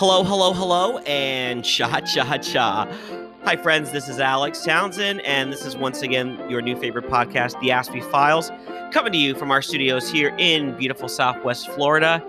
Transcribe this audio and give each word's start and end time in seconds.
Hello, 0.00 0.24
hello, 0.24 0.54
hello, 0.54 0.96
and 1.00 1.62
cha 1.62 2.00
cha 2.00 2.38
cha. 2.38 2.88
Hi, 3.44 3.54
friends. 3.54 3.92
This 3.92 4.08
is 4.08 4.18
Alex 4.18 4.64
Townsend, 4.64 5.20
and 5.26 5.52
this 5.52 5.66
is 5.66 5.76
once 5.76 6.00
again 6.00 6.42
your 6.48 6.62
new 6.62 6.74
favorite 6.74 7.06
podcast, 7.10 7.60
The 7.60 7.68
Aspie 7.68 8.02
Files, 8.10 8.50
coming 8.92 9.12
to 9.12 9.18
you 9.18 9.34
from 9.34 9.50
our 9.50 9.60
studios 9.60 10.10
here 10.10 10.34
in 10.38 10.74
beautiful 10.78 11.06
Southwest 11.06 11.68
Florida. 11.72 12.24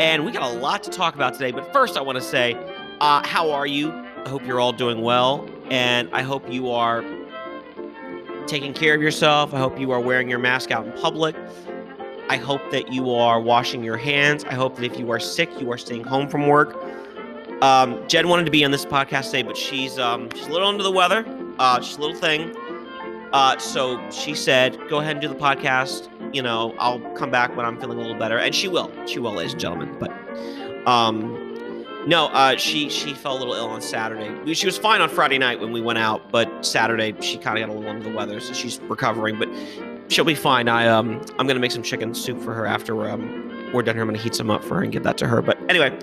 And 0.00 0.26
we 0.26 0.32
got 0.32 0.42
a 0.42 0.58
lot 0.58 0.82
to 0.82 0.90
talk 0.90 1.14
about 1.14 1.34
today. 1.34 1.52
But 1.52 1.72
first, 1.72 1.96
I 1.96 2.00
want 2.00 2.18
to 2.18 2.24
say, 2.24 2.54
uh, 3.00 3.24
how 3.24 3.52
are 3.52 3.68
you? 3.68 3.92
I 3.92 4.28
hope 4.28 4.44
you're 4.44 4.58
all 4.58 4.72
doing 4.72 5.00
well, 5.00 5.48
and 5.70 6.10
I 6.12 6.22
hope 6.22 6.52
you 6.52 6.72
are 6.72 7.04
taking 8.48 8.74
care 8.74 8.96
of 8.96 9.00
yourself. 9.00 9.54
I 9.54 9.58
hope 9.58 9.78
you 9.78 9.92
are 9.92 10.00
wearing 10.00 10.28
your 10.28 10.40
mask 10.40 10.72
out 10.72 10.84
in 10.84 10.92
public. 10.94 11.36
I 12.28 12.36
hope 12.36 12.62
that 12.72 12.92
you 12.92 13.12
are 13.12 13.40
washing 13.40 13.84
your 13.84 13.96
hands. 13.96 14.42
I 14.44 14.54
hope 14.54 14.74
that 14.74 14.84
if 14.84 14.98
you 14.98 15.12
are 15.12 15.20
sick, 15.20 15.50
you 15.60 15.70
are 15.70 15.78
staying 15.78 16.02
home 16.02 16.28
from 16.28 16.48
work. 16.48 16.76
Um, 17.62 18.06
Jen 18.08 18.26
wanted 18.26 18.44
to 18.44 18.50
be 18.50 18.64
on 18.64 18.72
this 18.72 18.84
podcast 18.84 19.26
today, 19.26 19.42
but 19.42 19.56
she's 19.56 19.96
um, 19.96 20.28
she's 20.34 20.48
a 20.48 20.50
little 20.50 20.66
under 20.66 20.82
the 20.82 20.90
weather. 20.90 21.24
Uh, 21.60 21.80
she's 21.80 21.96
a 21.96 22.00
little 22.00 22.16
thing. 22.16 22.56
Uh, 23.32 23.56
so 23.58 24.00
she 24.10 24.34
said, 24.34 24.76
"Go 24.88 24.98
ahead 24.98 25.12
and 25.12 25.20
do 25.20 25.28
the 25.28 25.36
podcast. 25.36 26.08
You 26.34 26.42
know, 26.42 26.74
I'll 26.78 26.98
come 27.14 27.30
back 27.30 27.56
when 27.56 27.64
I'm 27.64 27.80
feeling 27.80 27.98
a 27.98 28.00
little 28.00 28.18
better." 28.18 28.36
And 28.36 28.52
she 28.52 28.66
will. 28.66 28.90
She 29.06 29.20
will, 29.20 29.32
ladies 29.32 29.52
and 29.52 29.60
gentlemen. 29.60 29.96
But 30.00 30.10
um, 30.88 31.86
no, 32.04 32.26
uh, 32.26 32.56
she 32.56 32.88
she 32.88 33.14
fell 33.14 33.36
a 33.36 33.38
little 33.38 33.54
ill 33.54 33.68
on 33.68 33.80
Saturday. 33.80 34.54
She 34.54 34.66
was 34.66 34.76
fine 34.76 35.00
on 35.00 35.08
Friday 35.08 35.38
night 35.38 35.60
when 35.60 35.70
we 35.70 35.80
went 35.80 36.00
out, 36.00 36.32
but 36.32 36.66
Saturday 36.66 37.14
she 37.20 37.38
kind 37.38 37.56
of 37.58 37.68
got 37.68 37.72
a 37.72 37.78
little 37.78 37.88
under 37.88 38.02
the 38.02 38.14
weather, 38.14 38.40
so 38.40 38.52
she's 38.54 38.80
recovering. 38.80 39.38
But 39.38 39.48
she'll 40.08 40.24
be 40.24 40.34
fine. 40.34 40.68
I 40.68 40.88
um 40.88 41.24
I'm 41.38 41.46
gonna 41.46 41.60
make 41.60 41.70
some 41.70 41.84
chicken 41.84 42.12
soup 42.12 42.42
for 42.42 42.54
her 42.54 42.66
after 42.66 43.08
um, 43.08 43.70
we're 43.72 43.82
done 43.82 43.94
here. 43.94 44.02
I'm 44.02 44.08
gonna 44.08 44.18
heat 44.18 44.34
some 44.34 44.50
up 44.50 44.64
for 44.64 44.74
her 44.76 44.82
and 44.82 44.92
give 44.92 45.04
that 45.04 45.16
to 45.18 45.28
her. 45.28 45.40
But 45.40 45.58
anyway, 45.70 45.96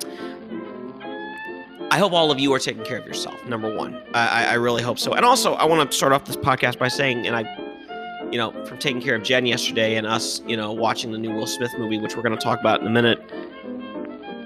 I 1.91 1.97
hope 1.97 2.13
all 2.13 2.29
of 2.29 2.39
you 2.39 2.53
are 2.53 2.59
taking 2.59 2.83
care 2.83 2.97
of 2.97 3.07
yourself. 3.07 3.43
Number 3.45 3.75
one, 3.75 3.99
I, 4.13 4.45
I 4.45 4.53
really 4.55 4.83
hope 4.83 4.99
so. 4.99 5.13
And 5.13 5.25
also, 5.25 5.53
I 5.53 5.65
want 5.65 5.89
to 5.89 5.97
start 5.97 6.13
off 6.13 6.25
this 6.25 6.35
podcast 6.35 6.77
by 6.77 6.87
saying, 6.87 7.25
and 7.25 7.35
I, 7.35 8.29
you 8.31 8.37
know, 8.37 8.51
from 8.65 8.77
taking 8.77 9.01
care 9.01 9.15
of 9.15 9.23
Jen 9.23 9.47
yesterday 9.47 9.95
and 9.95 10.05
us, 10.05 10.41
you 10.45 10.55
know, 10.55 10.71
watching 10.71 11.11
the 11.11 11.17
new 11.17 11.31
Will 11.31 11.47
Smith 11.47 11.73
movie, 11.79 11.97
which 11.97 12.15
we're 12.15 12.21
going 12.21 12.37
to 12.37 12.43
talk 12.43 12.59
about 12.59 12.81
in 12.81 12.87
a 12.87 12.91
minute. 12.91 13.19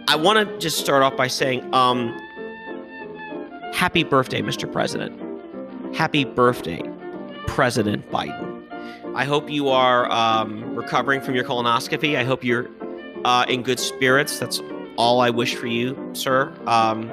I 0.08 0.16
want 0.16 0.48
to 0.48 0.58
just 0.58 0.78
start 0.78 1.04
off 1.04 1.18
by 1.18 1.28
saying, 1.28 1.74
um, 1.74 2.18
happy 3.74 4.04
birthday, 4.04 4.42
Mr. 4.42 4.72
President. 4.72 5.14
Happy 5.94 6.24
birthday, 6.24 6.82
President 7.48 8.10
Biden. 8.10 8.52
I 9.16 9.26
hope 9.26 9.50
you 9.50 9.68
are 9.68 10.10
um, 10.12 10.76
recovering 10.76 11.20
from 11.20 11.36
your 11.36 11.44
colonoscopy. 11.44 12.16
I 12.16 12.24
hope 12.24 12.44
you're 12.44 12.70
uh, 13.26 13.46
in 13.50 13.64
good 13.64 13.80
spirits. 13.80 14.40
That's 14.40 14.62
all 14.96 15.20
I 15.20 15.30
wish 15.30 15.56
for 15.56 15.68
you, 15.68 16.12
sir. 16.14 16.54
Um, 16.68 17.12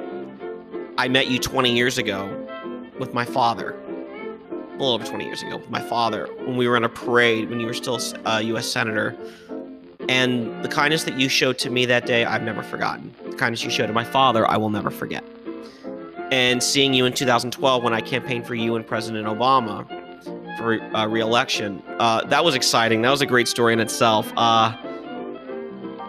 I 1.00 1.08
met 1.08 1.28
you 1.28 1.38
20 1.38 1.74
years 1.74 1.96
ago 1.96 2.28
with 2.98 3.14
my 3.14 3.24
father. 3.24 3.70
A 3.70 4.72
little 4.72 4.92
over 4.92 5.06
20 5.06 5.24
years 5.24 5.40
ago, 5.40 5.56
with 5.56 5.70
my 5.70 5.80
father, 5.80 6.26
when 6.44 6.58
we 6.58 6.68
were 6.68 6.76
in 6.76 6.84
a 6.84 6.90
parade, 6.90 7.48
when 7.48 7.58
you 7.58 7.64
were 7.64 7.72
still 7.72 7.98
a 8.26 8.42
U.S. 8.42 8.68
Senator. 8.68 9.16
And 10.10 10.62
the 10.62 10.68
kindness 10.68 11.04
that 11.04 11.18
you 11.18 11.30
showed 11.30 11.56
to 11.60 11.70
me 11.70 11.86
that 11.86 12.04
day, 12.04 12.26
I've 12.26 12.42
never 12.42 12.62
forgotten. 12.62 13.14
The 13.30 13.34
kindness 13.34 13.64
you 13.64 13.70
showed 13.70 13.86
to 13.86 13.94
my 13.94 14.04
father, 14.04 14.46
I 14.46 14.58
will 14.58 14.68
never 14.68 14.90
forget. 14.90 15.24
And 16.30 16.62
seeing 16.62 16.92
you 16.92 17.06
in 17.06 17.14
2012 17.14 17.82
when 17.82 17.94
I 17.94 18.02
campaigned 18.02 18.46
for 18.46 18.54
you 18.54 18.76
and 18.76 18.86
President 18.86 19.26
Obama 19.26 19.88
for 20.58 20.82
uh, 20.94 21.06
re-election, 21.06 21.82
uh, 21.98 22.26
that 22.26 22.44
was 22.44 22.54
exciting. 22.54 23.00
That 23.00 23.10
was 23.10 23.22
a 23.22 23.26
great 23.26 23.48
story 23.48 23.72
in 23.72 23.80
itself. 23.80 24.30
Uh, 24.36 24.76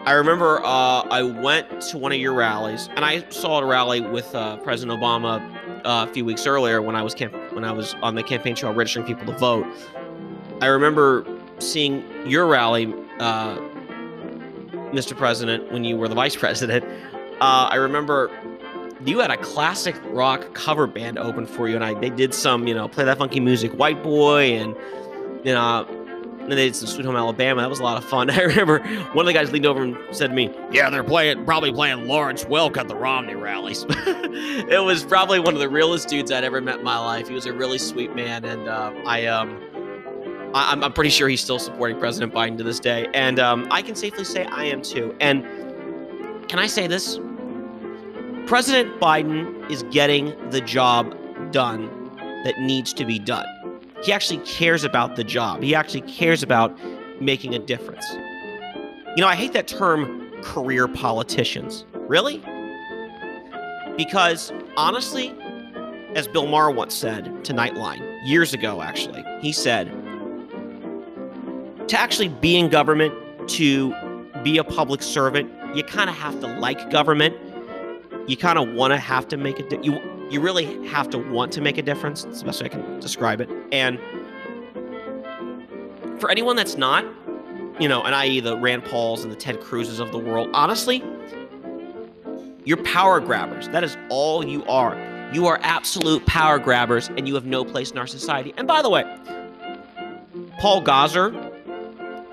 I 0.04 0.14
remember 0.14 0.60
uh, 0.64 1.02
I 1.02 1.22
went 1.22 1.80
to 1.82 1.98
one 2.00 2.12
of 2.12 2.18
your 2.18 2.34
rallies, 2.34 2.90
and 2.96 3.06
I 3.06 3.24
saw 3.30 3.60
a 3.60 3.66
rally 3.66 4.02
with 4.02 4.34
uh, 4.34 4.58
President 4.58 5.00
Obama 5.00 5.40
uh, 5.86 6.08
a 6.10 6.12
few 6.12 6.26
weeks 6.26 6.48
earlier 6.48 6.82
when 6.82 6.96
I 6.96 7.04
was 7.04 7.14
camp- 7.14 7.36
when 7.54 7.64
I 7.64 7.72
was 7.72 7.94
on 8.02 8.16
the 8.16 8.24
campaign 8.24 8.56
trail 8.56 8.74
registering 8.74 9.06
people 9.06 9.32
to 9.32 9.38
vote. 9.38 9.68
I 10.60 10.68
remember 10.68 11.24
seeing 11.60 12.04
your 12.28 12.48
rally, 12.48 12.92
uh, 13.20 13.58
Mr. 14.92 15.16
President, 15.16 15.72
when 15.72 15.84
you 15.84 15.98
were 15.98 16.08
the 16.08 16.16
vice 16.16 16.36
president. 16.46 16.84
Uh, 17.40 17.70
I 17.72 17.76
remember 17.76 18.32
you 19.06 19.20
had 19.20 19.30
a 19.30 19.38
classic 19.38 19.96
rock 20.06 20.56
cover 20.56 20.88
band 20.88 21.20
open 21.20 21.46
for 21.46 21.70
you, 21.70 21.76
and 21.76 21.84
I 21.84 21.94
they 21.94 22.10
did 22.10 22.34
some, 22.34 22.68
you 22.68 22.74
know, 22.74 22.88
play 22.88 23.06
that 23.06 23.20
funky 23.20 23.40
music, 23.40 23.72
White 23.74 24.02
Boy, 24.02 24.54
and 24.54 24.76
you 25.46 25.54
know 25.54 25.86
and 26.52 26.60
they 26.60 26.66
did 26.66 26.76
some 26.76 26.88
Sweet 26.88 27.06
Home 27.06 27.16
Alabama. 27.16 27.62
That 27.62 27.70
was 27.70 27.80
a 27.80 27.84
lot 27.84 27.98
of 27.98 28.04
fun. 28.04 28.30
I 28.30 28.42
remember 28.42 28.80
one 29.14 29.26
of 29.26 29.28
the 29.28 29.34
guys 29.34 29.52
leaned 29.52 29.66
over 29.66 29.84
and 29.84 29.98
said 30.12 30.28
to 30.28 30.34
me, 30.34 30.54
"Yeah, 30.72 30.90
they're 30.90 31.04
playing, 31.04 31.46
probably 31.46 31.72
playing 31.72 32.08
Lawrence 32.08 32.44
Welk 32.44 32.78
at 32.78 32.90
the 32.90 32.96
Romney 32.96 33.36
rallies." 33.36 33.86
it 33.90 34.84
was 34.84 35.04
probably 35.04 35.40
one 35.40 35.54
of 35.54 35.62
the 35.62 35.70
realest 35.70 36.10
dudes 36.10 36.30
I'd 36.30 36.44
ever 36.44 36.60
met 36.60 36.80
in 36.80 36.84
my 36.84 37.00
life. 37.00 37.30
He 37.30 37.34
was 37.34 37.46
a 37.46 37.54
really 37.54 37.78
sweet 37.78 38.14
man, 38.16 38.44
and 38.44 38.68
uh, 38.68 38.94
I 39.06 39.28
um, 39.28 40.52
I, 40.54 40.74
am 40.74 40.92
pretty 40.92 41.10
sure 41.10 41.30
he's 41.30 41.42
still 41.42 41.60
supporting 41.60 41.98
President 41.98 42.34
Biden 42.34 42.58
to 42.58 42.64
this 42.64 42.82
day, 42.82 43.08
and 43.14 43.40
um, 43.40 43.68
I 43.72 43.82
can 43.82 43.96
safely 43.96 44.26
say 44.26 44.44
I 44.46 44.66
am 44.66 44.82
too. 44.82 45.16
And 45.22 45.44
can 46.50 46.60
I 46.60 46.68
say 46.68 46.86
this? 46.86 47.18
President 48.46 49.00
Biden 49.00 49.72
is 49.72 49.84
getting 49.84 50.36
the 50.50 50.60
job 50.60 51.16
done 51.54 52.12
that 52.44 52.60
needs 52.60 52.92
to 52.94 53.06
be 53.06 53.20
done 53.20 53.46
he 54.04 54.12
actually 54.12 54.40
cares 54.40 54.84
about 54.84 55.16
the 55.16 55.24
job. 55.24 55.62
He 55.62 55.76
actually 55.76 56.02
cares 56.02 56.44
about 56.44 56.78
making 57.22 57.54
a 57.54 57.60
difference. 57.60 58.06
You 59.16 59.22
know, 59.22 59.28
I 59.28 59.36
hate 59.36 59.54
that 59.54 59.68
term 59.68 60.32
career 60.42 60.88
politicians. 60.88 61.86
Really? 61.94 62.42
Because 63.98 64.52
honestly, 64.78 65.36
as 66.16 66.28
Bill 66.28 66.48
Maher 66.48 66.72
once 66.72 66.94
said 66.94 67.44
to 67.46 67.54
Nightline, 67.54 68.02
years 68.26 68.54
ago 68.54 68.82
actually, 68.82 69.24
he 69.42 69.52
said, 69.52 69.92
to 71.88 72.00
actually 72.00 72.30
be 72.30 72.56
in 72.58 72.70
government, 72.70 73.14
to 73.50 73.94
be 74.44 74.58
a 74.58 74.64
public 74.64 75.02
servant, 75.02 75.52
you 75.76 75.84
kind 75.84 76.10
of 76.10 76.16
have 76.16 76.40
to 76.40 76.48
like 76.60 76.90
government. 76.90 77.36
You 78.28 78.38
kind 78.38 78.58
of 78.58 78.74
want 78.74 78.92
to 78.94 78.98
have 78.98 79.28
to 79.30 79.38
make 79.38 79.60
a 79.60 79.64
di- 79.64 79.80
you 79.82 80.00
you 80.32 80.40
really 80.40 80.88
have 80.88 81.10
to 81.10 81.18
want 81.18 81.52
to 81.52 81.62
make 81.62 81.78
a 81.78 81.82
difference. 81.82 82.24
That's 82.24 82.40
the 82.40 82.46
best 82.46 82.62
way 82.62 82.68
I 82.68 82.70
can 82.70 83.00
describe 83.02 83.42
it. 83.42 83.50
And 83.72 84.00
for 86.20 86.32
anyone 86.32 86.56
that's 86.56 86.78
not, 86.78 87.04
you 87.80 87.90
know, 87.90 88.02
and 88.02 88.16
i.e. 88.16 88.40
the 88.40 88.58
Rand 88.58 88.86
Pauls 88.86 89.24
and 89.24 89.32
the 89.32 89.36
Ted 89.36 89.60
Cruzes 89.60 90.00
of 90.00 90.12
the 90.12 90.18
world, 90.18 90.50
honestly, 90.54 91.04
you're 92.64 92.82
power 92.84 93.20
grabbers. 93.20 93.68
That 93.70 93.84
is 93.84 93.98
all 94.10 94.46
you 94.46 94.64
are. 94.66 94.96
You 95.34 95.48
are 95.48 95.60
absolute 95.64 96.26
power 96.26 96.60
grabbers, 96.60 97.10
and 97.10 97.28
you 97.28 97.36
have 97.36 97.46
no 97.46 97.66
place 97.66 97.92
in 97.92 97.98
our 97.98 98.08
society. 98.08 98.54
And 98.56 98.68
by 98.68 98.82
the 98.82 98.90
way, 98.90 99.04
Paul 100.60 100.82
Gosar, 100.82 101.32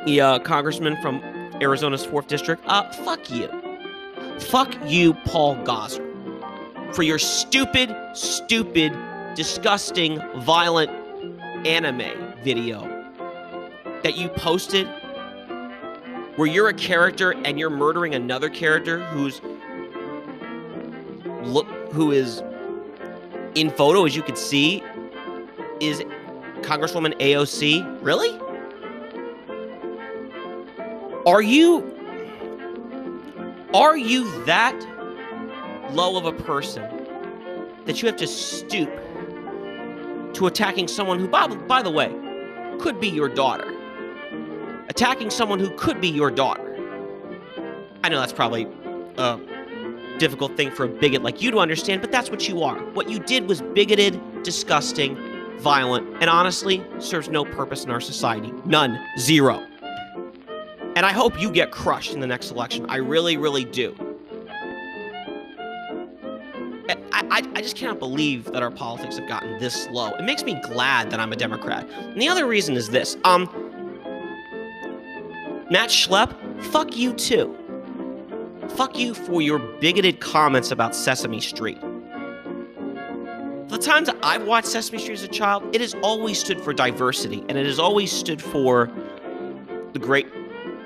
the 0.05 0.21
uh, 0.21 0.39
congressman 0.41 1.01
from 1.03 1.21
Arizona's 1.61 2.07
4th 2.07 2.29
District, 2.29 2.63
uh, 2.67 2.93
fuck 2.93 3.31
you. 3.31 3.49
Fuck 4.39 4.77
you, 4.87 5.15
Paul 5.15 5.57
Gosar 5.57 6.08
for 6.93 7.03
your 7.03 7.19
stupid, 7.19 7.95
stupid, 8.15 8.97
disgusting, 9.35 10.21
violent 10.39 10.91
anime 11.67 12.35
video 12.43 12.83
that 14.03 14.17
you 14.17 14.29
posted 14.29 14.87
where 16.37 16.47
you're 16.47 16.69
a 16.69 16.75
character 16.75 17.33
and 17.45 17.59
you're 17.59 17.69
murdering 17.69 18.15
another 18.15 18.49
character 18.49 19.05
who's 19.07 19.41
look 21.43 21.67
who 21.93 22.13
is 22.13 22.43
in 23.55 23.71
photo 23.71 24.05
as 24.05 24.15
you 24.15 24.23
can 24.23 24.37
see 24.37 24.83
is 25.81 26.01
Congresswoman 26.63 27.19
AOC. 27.19 27.99
Really? 28.03 28.39
Are 31.27 31.43
you 31.43 31.95
are 33.75 33.97
you 33.97 34.45
that 34.45 34.75
low 35.91 36.17
of 36.17 36.25
a 36.25 36.33
person 36.33 36.85
that 37.87 38.03
you 38.03 38.07
have 38.07 38.17
to 38.17 38.27
stoop 38.27 38.91
to 40.35 40.47
attacking 40.47 40.89
someone 40.89 41.19
who, 41.19 41.29
by, 41.29 41.47
by 41.47 41.83
the 41.83 41.91
way, 41.91 42.15
could 42.79 43.01
be 43.01 43.09
your 43.09 43.29
daughter. 43.29 43.75
Attacking 44.89 45.31
someone 45.31 45.59
who 45.59 45.71
could 45.77 46.01
be 46.01 46.09
your 46.09 46.31
daughter. 46.31 46.77
I 48.05 48.09
know 48.09 48.21
that's 48.21 48.33
probably 48.33 48.69
a 49.17 49.39
difficult 50.19 50.57
thing 50.57 50.71
for 50.71 50.85
a 50.85 50.89
bigot 50.89 51.23
like 51.23 51.43
you 51.43 51.51
to 51.51 51.59
understand, 51.59 52.01
but 52.01 52.13
that's 52.13 52.31
what 52.31 52.49
you 52.49 52.63
are. 52.63 52.79
What 52.93 53.09
you 53.09 53.19
did 53.19 53.49
was 53.49 53.63
bigoted, 53.63 54.21
disgusting, 54.43 55.17
violent, 55.59 56.07
and 56.21 56.31
honestly 56.31 56.85
serves 56.99 57.29
no 57.29 57.45
purpose 57.45 57.85
in 57.85 57.91
our 57.91 58.01
society. 58.01 58.53
None. 58.65 58.99
Zero. 59.19 59.65
And 60.97 61.07
I 61.07 61.13
hope 61.13 61.41
you 61.41 61.51
get 61.51 61.71
crushed 61.71 62.13
in 62.13 62.21
the 62.21 62.27
next 62.27 62.51
election. 62.51 62.87
I 62.89 62.97
really, 62.97 63.37
really 63.37 63.65
do. 63.65 63.95
I, 67.31 67.43
I 67.55 67.63
just 67.63 67.77
cannot 67.77 67.99
believe 67.99 68.45
that 68.47 68.63
our 68.63 68.71
politics 68.71 69.17
have 69.19 69.29
gotten 69.29 69.59
this 69.59 69.89
low. 69.91 70.11
It 70.15 70.25
makes 70.25 70.45
me 70.45 70.61
glad 70.63 71.11
that 71.11 71.21
I'm 71.21 71.33
a 71.33 71.37
Democrat. 71.37 71.89
And 71.91 72.21
the 72.21 72.29
other 72.29 72.47
reason 72.47 72.77
is 72.77 72.89
this. 72.89 73.17
Um, 73.25 73.45
Matt 75.71 75.91
Schlapp, 75.91 76.35
fuck 76.65 76.97
you 76.97 77.13
too. 77.13 77.55
fuck 78.77 78.99
you 78.99 79.15
for 79.15 79.43
your 79.43 79.59
bigoted 79.59 80.21
comments 80.21 80.71
about 80.71 80.95
Sesame 80.95 81.41
Street. 81.41 81.79
The 83.69 83.79
times 83.79 84.09
I've 84.23 84.45
watched 84.47 84.69
Sesame 84.69 84.99
Street 84.99 85.15
as 85.15 85.23
a 85.25 85.29
child, 85.29 85.65
it 85.75 85.81
has 85.81 85.95
always 86.03 86.39
stood 86.39 86.61
for 86.61 86.73
diversity 86.73 87.45
and 87.49 87.59
it 87.59 87.67
has 87.67 87.79
always 87.79 88.11
stood 88.13 88.41
for 88.41 88.91
the 89.93 89.99
great, 89.99 90.27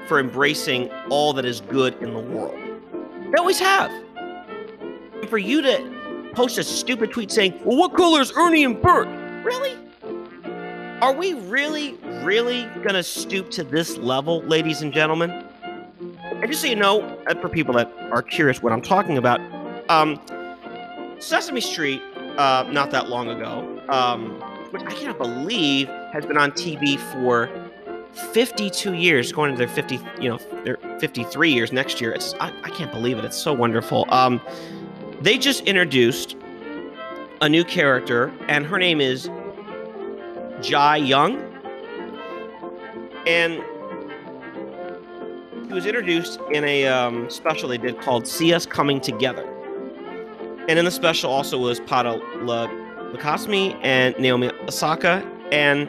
for 0.08 0.18
embracing 0.18 0.90
all 1.10 1.32
that 1.34 1.44
is 1.44 1.60
good 1.60 1.94
in 2.02 2.12
the 2.14 2.20
world. 2.20 2.58
They 3.30 3.38
always 3.38 3.58
have. 3.60 3.90
And 4.16 5.28
for 5.28 5.38
you 5.38 5.62
to 5.62 6.01
post 6.32 6.58
a 6.58 6.64
stupid 6.64 7.12
tweet 7.12 7.30
saying, 7.30 7.60
well, 7.64 7.76
what 7.76 7.94
color 7.94 8.20
is 8.20 8.32
Ernie 8.36 8.64
and 8.64 8.80
Bert? 8.80 9.08
Really? 9.44 9.76
Are 11.00 11.12
we 11.12 11.34
really, 11.34 11.94
really 12.22 12.66
going 12.82 12.94
to 12.94 13.02
stoop 13.02 13.50
to 13.52 13.64
this 13.64 13.96
level, 13.98 14.42
ladies 14.42 14.82
and 14.82 14.92
gentlemen? 14.92 15.30
And 16.22 16.46
just 16.46 16.62
so 16.62 16.68
you 16.68 16.76
know, 16.76 17.02
uh, 17.26 17.34
for 17.40 17.48
people 17.48 17.74
that 17.74 17.92
are 18.12 18.22
curious 18.22 18.62
what 18.62 18.72
I'm 18.72 18.82
talking 18.82 19.18
about, 19.18 19.40
um, 19.88 20.20
Sesame 21.18 21.60
Street, 21.60 22.02
uh, 22.36 22.68
not 22.70 22.90
that 22.92 23.08
long 23.08 23.28
ago, 23.28 23.80
um, 23.88 24.40
which 24.70 24.82
I 24.82 24.92
cannot 24.92 25.18
believe 25.18 25.88
has 26.12 26.24
been 26.24 26.38
on 26.38 26.52
TV 26.52 26.98
for 27.12 27.50
52 28.32 28.94
years, 28.94 29.32
going 29.32 29.50
into 29.50 29.64
their 29.64 29.74
50, 29.74 30.00
you 30.20 30.28
know, 30.28 30.38
their 30.64 30.76
53 30.98 31.52
years 31.52 31.72
next 31.72 32.00
year. 32.00 32.12
It's 32.12 32.34
I, 32.34 32.52
I 32.62 32.70
can't 32.70 32.92
believe 32.92 33.18
it. 33.18 33.24
It's 33.24 33.36
so 33.36 33.52
wonderful. 33.52 34.06
Um, 34.08 34.40
they 35.22 35.38
just 35.38 35.62
introduced 35.64 36.36
a 37.40 37.48
new 37.48 37.64
character, 37.64 38.32
and 38.48 38.66
her 38.66 38.78
name 38.78 39.00
is 39.00 39.30
Ji-Young, 40.60 41.40
and 43.26 43.62
she 45.68 45.74
was 45.74 45.86
introduced 45.86 46.40
in 46.52 46.64
a 46.64 46.86
um, 46.86 47.30
special 47.30 47.68
they 47.68 47.78
did 47.78 48.00
called 48.00 48.26
"See 48.26 48.52
Us 48.52 48.66
Coming 48.66 49.00
Together," 49.00 49.44
and 50.68 50.78
in 50.78 50.84
the 50.84 50.90
special 50.90 51.30
also 51.30 51.58
was 51.58 51.80
Padma 51.80 52.18
Lakshmi 53.12 53.74
and 53.82 54.18
Naomi 54.18 54.50
Osaka, 54.66 55.24
and 55.52 55.88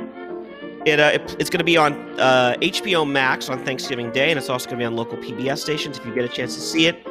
it, 0.86 1.00
uh, 1.00 1.12
it 1.14 1.36
it's 1.40 1.50
going 1.50 1.60
to 1.60 1.64
be 1.64 1.78
on 1.78 1.94
uh, 2.20 2.56
HBO 2.62 3.10
Max 3.10 3.50
on 3.50 3.64
Thanksgiving 3.66 4.12
Day, 4.12 4.30
and 4.30 4.38
it's 4.38 4.50
also 4.50 4.68
going 4.68 4.80
to 4.80 4.84
be 4.84 4.86
on 4.86 4.96
local 4.96 5.18
PBS 5.18 5.58
stations 5.60 5.98
if 5.98 6.06
you 6.06 6.14
get 6.14 6.24
a 6.24 6.30
chance 6.30 6.54
to 6.54 6.62
see 6.62 6.86
it. 6.86 7.08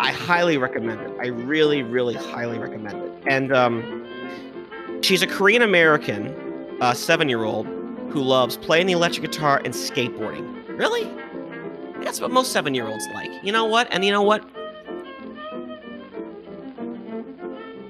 I, 0.00 0.12
highly 0.12 0.56
recommend 0.56 1.00
it. 1.02 1.12
I 1.20 1.26
really, 1.26 1.82
really 1.82 2.14
highly 2.14 2.58
recommend 2.58 3.02
it. 3.02 3.22
And 3.26 3.52
um, 3.52 4.06
she's 5.02 5.20
a 5.22 5.26
Korean 5.26 5.60
American 5.60 6.34
uh, 6.80 6.94
seven 6.94 7.28
year 7.28 7.44
old 7.44 7.66
who 8.10 8.22
loves 8.22 8.56
playing 8.56 8.86
the 8.86 8.94
electric 8.94 9.30
guitar 9.30 9.60
and 9.62 9.74
skateboarding. 9.74 10.66
Really? 10.78 11.04
That's 12.02 12.18
what 12.18 12.30
most 12.30 12.50
seven 12.50 12.74
year 12.74 12.86
olds 12.86 13.06
like. 13.12 13.30
You 13.44 13.52
know 13.52 13.66
what? 13.66 13.88
And 13.90 14.02
you 14.02 14.10
know 14.10 14.22
what? 14.22 14.42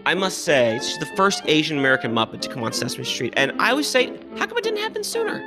I 0.05 0.15
must 0.15 0.39
say, 0.39 0.81
she's 0.83 0.99
the 0.99 1.07
first 1.15 1.43
Asian 1.47 1.79
American 1.79 2.13
Muppet 2.13 2.41
to 2.41 2.49
come 2.49 2.65
on 2.65 2.73
Sesame 2.73 3.05
Street. 3.05 3.35
And 3.37 3.53
I 3.61 3.71
always 3.71 3.87
say, 3.87 4.19
how 4.37 4.47
come 4.47 4.59
it 4.59 4.65
didn't 4.65 4.81
happen 4.81 5.05
sooner? 5.05 5.41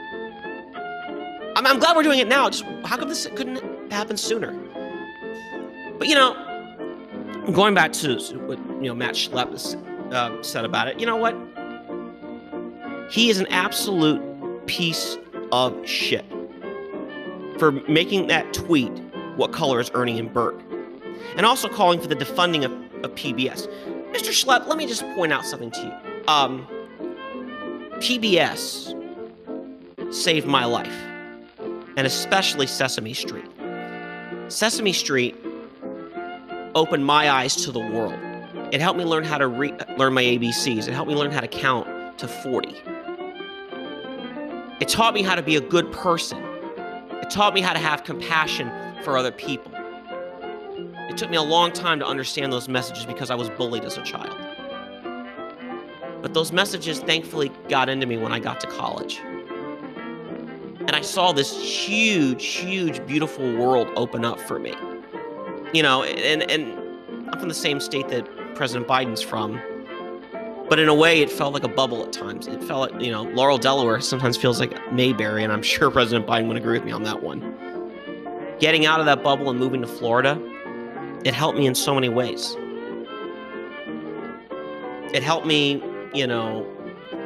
I'm, 1.57 1.67
I'm 1.67 1.79
glad 1.79 1.97
we're 1.97 2.03
doing 2.03 2.19
it 2.19 2.29
now. 2.29 2.49
Just 2.49 2.63
how 2.85 2.95
come 2.95 3.09
this 3.09 3.27
couldn't 3.35 3.91
happen 3.91 4.15
sooner? 4.15 4.53
But 5.97 6.07
you 6.07 6.15
know, 6.15 6.52
going 7.51 7.73
back 7.73 7.91
to 7.93 8.15
what 8.45 8.57
you 8.81 8.87
know 8.87 8.95
Matt 8.95 9.15
Schlapp 9.15 9.53
uh, 10.13 10.43
said 10.43 10.65
about 10.65 10.87
it, 10.87 10.99
you 10.99 11.05
know 11.05 11.17
what? 11.17 11.35
He 13.11 13.29
is 13.29 13.39
an 13.39 13.47
absolute 13.47 14.21
piece 14.65 15.17
of 15.51 15.77
shit 15.87 16.25
for 17.59 17.71
making 17.71 18.27
that 18.27 18.53
tweet. 18.53 18.91
What 19.35 19.51
color 19.51 19.79
is 19.79 19.91
Ernie 19.93 20.19
and 20.19 20.31
Bert? 20.31 20.59
And 21.35 21.45
also 21.45 21.67
calling 21.67 21.99
for 21.99 22.07
the 22.07 22.15
defunding 22.15 22.63
of, 22.63 22.71
of 23.03 23.15
PBS. 23.15 23.67
Mr. 24.11 24.29
Schlapp, 24.29 24.67
let 24.67 24.77
me 24.77 24.85
just 24.85 25.03
point 25.15 25.33
out 25.33 25.45
something 25.45 25.71
to 25.71 25.81
you. 25.81 26.27
Um, 26.27 26.67
PBS 27.95 28.93
saved 30.13 30.45
my 30.45 30.65
life, 30.65 30.95
and 31.97 32.05
especially 32.05 32.67
Sesame 32.67 33.13
Street. 33.13 33.45
Sesame 34.49 34.93
Street 34.93 35.35
opened 36.75 37.05
my 37.05 37.29
eyes 37.29 37.55
to 37.57 37.71
the 37.71 37.79
world. 37.79 38.19
It 38.71 38.81
helped 38.81 38.97
me 38.97 39.05
learn 39.05 39.23
how 39.23 39.37
to 39.37 39.47
re- 39.47 39.77
learn 39.97 40.13
my 40.13 40.23
ABCs. 40.23 40.87
It 40.87 40.93
helped 40.93 41.09
me 41.09 41.15
learn 41.15 41.31
how 41.31 41.41
to 41.41 41.47
count 41.47 42.17
to 42.17 42.27
40. 42.27 42.75
It 44.79 44.89
taught 44.89 45.13
me 45.13 45.21
how 45.21 45.35
to 45.35 45.43
be 45.43 45.55
a 45.55 45.61
good 45.61 45.91
person. 45.91 46.43
It 47.21 47.29
taught 47.29 47.53
me 47.53 47.61
how 47.61 47.73
to 47.73 47.79
have 47.79 48.03
compassion 48.03 48.71
for 49.03 49.17
other 49.17 49.31
people. 49.31 49.71
It 51.09 51.17
took 51.17 51.29
me 51.29 51.37
a 51.37 51.43
long 51.43 51.71
time 51.71 51.99
to 51.99 52.05
understand 52.05 52.51
those 52.51 52.67
messages 52.67 53.05
because 53.05 53.29
I 53.29 53.35
was 53.35 53.49
bullied 53.51 53.85
as 53.85 53.97
a 53.97 54.03
child. 54.03 54.35
But 56.23 56.33
those 56.33 56.51
messages 56.51 56.99
thankfully 56.99 57.51
got 57.69 57.89
into 57.89 58.07
me 58.07 58.17
when 58.17 58.31
I 58.31 58.39
got 58.39 58.59
to 58.61 58.67
college. 58.67 59.19
And 60.79 60.91
I 60.91 61.01
saw 61.01 61.31
this 61.31 61.55
huge, 61.55 62.45
huge, 62.45 63.05
beautiful 63.05 63.55
world 63.55 63.87
open 63.95 64.25
up 64.25 64.39
for 64.39 64.57
me. 64.57 64.73
You 65.73 65.83
know, 65.83 66.03
and, 66.03 66.49
and 66.49 67.29
I'm 67.29 67.39
from 67.39 67.49
the 67.49 67.55
same 67.55 67.79
state 67.79 68.07
that 68.09 68.29
President 68.55 68.87
Biden's 68.87 69.21
from. 69.21 69.59
But 70.69 70.79
in 70.79 70.87
a 70.87 70.93
way, 70.93 71.21
it 71.21 71.31
felt 71.31 71.53
like 71.53 71.63
a 71.63 71.67
bubble 71.67 72.03
at 72.03 72.13
times. 72.13 72.47
It 72.47 72.63
felt 72.63 72.99
you 73.01 73.11
know, 73.11 73.23
Laurel, 73.23 73.57
Delaware 73.57 73.99
sometimes 73.99 74.37
feels 74.37 74.59
like 74.59 74.93
Mayberry, 74.93 75.43
and 75.43 75.51
I'm 75.51 75.63
sure 75.73 75.91
President 75.91 76.27
Biden 76.27 76.47
would 76.47 76.57
agree 76.57 76.77
with 76.77 76.85
me 76.85 76.91
on 76.91 77.03
that 77.03 77.21
one. 77.21 77.41
Getting 78.59 78.85
out 78.85 78.99
of 78.99 79.05
that 79.07 79.23
bubble 79.23 79.49
and 79.49 79.59
moving 79.59 79.81
to 79.81 79.87
Florida, 79.87 80.39
it 81.25 81.33
helped 81.33 81.57
me 81.57 81.65
in 81.65 81.75
so 81.75 81.93
many 81.93 82.09
ways. 82.09 82.55
It 85.13 85.21
helped 85.21 85.45
me, 85.45 85.83
you 86.13 86.27
know, 86.27 86.65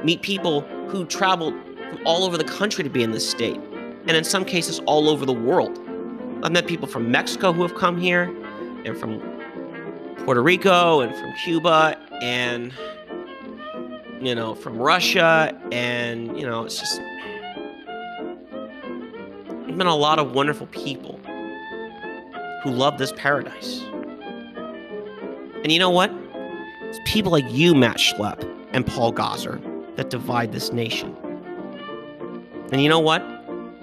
meet 0.03 0.21
people 0.21 0.61
who 0.89 1.05
traveled 1.05 1.53
from 1.89 1.99
all 2.05 2.23
over 2.23 2.37
the 2.37 2.43
country 2.43 2.83
to 2.83 2.89
be 2.89 3.03
in 3.03 3.11
this 3.11 3.29
state, 3.29 3.59
and 4.07 4.11
in 4.11 4.23
some 4.23 4.45
cases, 4.45 4.79
all 4.85 5.09
over 5.09 5.25
the 5.25 5.33
world. 5.33 5.79
I've 6.43 6.51
met 6.51 6.67
people 6.67 6.87
from 6.87 7.09
Mexico 7.09 7.51
who 7.51 7.61
have 7.63 7.75
come 7.75 7.99
here, 7.99 8.33
and 8.85 8.97
from 8.97 9.19
Puerto 10.25 10.41
Rico, 10.41 11.01
and 11.01 11.15
from 11.15 11.33
Cuba, 11.43 11.97
and 12.21 12.73
you 14.21 14.33
know, 14.35 14.55
from 14.55 14.77
Russia, 14.77 15.59
and 15.71 16.37
you 16.39 16.45
know, 16.45 16.63
it's 16.63 16.79
just 16.79 16.99
there's 19.49 19.77
been 19.77 19.87
a 19.87 19.95
lot 19.95 20.19
of 20.19 20.33
wonderful 20.33 20.67
people 20.67 21.19
who 22.63 22.71
love 22.71 22.97
this 22.97 23.13
paradise. 23.15 23.81
And 25.63 25.71
you 25.71 25.79
know 25.79 25.89
what? 25.89 26.11
It's 26.83 26.99
people 27.05 27.31
like 27.31 27.45
you, 27.49 27.75
Matt 27.75 27.97
Schlapp, 27.97 28.43
and 28.73 28.85
Paul 28.85 29.13
Gosar 29.13 29.61
that 29.95 30.09
divide 30.09 30.51
this 30.51 30.71
nation. 30.71 31.15
And 32.71 32.81
you 32.81 32.89
know 32.89 32.99
what? 32.99 33.23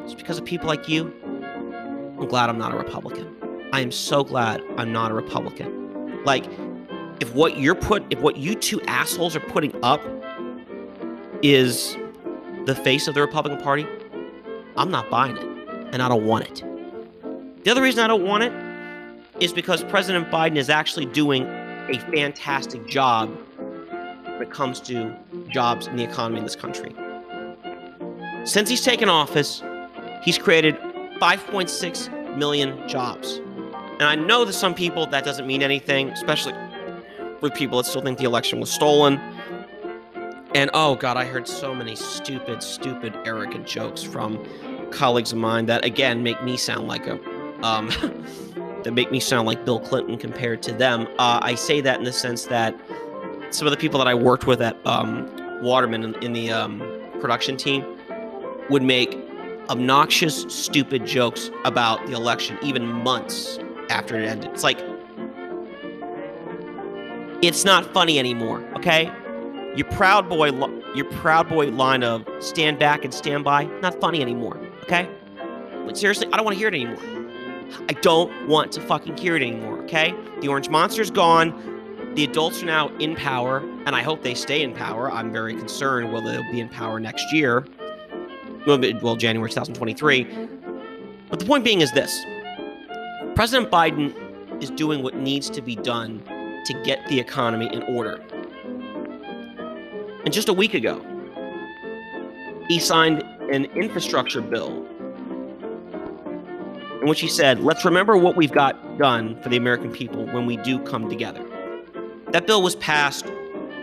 It's 0.00 0.14
because 0.14 0.38
of 0.38 0.44
people 0.44 0.68
like 0.68 0.88
you. 0.88 1.12
I'm 2.18 2.26
glad 2.26 2.48
I'm 2.48 2.58
not 2.58 2.72
a 2.72 2.76
Republican. 2.76 3.33
I 3.74 3.80
am 3.80 3.90
so 3.90 4.22
glad 4.22 4.62
I'm 4.76 4.92
not 4.92 5.10
a 5.10 5.14
Republican. 5.14 6.22
Like, 6.24 6.44
if 7.18 7.34
what 7.34 7.58
you're 7.58 7.74
put, 7.74 8.04
if 8.08 8.20
what 8.20 8.36
you 8.36 8.54
two 8.54 8.80
assholes 8.82 9.34
are 9.34 9.40
putting 9.40 9.74
up 9.82 10.00
is 11.42 11.96
the 12.66 12.76
face 12.76 13.08
of 13.08 13.14
the 13.14 13.20
Republican 13.20 13.60
Party, 13.60 13.84
I'm 14.76 14.92
not 14.92 15.10
buying 15.10 15.36
it, 15.36 15.88
and 15.92 16.00
I 16.00 16.08
don't 16.08 16.24
want 16.24 16.44
it. 16.44 17.64
The 17.64 17.70
other 17.72 17.82
reason 17.82 18.04
I 18.04 18.06
don't 18.06 18.24
want 18.24 18.44
it 18.44 18.52
is 19.42 19.52
because 19.52 19.82
President 19.82 20.30
Biden 20.30 20.56
is 20.56 20.70
actually 20.70 21.06
doing 21.06 21.42
a 21.42 21.98
fantastic 22.12 22.86
job 22.86 23.28
when 23.58 24.40
it 24.40 24.52
comes 24.52 24.78
to 24.82 25.16
jobs 25.48 25.88
in 25.88 25.96
the 25.96 26.04
economy 26.04 26.38
in 26.38 26.44
this 26.44 26.54
country. 26.54 26.94
Since 28.44 28.70
he's 28.70 28.84
taken 28.84 29.08
office, 29.08 29.64
he's 30.22 30.38
created 30.38 30.76
5.6 31.20 32.36
million 32.36 32.88
jobs. 32.88 33.40
And 33.94 34.02
I 34.02 34.16
know 34.16 34.44
to 34.44 34.52
some 34.52 34.74
people 34.74 35.06
that 35.06 35.24
doesn't 35.24 35.46
mean 35.46 35.62
anything, 35.62 36.10
especially 36.10 36.52
with 37.40 37.54
people 37.54 37.78
that 37.78 37.84
still 37.84 38.02
think 38.02 38.18
the 38.18 38.24
election 38.24 38.58
was 38.58 38.70
stolen. 38.70 39.20
And 40.54 40.70
oh 40.74 40.96
god, 40.96 41.16
I 41.16 41.24
heard 41.24 41.46
so 41.46 41.74
many 41.74 41.94
stupid, 41.94 42.62
stupid, 42.62 43.14
arrogant 43.24 43.66
jokes 43.66 44.02
from 44.02 44.44
colleagues 44.90 45.32
of 45.32 45.38
mine 45.38 45.66
that 45.66 45.84
again 45.84 46.22
make 46.22 46.42
me 46.42 46.56
sound 46.56 46.88
like 46.88 47.06
a 47.06 47.18
um, 47.64 47.88
that 48.82 48.92
make 48.92 49.10
me 49.10 49.20
sound 49.20 49.46
like 49.46 49.64
Bill 49.64 49.80
Clinton 49.80 50.18
compared 50.18 50.62
to 50.62 50.72
them. 50.72 51.06
Uh, 51.18 51.38
I 51.42 51.54
say 51.54 51.80
that 51.80 51.98
in 51.98 52.04
the 52.04 52.12
sense 52.12 52.46
that 52.46 52.78
some 53.50 53.66
of 53.66 53.70
the 53.70 53.76
people 53.76 53.98
that 53.98 54.08
I 54.08 54.14
worked 54.14 54.46
with 54.46 54.60
at 54.60 54.76
um, 54.86 55.30
Waterman 55.62 56.02
in, 56.02 56.14
in 56.22 56.32
the 56.32 56.50
um, 56.50 56.80
production 57.20 57.56
team 57.56 57.84
would 58.70 58.82
make 58.82 59.16
obnoxious, 59.70 60.42
stupid 60.48 61.06
jokes 61.06 61.50
about 61.64 62.04
the 62.06 62.12
election 62.12 62.58
even 62.62 62.86
months 62.86 63.58
after 63.90 64.18
it 64.18 64.24
ended. 64.26 64.50
It's 64.52 64.64
like, 64.64 64.78
it's 67.42 67.64
not 67.64 67.92
funny 67.92 68.18
anymore, 68.18 68.64
okay? 68.76 69.10
Your 69.76 69.86
proud 69.90 70.28
boy, 70.28 70.50
your 70.94 71.04
proud 71.04 71.48
boy 71.48 71.66
line 71.68 72.02
of 72.02 72.26
stand 72.40 72.78
back 72.78 73.04
and 73.04 73.12
stand 73.12 73.44
by, 73.44 73.64
not 73.80 74.00
funny 74.00 74.22
anymore, 74.22 74.56
okay? 74.84 75.08
Like 75.84 75.96
seriously, 75.96 76.28
I 76.32 76.36
don't 76.36 76.44
want 76.44 76.54
to 76.54 76.58
hear 76.58 76.68
it 76.68 76.74
anymore. 76.74 77.02
I 77.88 77.92
don't 77.94 78.48
want 78.48 78.72
to 78.72 78.80
fucking 78.80 79.16
hear 79.16 79.36
it 79.36 79.42
anymore, 79.42 79.78
okay? 79.82 80.14
The 80.40 80.48
Orange 80.48 80.68
Monster's 80.68 81.10
gone. 81.10 81.52
The 82.14 82.24
adults 82.24 82.62
are 82.62 82.66
now 82.66 82.88
in 82.98 83.16
power, 83.16 83.58
and 83.86 83.96
I 83.96 84.02
hope 84.02 84.22
they 84.22 84.34
stay 84.34 84.62
in 84.62 84.72
power. 84.72 85.10
I'm 85.10 85.32
very 85.32 85.54
concerned 85.54 86.12
whether 86.12 86.30
they'll 86.30 86.52
be 86.52 86.60
in 86.60 86.68
power 86.68 87.00
next 87.00 87.32
year. 87.32 87.66
Well, 88.66 89.16
January 89.16 89.50
2023. 89.50 90.24
But 91.28 91.40
the 91.40 91.44
point 91.44 91.64
being 91.64 91.80
is 91.80 91.90
this 91.92 92.24
President 93.34 93.68
Biden 93.68 94.14
is 94.62 94.70
doing 94.70 95.02
what 95.02 95.16
needs 95.16 95.50
to 95.50 95.60
be 95.60 95.74
done 95.74 96.22
to 96.66 96.82
get 96.84 97.04
the 97.08 97.18
economy 97.18 97.68
in 97.72 97.82
order. 97.82 98.22
And 100.24 100.32
just 100.32 100.48
a 100.48 100.52
week 100.52 100.74
ago, 100.74 101.04
he 102.68 102.78
signed 102.78 103.24
an 103.52 103.64
infrastructure 103.76 104.40
bill 104.40 104.86
in 107.00 107.08
which 107.08 107.20
he 107.20 107.28
said, 107.28 107.58
let's 107.60 107.84
remember 107.84 108.16
what 108.16 108.36
we've 108.36 108.52
got 108.52 108.98
done 108.98 109.42
for 109.42 109.48
the 109.48 109.56
American 109.56 109.90
people 109.90 110.26
when 110.26 110.46
we 110.46 110.56
do 110.58 110.78
come 110.78 111.10
together. 111.10 111.44
That 112.30 112.46
bill 112.46 112.62
was 112.62 112.76
passed 112.76 113.26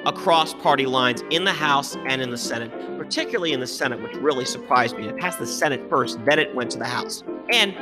across 0.06 0.54
party 0.56 0.86
lines 0.86 1.24
in 1.30 1.44
the 1.44 1.52
House 1.52 1.98
and 2.08 2.22
in 2.22 2.32
the 2.32 2.38
Senate, 2.38 2.72
particularly 2.98 3.52
in 3.52 3.60
the 3.60 3.68
Senate, 3.68 4.02
which 4.02 4.16
really 4.16 4.46
surprised 4.46 4.98
me. 4.98 5.10
It 5.10 5.18
passed 5.18 5.40
the 5.40 5.46
Senate 5.46 5.88
first, 5.90 6.24
then 6.24 6.40
it 6.40 6.56
went 6.56 6.72
to 6.72 6.80
the 6.80 6.86
House. 6.86 7.24
And 7.52 7.76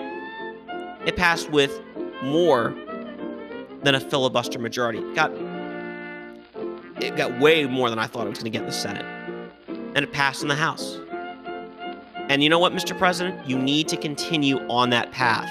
it 1.05 1.15
passed 1.15 1.49
with 1.49 1.79
more 2.23 2.75
than 3.83 3.95
a 3.95 3.99
filibuster 3.99 4.59
majority. 4.59 4.99
It 4.99 5.15
got 5.15 5.31
it 7.01 7.15
got 7.15 7.39
way 7.39 7.65
more 7.65 7.89
than 7.89 7.97
I 7.97 8.07
thought 8.07 8.27
it 8.27 8.29
was 8.29 8.39
going 8.39 8.51
to 8.51 8.57
get 8.57 8.61
in 8.61 8.67
the 8.67 8.73
Senate. 8.73 9.05
And 9.67 9.99
it 9.99 10.11
passed 10.11 10.41
in 10.41 10.49
the 10.49 10.55
House. 10.55 10.99
And 12.29 12.43
you 12.43 12.49
know 12.49 12.59
what, 12.59 12.73
Mr. 12.73 12.97
President? 12.97 13.47
You 13.47 13.57
need 13.57 13.87
to 13.87 13.97
continue 13.97 14.59
on 14.67 14.89
that 14.91 15.11
path 15.11 15.49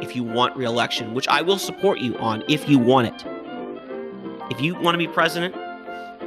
if 0.00 0.14
you 0.14 0.22
want 0.22 0.56
reelection, 0.56 1.14
which 1.14 1.26
I 1.28 1.42
will 1.42 1.58
support 1.58 1.98
you 1.98 2.16
on 2.18 2.44
if 2.48 2.68
you 2.68 2.78
want 2.78 3.08
it. 3.08 3.24
If 4.50 4.60
you 4.60 4.74
want 4.74 4.94
to 4.94 4.98
be 4.98 5.08
president 5.08 5.54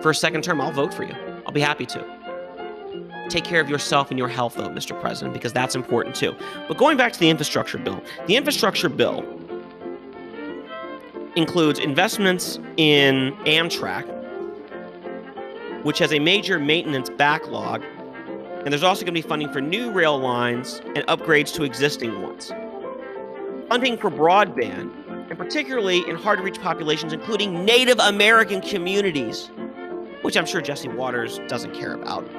for 0.03 0.09
a 0.11 0.15
second 0.15 0.43
term, 0.43 0.59
I'll 0.59 0.71
vote 0.71 0.93
for 0.93 1.03
you. 1.03 1.15
I'll 1.45 1.53
be 1.53 1.61
happy 1.61 1.85
to. 1.87 2.18
Take 3.29 3.43
care 3.43 3.61
of 3.61 3.69
yourself 3.69 4.09
and 4.09 4.17
your 4.17 4.27
health, 4.27 4.55
though, 4.55 4.69
Mr. 4.69 4.99
President, 4.99 5.33
because 5.33 5.53
that's 5.53 5.75
important 5.75 6.15
too. 6.15 6.35
But 6.67 6.77
going 6.77 6.97
back 6.97 7.13
to 7.13 7.19
the 7.19 7.29
infrastructure 7.29 7.77
bill, 7.77 8.03
the 8.27 8.35
infrastructure 8.35 8.89
bill 8.89 9.23
includes 11.35 11.79
investments 11.79 12.59
in 12.77 13.33
Amtrak, 13.45 14.03
which 15.83 15.99
has 15.99 16.11
a 16.11 16.19
major 16.19 16.59
maintenance 16.59 17.09
backlog 17.09 17.83
and 18.65 18.73
there's 18.73 18.83
also 18.83 19.05
going 19.05 19.15
to 19.15 19.21
be 19.21 19.27
funding 19.27 19.51
for 19.53 19.61
new 19.61 19.89
rail 19.89 20.19
lines 20.19 20.81
and 20.95 20.97
upgrades 21.07 21.53
to 21.53 21.63
existing 21.63 22.21
ones. 22.21 22.51
Funding 23.69 23.97
for 23.97 24.11
broadband, 24.11 24.91
and 25.29 25.37
particularly 25.37 26.07
in 26.09 26.17
hard 26.17 26.39
to 26.39 26.43
reach 26.43 26.59
populations, 26.59 27.13
including 27.13 27.63
Native 27.63 27.99
American 27.99 28.59
communities, 28.59 29.49
which 30.23 30.35
I'm 30.35 30.45
sure 30.45 30.59
Jesse 30.59 30.89
Watters 30.89 31.39
doesn't 31.47 31.73
care 31.73 31.93
about. 31.93 32.29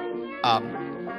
Um, 0.43 1.09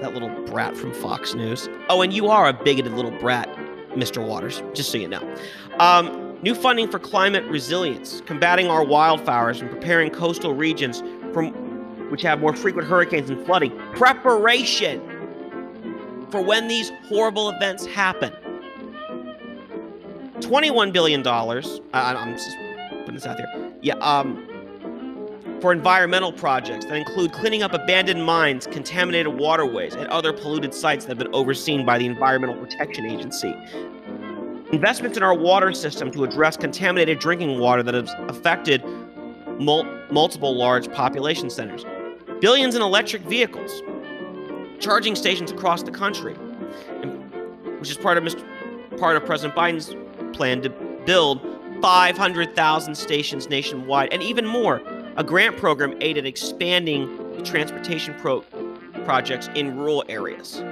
that 0.00 0.12
little 0.14 0.30
brat 0.46 0.76
from 0.76 0.92
Fox 0.92 1.34
News. 1.34 1.68
Oh, 1.88 2.02
and 2.02 2.12
you 2.12 2.28
are 2.28 2.48
a 2.48 2.52
bigoted 2.52 2.92
little 2.92 3.12
brat, 3.12 3.48
Mr. 3.90 4.26
Watters, 4.26 4.62
just 4.74 4.90
so 4.90 4.98
you 4.98 5.08
know. 5.08 5.36
Um, 5.78 6.36
new 6.42 6.54
funding 6.54 6.90
for 6.90 6.98
climate 6.98 7.44
resilience, 7.44 8.20
combating 8.26 8.66
our 8.66 8.84
wildfires, 8.84 9.60
and 9.60 9.70
preparing 9.70 10.10
coastal 10.10 10.54
regions 10.54 11.02
from 11.32 11.52
which 12.10 12.20
have 12.22 12.40
more 12.40 12.54
frequent 12.54 12.86
hurricanes 12.86 13.30
and 13.30 13.42
flooding. 13.46 13.70
Preparation 13.94 15.00
for 16.30 16.42
when 16.42 16.68
these 16.68 16.92
horrible 17.08 17.48
events 17.48 17.86
happen. 17.86 18.32
$21 20.40 20.92
billion. 20.92 21.26
I, 21.26 21.72
am 21.94 22.34
just 22.34 22.56
putting 23.00 23.14
this 23.14 23.24
out 23.24 23.38
there. 23.38 23.72
Yeah, 23.80 23.94
um, 23.94 24.46
for 25.62 25.72
environmental 25.72 26.32
projects 26.32 26.84
that 26.86 26.96
include 26.96 27.32
cleaning 27.32 27.62
up 27.62 27.72
abandoned 27.72 28.24
mines, 28.24 28.66
contaminated 28.66 29.38
waterways, 29.38 29.94
and 29.94 30.08
other 30.08 30.32
polluted 30.32 30.74
sites 30.74 31.04
that 31.04 31.12
have 31.12 31.18
been 31.18 31.32
overseen 31.32 31.86
by 31.86 31.98
the 31.98 32.04
Environmental 32.04 32.56
Protection 32.56 33.06
Agency. 33.06 33.54
Investments 34.72 35.16
in 35.16 35.22
our 35.22 35.34
water 35.34 35.72
system 35.72 36.10
to 36.10 36.24
address 36.24 36.56
contaminated 36.56 37.20
drinking 37.20 37.60
water 37.60 37.82
that 37.84 37.94
has 37.94 38.12
affected 38.28 38.82
mul- 39.60 39.86
multiple 40.10 40.54
large 40.54 40.92
population 40.92 41.48
centers 41.48 41.86
billions 42.40 42.74
in 42.74 42.82
electric 42.82 43.22
vehicles, 43.22 43.82
charging 44.80 45.14
stations 45.14 45.52
across 45.52 45.84
the 45.84 45.92
country, 45.92 46.34
which 47.78 47.88
is 47.88 47.96
part 47.96 48.18
of 48.18 48.24
Mr. 48.24 48.44
part 48.98 49.16
of 49.16 49.24
President 49.24 49.54
Biden's 49.54 49.94
plan 50.36 50.60
to 50.62 50.70
build 51.06 51.40
500,000 51.80 52.94
stations 52.96 53.48
nationwide, 53.48 54.12
and 54.12 54.24
even 54.24 54.44
more. 54.44 54.82
A 55.16 55.24
grant 55.24 55.58
program 55.58 55.94
aimed 56.00 56.18
at 56.18 56.26
expanding 56.26 57.42
transportation 57.44 58.14
pro- 58.14 58.40
projects 59.04 59.50
in 59.54 59.76
rural 59.76 60.04
areas. 60.08 60.62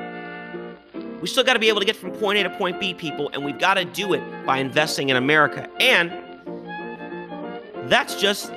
We 1.20 1.28
still 1.28 1.44
got 1.44 1.54
to 1.54 1.58
be 1.58 1.68
able 1.68 1.80
to 1.80 1.86
get 1.86 1.96
from 1.96 2.12
point 2.12 2.38
A 2.38 2.44
to 2.44 2.50
point 2.50 2.80
B, 2.80 2.94
people, 2.94 3.28
and 3.34 3.44
we've 3.44 3.58
got 3.58 3.74
to 3.74 3.84
do 3.84 4.14
it 4.14 4.22
by 4.46 4.56
investing 4.56 5.10
in 5.10 5.16
America. 5.16 5.68
And 5.78 6.10
that's 7.90 8.18
just 8.18 8.50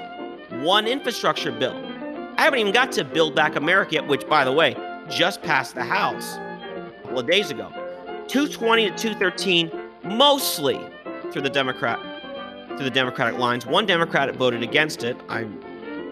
one 0.61 0.87
infrastructure 0.87 1.51
bill. 1.51 1.75
I 2.37 2.43
haven't 2.43 2.59
even 2.59 2.71
got 2.71 2.93
to 2.93 3.03
Build 3.03 3.35
Back 3.35 3.57
America 3.57 3.95
yet, 3.95 4.07
which, 4.07 4.27
by 4.29 4.45
the 4.45 4.53
way, 4.53 4.75
just 5.09 5.41
passed 5.41 5.75
the 5.75 5.83
House 5.83 6.35
a 6.35 6.93
couple 7.01 7.19
of 7.19 7.27
days 7.27 7.51
ago. 7.51 7.69
220 8.27 8.89
to 8.89 8.95
213, 8.95 9.71
mostly 10.03 10.79
through 11.31 11.41
the 11.41 11.49
Democrat 11.49 11.99
through 12.69 12.85
the 12.85 12.89
Democratic 12.89 13.39
lines. 13.39 13.65
One 13.65 13.85
Democrat 13.85 14.33
voted 14.35 14.63
against 14.63 15.03
it. 15.03 15.17
I 15.29 15.45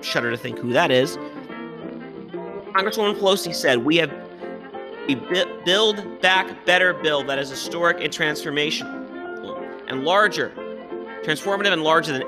shudder 0.01 0.31
to 0.31 0.37
think 0.37 0.59
who 0.59 0.73
that 0.73 0.91
is. 0.91 1.17
Congresswoman 2.73 3.17
Pelosi 3.19 3.53
said, 3.53 3.85
"We 3.85 3.97
have 3.97 4.11
a 5.09 5.15
Build 5.65 6.21
Back 6.21 6.65
Better 6.65 6.93
bill 6.93 7.23
that 7.23 7.37
is 7.39 7.49
historic 7.49 8.01
and 8.01 8.13
transformational 8.13 8.99
and 9.87 10.03
larger, 10.03 10.51
transformative 11.23 11.73
and 11.73 11.83
larger 11.83 12.13
than 12.13 12.23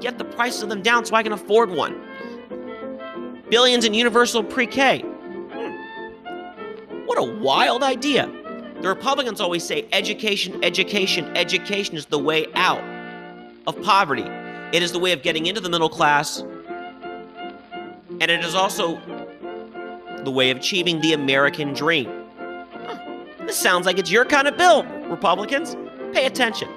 get 0.00 0.18
the 0.18 0.24
price 0.24 0.62
of 0.62 0.68
them 0.68 0.82
down 0.82 1.04
so 1.04 1.14
I 1.14 1.22
can 1.22 1.32
afford 1.32 1.70
one. 1.70 2.00
Billions 3.50 3.84
in 3.84 3.94
universal 3.94 4.42
pre 4.42 4.66
K. 4.66 5.00
Hmm. 5.00 5.76
What 7.06 7.18
a 7.18 7.22
wild 7.22 7.82
idea. 7.82 8.30
The 8.80 8.88
Republicans 8.88 9.40
always 9.40 9.64
say 9.64 9.88
education, 9.92 10.62
education, 10.62 11.34
education 11.36 11.96
is 11.96 12.06
the 12.06 12.18
way 12.18 12.46
out 12.54 12.95
of 13.66 13.80
poverty. 13.82 14.24
It 14.72 14.82
is 14.82 14.92
the 14.92 14.98
way 14.98 15.12
of 15.12 15.22
getting 15.22 15.46
into 15.46 15.60
the 15.60 15.70
middle 15.70 15.88
class, 15.88 16.40
and 18.20 18.22
it 18.22 18.44
is 18.44 18.54
also 18.54 19.00
the 20.24 20.30
way 20.30 20.50
of 20.50 20.58
achieving 20.58 21.00
the 21.00 21.12
American 21.12 21.72
dream. 21.72 22.10
Huh. 22.72 22.98
This 23.46 23.56
sounds 23.56 23.86
like 23.86 23.98
it's 23.98 24.10
your 24.10 24.24
kind 24.24 24.48
of 24.48 24.56
bill, 24.56 24.84
Republicans. 25.08 25.76
Pay 26.12 26.26
attention. 26.26 26.68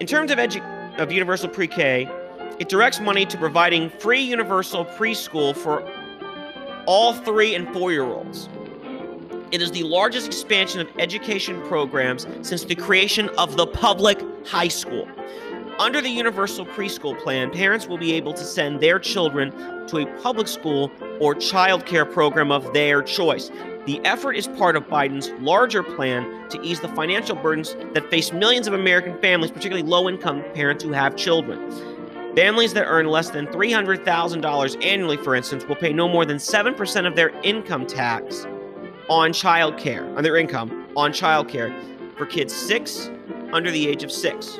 In 0.00 0.06
terms 0.06 0.30
of 0.30 0.38
education, 0.38 0.80
of 0.98 1.10
universal 1.10 1.48
pre-K, 1.48 2.08
it 2.58 2.68
directs 2.68 3.00
money 3.00 3.24
to 3.24 3.38
providing 3.38 3.88
free 3.88 4.20
universal 4.20 4.84
preschool 4.84 5.56
for 5.56 5.82
all 6.86 7.14
three 7.14 7.54
and 7.54 7.72
four 7.72 7.90
year 7.90 8.04
olds. 8.04 8.48
It 9.52 9.60
is 9.60 9.72
the 9.72 9.82
largest 9.82 10.28
expansion 10.28 10.80
of 10.80 10.88
education 11.00 11.60
programs 11.62 12.24
since 12.42 12.62
the 12.62 12.76
creation 12.76 13.28
of 13.30 13.56
the 13.56 13.66
public 13.66 14.22
high 14.46 14.68
school. 14.68 15.08
Under 15.80 16.00
the 16.00 16.08
Universal 16.08 16.66
Preschool 16.66 17.20
Plan, 17.20 17.50
parents 17.50 17.88
will 17.88 17.98
be 17.98 18.12
able 18.12 18.32
to 18.34 18.44
send 18.44 18.78
their 18.78 19.00
children 19.00 19.50
to 19.88 19.98
a 19.98 20.06
public 20.22 20.46
school 20.46 20.92
or 21.20 21.34
child 21.34 21.84
care 21.84 22.04
program 22.04 22.52
of 22.52 22.72
their 22.72 23.02
choice. 23.02 23.50
The 23.86 24.00
effort 24.04 24.34
is 24.34 24.46
part 24.46 24.76
of 24.76 24.86
Biden's 24.86 25.30
larger 25.40 25.82
plan 25.82 26.48
to 26.50 26.62
ease 26.62 26.78
the 26.78 26.88
financial 26.88 27.34
burdens 27.34 27.74
that 27.94 28.08
face 28.08 28.32
millions 28.32 28.68
of 28.68 28.74
American 28.74 29.18
families, 29.20 29.50
particularly 29.50 29.88
low 29.88 30.08
income 30.08 30.44
parents 30.54 30.84
who 30.84 30.92
have 30.92 31.16
children. 31.16 31.72
Families 32.36 32.72
that 32.74 32.84
earn 32.84 33.06
less 33.06 33.30
than 33.30 33.48
$300,000 33.48 34.84
annually, 34.84 35.16
for 35.16 35.34
instance, 35.34 35.64
will 35.64 35.74
pay 35.74 35.92
no 35.92 36.08
more 36.08 36.24
than 36.24 36.36
7% 36.36 37.06
of 37.06 37.16
their 37.16 37.30
income 37.42 37.84
tax 37.84 38.46
on 39.10 39.32
child 39.32 39.76
care, 39.76 40.06
on 40.16 40.22
their 40.22 40.36
income 40.36 40.86
on 40.96 41.12
child 41.12 41.48
care 41.48 41.74
for 42.16 42.24
kids 42.24 42.54
six 42.54 43.10
under 43.52 43.70
the 43.70 43.88
age 43.88 44.02
of 44.02 44.10
six. 44.10 44.58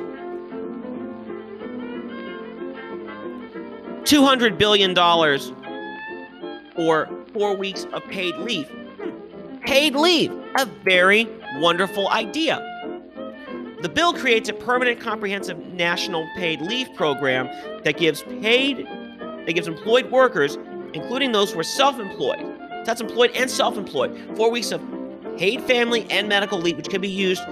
$200 4.03 4.57
billion 4.57 4.93
for 6.75 7.09
four 7.33 7.55
weeks 7.55 7.85
of 7.93 8.03
paid 8.05 8.35
leave. 8.35 8.69
Paid 9.61 9.95
leave, 9.95 10.31
a 10.57 10.65
very 10.83 11.29
wonderful 11.59 12.09
idea. 12.09 12.67
The 13.81 13.89
bill 13.89 14.13
creates 14.13 14.49
a 14.49 14.53
permanent 14.53 14.99
comprehensive 14.99 15.57
national 15.73 16.27
paid 16.35 16.61
leave 16.61 16.93
program 16.93 17.47
that 17.83 17.97
gives 17.97 18.23
paid 18.23 18.85
that 19.45 19.53
gives 19.53 19.67
employed 19.67 20.11
workers, 20.11 20.57
including 20.93 21.31
those 21.31 21.51
who 21.51 21.59
are 21.59 21.63
self-employed, 21.63 22.50
that's 22.85 23.01
employed 23.01 23.31
and 23.35 23.49
self-employed, 23.49 24.35
four 24.35 24.51
weeks 24.51 24.71
of 24.71 24.81
paid 25.37 25.61
family 25.63 26.05
and 26.09 26.27
medical 26.27 26.59
leave, 26.59 26.77
which 26.77 26.89
can 26.89 27.01
be 27.01 27.09
used 27.09 27.43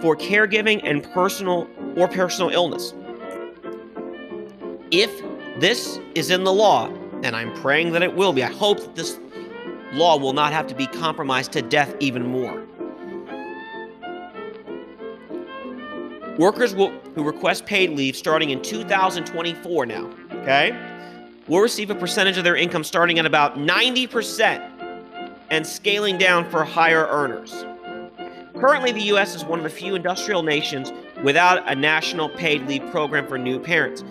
for 0.00 0.16
caregiving 0.16 0.80
and 0.84 1.02
personal 1.12 1.68
or 1.96 2.08
personal 2.08 2.50
illness. 2.50 2.94
If 4.90 5.10
this 5.60 5.98
is 6.14 6.30
in 6.30 6.44
the 6.44 6.52
law, 6.52 6.88
and 7.22 7.34
I'm 7.34 7.52
praying 7.54 7.92
that 7.92 8.02
it 8.02 8.14
will 8.14 8.32
be. 8.32 8.44
I 8.44 8.52
hope 8.52 8.80
that 8.80 8.94
this 8.94 9.18
law 9.92 10.16
will 10.16 10.32
not 10.32 10.52
have 10.52 10.66
to 10.68 10.74
be 10.74 10.86
compromised 10.86 11.52
to 11.52 11.62
death 11.62 11.94
even 12.00 12.26
more. 12.26 12.64
Workers 16.38 16.74
will, 16.74 16.90
who 17.16 17.24
request 17.24 17.66
paid 17.66 17.90
leave 17.90 18.16
starting 18.16 18.50
in 18.50 18.62
2024 18.62 19.86
now, 19.86 20.08
okay, 20.34 20.78
will 21.48 21.60
receive 21.60 21.90
a 21.90 21.94
percentage 21.94 22.38
of 22.38 22.44
their 22.44 22.54
income 22.54 22.84
starting 22.84 23.18
at 23.18 23.26
about 23.26 23.56
90% 23.56 24.77
and 25.50 25.66
scaling 25.66 26.18
down 26.18 26.48
for 26.50 26.64
higher 26.64 27.06
earners. 27.06 27.64
Currently, 28.54 28.92
the 28.92 29.02
U.S. 29.02 29.36
is 29.36 29.44
one 29.44 29.60
of 29.60 29.62
the 29.62 29.70
few 29.70 29.94
industrial 29.94 30.42
nations 30.42 30.92
without 31.22 31.70
a 31.70 31.74
national 31.74 32.28
paid 32.28 32.66
leave 32.66 32.84
program 32.90 33.26
for 33.28 33.38
new 33.38 33.60
parents. 33.60 34.02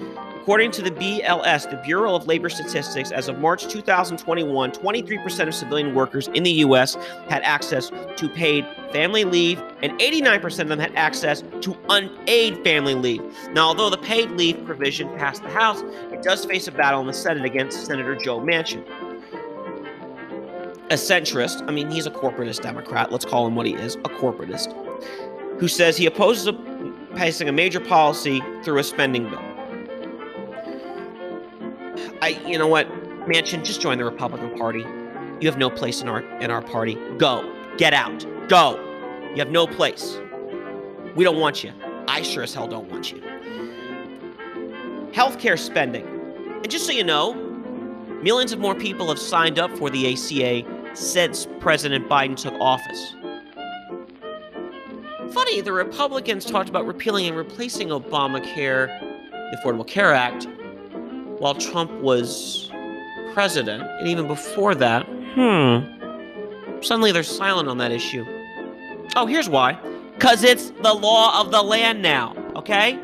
According 0.48 0.72
to 0.72 0.82
the 0.82 0.91
BLS, 0.91 1.70
the 1.70 1.75
Bureau 1.84 2.15
of 2.15 2.25
Labor 2.25 2.48
Statistics, 2.48 3.12
as 3.12 3.27
of 3.27 3.38
March 3.39 3.67
2021, 3.67 4.72
23% 4.72 5.48
of 5.50 5.53
civilian 5.53 5.94
workers 5.94 6.29
in 6.29 6.44
the 6.44 6.51
U.S. 6.51 6.96
had 7.27 7.44
access 7.44 7.91
to 8.15 8.29
paid 8.29 8.65
family 8.94 9.25
leave, 9.25 9.62
and 9.82 9.91
89% 10.00 10.60
of 10.60 10.70
them 10.70 10.79
had 10.79 10.96
access 10.96 11.44
to 11.60 11.75
unpaid 11.89 12.63
family 12.63 12.94
leave. 12.94 13.22
Now, 13.51 13.67
although 13.67 13.89
the 13.89 13.98
paid 13.98 14.32
leave 14.32 14.63
provision 14.63 15.10
passed 15.17 15.44
the 15.44 15.50
House, 15.50 15.82
it 16.13 16.24
does 16.24 16.46
face 16.46 16.70
a 16.70 16.72
battle 16.72 17.01
in 17.01 17.08
the 17.08 17.13
Senate 17.13 17.44
against 17.44 17.86
Senator 17.86 18.15
Joe 18.15 18.39
Manchin. 18.39 18.86
A 20.89 20.94
centrist, 20.94 21.67
I 21.67 21.72
mean, 21.72 21.91
he's 21.91 22.06
a 22.06 22.12
corporatist 22.12 22.62
Democrat, 22.62 23.12
let's 23.12 23.25
call 23.25 23.46
him 23.46 23.56
what 23.56 23.65
he 23.65 23.74
is 23.74 23.96
a 23.96 24.10
corporatist, 24.10 24.74
who 25.60 25.67
says 25.67 25.98
he 25.98 26.06
opposes 26.06 26.48
a, 26.48 26.53
passing 27.13 27.50
a 27.50 27.51
major 27.51 27.82
policy 27.82 28.41
through 28.64 28.79
a 28.79 28.83
spending 28.85 29.29
bill. 29.29 29.42
I, 32.22 32.42
you 32.48 32.57
know 32.57 32.68
what, 32.68 32.90
Manchin, 33.27 33.66
just 33.66 33.81
join 33.81 33.98
the 33.98 34.05
Republican 34.05 34.57
Party. 34.57 34.85
You 35.42 35.50
have 35.50 35.57
no 35.57 35.70
place 35.70 36.01
in 36.01 36.07
our 36.07 36.22
in 36.40 36.50
our 36.50 36.62
party. 36.62 36.96
Go, 37.18 37.53
get 37.77 37.94
out, 37.94 38.25
go. 38.48 38.81
You 39.31 39.40
have 39.40 39.51
no 39.51 39.68
place. 39.68 40.18
We 41.16 41.25
don't 41.25 41.38
want 41.38 41.66
you. 41.66 41.74
I 42.07 42.22
sure 42.22 42.44
as 42.44 42.53
hell 42.53 42.68
don't 42.68 42.90
want 42.90 43.12
you. 43.12 43.22
Healthcare 45.12 45.59
spending, 45.59 46.07
and 46.64 46.70
just 46.70 46.85
so 46.85 46.94
you 46.94 47.03
know, 47.03 47.33
millions 48.24 48.53
of 48.53 48.59
more 48.59 48.74
people 48.74 49.09
have 49.09 49.20
signed 49.20 49.59
up 49.59 49.77
for 49.77 49.90
the 49.90 50.14
ACA 50.14 50.76
since 50.98 51.48
President 51.60 52.10
Biden 52.10 52.36
took 52.36 52.53
office. 52.60 53.16
Funny, 55.31 55.62
the 55.62 55.72
Republicans 55.72 56.46
talked 56.46 56.70
about 56.70 56.88
repealing 56.88 57.27
and 57.27 57.38
replacing 57.38 57.90
Obamacare, 57.90 58.88
the 59.31 59.57
Affordable 59.57 59.86
Care 59.86 60.14
Act, 60.14 60.48
while 61.40 61.53
Trump 61.53 61.92
was 62.01 62.72
president, 63.33 63.83
and 63.83 64.07
even 64.07 64.27
before 64.27 64.74
that, 64.74 65.05
hmm, 65.05 66.81
suddenly 66.81 67.12
they're 67.12 67.22
silent 67.22 67.70
on 67.70 67.77
that 67.77 67.92
issue. 67.92 68.25
Oh, 69.16 69.27
here's 69.27 69.48
why. 69.48 69.77
Because 70.16 70.44
it's 70.44 70.72
the 70.81 70.94
law 70.94 71.40
of 71.40 71.51
the 71.51 71.62
land 71.62 72.01
now, 72.01 72.36
okay? 72.55 73.00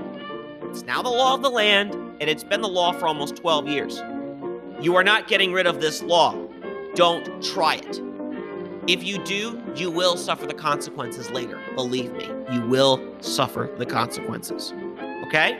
It's 0.63 0.83
now 0.83 1.03
the 1.03 1.09
law 1.09 1.35
of 1.35 1.43
the 1.43 1.51
land, 1.51 1.93
and 2.19 2.29
it's 2.29 2.43
been 2.43 2.61
the 2.61 2.67
law 2.67 2.91
for 2.91 3.05
almost 3.05 3.35
12 3.35 3.67
years. 3.67 4.01
You 4.81 4.95
are 4.95 5.03
not 5.03 5.27
getting 5.27 5.53
rid 5.53 5.67
of 5.67 5.79
this 5.79 6.01
law. 6.01 6.33
Don't 6.95 7.43
try 7.43 7.75
it. 7.75 8.01
If 8.87 9.03
you 9.03 9.17
do, 9.23 9.61
you 9.75 9.89
will 9.89 10.17
suffer 10.17 10.45
the 10.45 10.53
consequences 10.53 11.31
later. 11.31 11.59
Believe 11.75 12.11
me, 12.13 12.29
you 12.51 12.61
will 12.61 13.01
suffer 13.21 13.69
the 13.77 13.85
consequences. 13.85 14.73
Okay? 15.27 15.57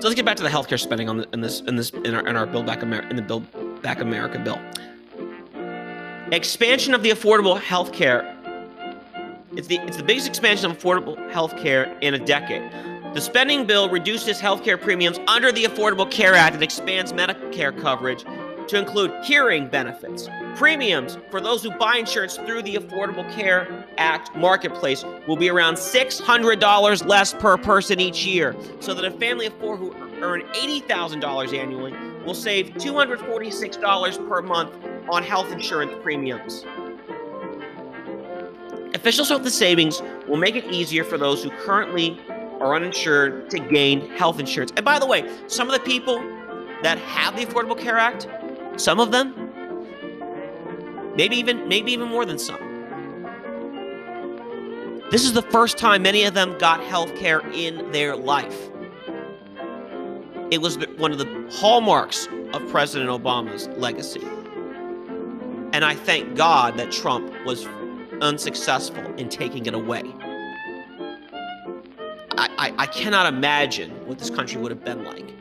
So 0.00 0.06
let's 0.06 0.14
get 0.14 0.24
back 0.24 0.36
to 0.36 0.44
the 0.44 0.48
healthcare 0.48 0.78
spending 0.78 1.08
on 1.08 1.18
the, 1.18 1.28
in 1.32 1.40
this 1.40 1.60
in 1.62 1.74
this 1.74 1.90
in 1.90 2.14
our, 2.14 2.26
in 2.26 2.36
our 2.36 2.46
Build 2.46 2.66
Back 2.66 2.82
America 2.82 3.10
in 3.10 3.16
the 3.16 3.22
Build 3.22 3.82
Back 3.82 4.00
America 4.00 4.38
bill. 4.38 4.60
Expansion 6.30 6.94
of 6.94 7.02
the 7.02 7.10
affordable 7.10 7.60
healthcare. 7.60 8.36
It's 9.56 9.66
the 9.66 9.78
it's 9.78 9.96
the 9.96 10.04
biggest 10.04 10.28
expansion 10.28 10.70
of 10.70 10.78
affordable 10.78 11.16
healthcare 11.32 12.00
in 12.00 12.14
a 12.14 12.18
decade. 12.18 12.70
The 13.14 13.20
spending 13.20 13.66
bill 13.66 13.90
reduces 13.90 14.38
healthcare 14.38 14.80
premiums 14.80 15.18
under 15.26 15.50
the 15.50 15.64
Affordable 15.64 16.08
Care 16.08 16.34
Act 16.34 16.54
and 16.54 16.62
expands 16.62 17.12
Medicare 17.12 17.76
coverage 17.80 18.24
to 18.68 18.78
include 18.78 19.12
hearing 19.24 19.66
benefits. 19.68 20.28
Premiums 20.54 21.18
for 21.30 21.40
those 21.40 21.62
who 21.62 21.70
buy 21.72 21.96
insurance 21.96 22.36
through 22.36 22.62
the 22.62 22.76
Affordable 22.76 23.30
Care 23.32 23.86
Act 23.96 24.34
marketplace 24.36 25.04
will 25.26 25.36
be 25.36 25.48
around 25.48 25.74
$600 25.74 27.06
less 27.06 27.34
per 27.34 27.56
person 27.56 28.00
each 28.00 28.24
year, 28.24 28.54
so 28.80 28.94
that 28.94 29.04
a 29.04 29.10
family 29.10 29.46
of 29.46 29.54
four 29.54 29.76
who 29.76 29.92
earn 30.22 30.42
$80,000 30.52 31.56
annually 31.56 31.94
will 32.24 32.34
save 32.34 32.70
$246 32.74 34.28
per 34.28 34.42
month 34.42 34.74
on 35.08 35.22
health 35.22 35.50
insurance 35.50 35.92
premiums. 36.02 36.64
Officials 38.94 39.28
hope 39.28 39.42
the 39.42 39.50
savings 39.50 40.02
will 40.26 40.36
make 40.36 40.56
it 40.56 40.64
easier 40.72 41.04
for 41.04 41.18
those 41.18 41.42
who 41.42 41.50
currently 41.50 42.18
are 42.60 42.74
uninsured 42.74 43.48
to 43.50 43.58
gain 43.58 44.10
health 44.10 44.40
insurance. 44.40 44.72
And 44.76 44.84
by 44.84 44.98
the 44.98 45.06
way, 45.06 45.30
some 45.46 45.68
of 45.68 45.74
the 45.74 45.80
people 45.80 46.18
that 46.82 46.98
have 46.98 47.36
the 47.36 47.46
Affordable 47.46 47.78
Care 47.78 47.96
Act 47.96 48.28
some 48.78 49.00
of 49.00 49.10
them, 49.10 49.34
maybe 51.16 51.36
even 51.36 51.68
maybe 51.68 51.92
even 51.92 52.08
more 52.08 52.24
than 52.24 52.38
some. 52.38 52.68
This 55.10 55.24
is 55.24 55.32
the 55.32 55.42
first 55.42 55.78
time 55.78 56.02
many 56.02 56.24
of 56.24 56.34
them 56.34 56.56
got 56.58 56.82
health 56.84 57.14
care 57.16 57.40
in 57.52 57.90
their 57.92 58.14
life. 58.14 58.70
It 60.50 60.60
was 60.60 60.78
one 60.96 61.12
of 61.12 61.18
the 61.18 61.48
hallmarks 61.50 62.28
of 62.52 62.66
President 62.70 63.10
Obama's 63.10 63.68
legacy. 63.78 64.22
And 65.72 65.84
I 65.84 65.94
thank 65.94 66.36
God 66.36 66.76
that 66.78 66.90
Trump 66.90 67.32
was 67.44 67.66
unsuccessful 68.20 69.04
in 69.16 69.28
taking 69.28 69.66
it 69.66 69.74
away. 69.74 70.02
I, 72.36 72.72
I, 72.78 72.86
cannot 72.86 73.26
imagine 73.32 73.90
what 74.06 74.18
this 74.18 74.30
country 74.30 74.60
would 74.60 74.70
have 74.70 74.84
been 74.84 75.04
like 75.04 75.34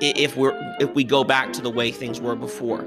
if 0.00 0.36
we're 0.36 0.54
if 0.80 0.94
we 0.94 1.04
go 1.04 1.24
back 1.24 1.52
to 1.54 1.62
the 1.62 1.70
way 1.70 1.90
things 1.90 2.20
were 2.20 2.36
before. 2.36 2.86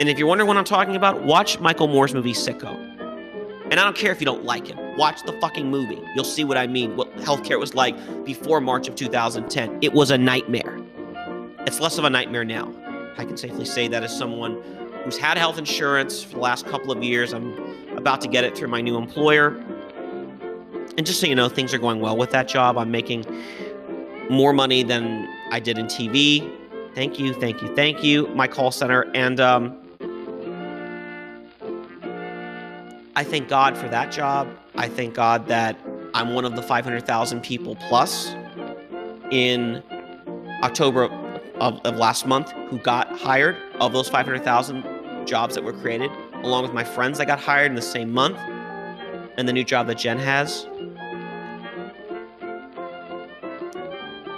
And 0.00 0.08
if 0.08 0.18
you're 0.18 0.28
wondering 0.28 0.48
what 0.48 0.56
I'm 0.56 0.64
talking 0.64 0.96
about, 0.96 1.24
watch 1.24 1.60
Michael 1.60 1.86
Moore's 1.86 2.14
movie 2.14 2.32
Sicko. 2.32 2.74
And 3.70 3.78
I 3.78 3.84
don't 3.84 3.96
care 3.96 4.10
if 4.10 4.20
you 4.20 4.24
don't 4.24 4.44
like 4.44 4.66
him. 4.66 4.96
Watch 4.96 5.22
the 5.24 5.32
fucking 5.40 5.70
movie. 5.70 6.00
You'll 6.14 6.24
see 6.24 6.42
what 6.42 6.56
I 6.56 6.66
mean. 6.66 6.96
What 6.96 7.14
healthcare 7.18 7.60
was 7.60 7.74
like 7.74 7.94
before 8.24 8.60
March 8.60 8.88
of 8.88 8.96
2010. 8.96 9.78
It 9.80 9.92
was 9.92 10.10
a 10.10 10.18
nightmare. 10.18 10.80
It's 11.66 11.78
less 11.78 11.98
of 11.98 12.04
a 12.04 12.10
nightmare 12.10 12.44
now. 12.44 12.72
I 13.16 13.24
can 13.24 13.36
safely 13.36 13.64
say 13.64 13.86
that 13.88 14.02
as 14.02 14.16
someone 14.16 14.60
who's 15.04 15.18
had 15.18 15.38
health 15.38 15.58
insurance 15.58 16.22
for 16.22 16.34
the 16.34 16.40
last 16.40 16.66
couple 16.66 16.90
of 16.90 17.02
years. 17.02 17.32
I'm 17.32 17.54
about 17.96 18.20
to 18.22 18.28
get 18.28 18.44
it 18.44 18.56
through 18.56 18.68
my 18.68 18.80
new 18.80 18.96
employer. 18.96 19.48
And 20.96 21.06
just 21.06 21.20
so 21.20 21.26
you 21.26 21.34
know, 21.34 21.48
things 21.48 21.72
are 21.72 21.78
going 21.78 22.00
well 22.00 22.16
with 22.16 22.30
that 22.30 22.48
job. 22.48 22.76
I'm 22.76 22.90
making 22.90 23.24
more 24.28 24.52
money 24.52 24.82
than 24.82 25.28
I 25.50 25.60
did 25.60 25.78
in 25.78 25.86
TV. 25.86 26.56
Thank 26.94 27.18
you, 27.18 27.34
thank 27.34 27.62
you, 27.62 27.74
thank 27.74 28.02
you, 28.02 28.26
my 28.28 28.48
call 28.48 28.70
center. 28.70 29.10
And 29.14 29.40
um, 29.40 29.76
I 33.16 33.24
thank 33.24 33.48
God 33.48 33.76
for 33.76 33.88
that 33.88 34.10
job. 34.10 34.48
I 34.76 34.88
thank 34.88 35.14
God 35.14 35.46
that 35.48 35.78
I'm 36.14 36.34
one 36.34 36.44
of 36.44 36.56
the 36.56 36.62
500,000 36.62 37.42
people 37.42 37.76
plus 37.76 38.34
in 39.30 39.82
October 40.62 41.04
of, 41.60 41.80
of 41.84 41.96
last 41.96 42.26
month 42.26 42.50
who 42.68 42.78
got 42.78 43.08
hired 43.18 43.56
of 43.80 43.92
those 43.92 44.08
500,000 44.08 45.26
jobs 45.26 45.54
that 45.54 45.62
were 45.62 45.72
created, 45.72 46.10
along 46.42 46.62
with 46.62 46.72
my 46.72 46.84
friends 46.84 47.18
that 47.18 47.26
got 47.26 47.38
hired 47.38 47.66
in 47.66 47.74
the 47.74 47.82
same 47.82 48.12
month 48.12 48.38
and 49.36 49.46
the 49.46 49.52
new 49.52 49.64
job 49.64 49.86
that 49.86 49.98
Jen 49.98 50.18
has. 50.18 50.66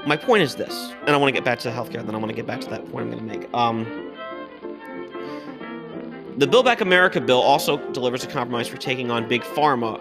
My 0.04 0.16
point 0.16 0.42
is 0.42 0.56
this, 0.56 0.92
and 1.02 1.10
I 1.10 1.16
want 1.16 1.28
to 1.28 1.32
get 1.32 1.44
back 1.44 1.60
to 1.60 1.70
the 1.70 1.74
healthcare, 1.74 2.04
then 2.04 2.14
I 2.14 2.18
want 2.18 2.30
to 2.30 2.34
get 2.34 2.44
back 2.46 2.60
to 2.62 2.70
that 2.70 2.90
point 2.90 3.04
I'm 3.04 3.10
going 3.12 3.28
to 3.28 3.38
make. 3.38 3.54
Um, 3.54 3.86
the 6.38 6.46
Build 6.46 6.64
Back 6.64 6.80
America 6.80 7.20
bill 7.20 7.40
also 7.40 7.76
delivers 7.92 8.24
a 8.24 8.26
compromise 8.26 8.66
for 8.66 8.78
taking 8.78 9.12
on 9.12 9.28
big 9.28 9.42
pharma 9.42 10.00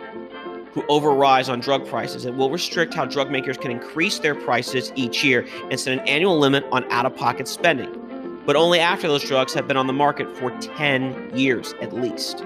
who 0.71 0.81
overrise 0.83 1.51
on 1.51 1.59
drug 1.59 1.85
prices. 1.85 2.25
It 2.25 2.33
will 2.33 2.49
restrict 2.49 2.95
how 2.95 3.05
drug 3.05 3.29
makers 3.29 3.57
can 3.57 3.69
increase 3.69 4.17
their 4.17 4.33
prices 4.33 4.91
each 4.95 5.23
year 5.23 5.45
and 5.69 5.79
set 5.79 5.93
an 5.93 6.07
annual 6.07 6.39
limit 6.39 6.63
on 6.71 6.89
out 6.91 7.05
of 7.05 7.15
pocket 7.15 7.47
spending, 7.47 8.41
but 8.45 8.55
only 8.55 8.79
after 8.79 9.07
those 9.07 9.23
drugs 9.23 9.53
have 9.53 9.67
been 9.67 9.77
on 9.77 9.85
the 9.85 9.93
market 9.93 10.35
for 10.37 10.49
10 10.61 11.37
years 11.37 11.73
at 11.81 11.93
least. 11.93 12.43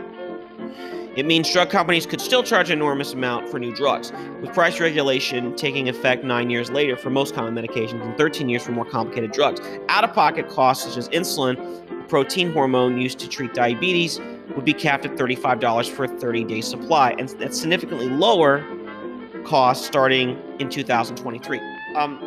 It 1.16 1.26
means 1.26 1.50
drug 1.52 1.70
companies 1.70 2.06
could 2.06 2.20
still 2.20 2.44
charge 2.44 2.70
an 2.70 2.80
enormous 2.80 3.14
amount 3.14 3.48
for 3.48 3.58
new 3.58 3.74
drugs, 3.74 4.12
with 4.42 4.54
price 4.54 4.82
regulation 4.82 5.56
taking 5.56 5.88
effect 5.88 6.26
nine 6.26 6.50
years 6.50 6.70
later 6.70 6.98
for 6.98 7.10
most 7.10 7.34
common 7.34 7.56
medications 7.56 8.02
and 8.02 8.18
13 8.18 8.50
years 8.50 8.64
for 8.64 8.74
more 8.74 8.84
complicated 8.84 9.32
drugs. 9.32 9.62
Out 9.88 10.04
of 10.04 10.14
pocket 10.14 10.50
costs 10.50 10.84
such 10.84 10.98
as 10.98 11.08
insulin, 11.10 12.10
protein 12.10 12.52
hormone 12.52 13.00
used 13.00 13.18
to 13.20 13.30
treat 13.30 13.54
diabetes, 13.54 14.20
would 14.56 14.66
be 14.66 14.74
capped 14.74 15.06
at 15.06 15.16
$35 15.16 15.90
for 15.90 16.04
a 16.04 16.08
30 16.08 16.44
day 16.44 16.60
supply, 16.60 17.16
and 17.18 17.30
that's 17.30 17.60
significantly 17.60 18.10
lower 18.10 18.66
cost 19.46 19.86
starting 19.86 20.38
in 20.60 20.70
2023. 20.70 21.60
Um, 21.96 22.20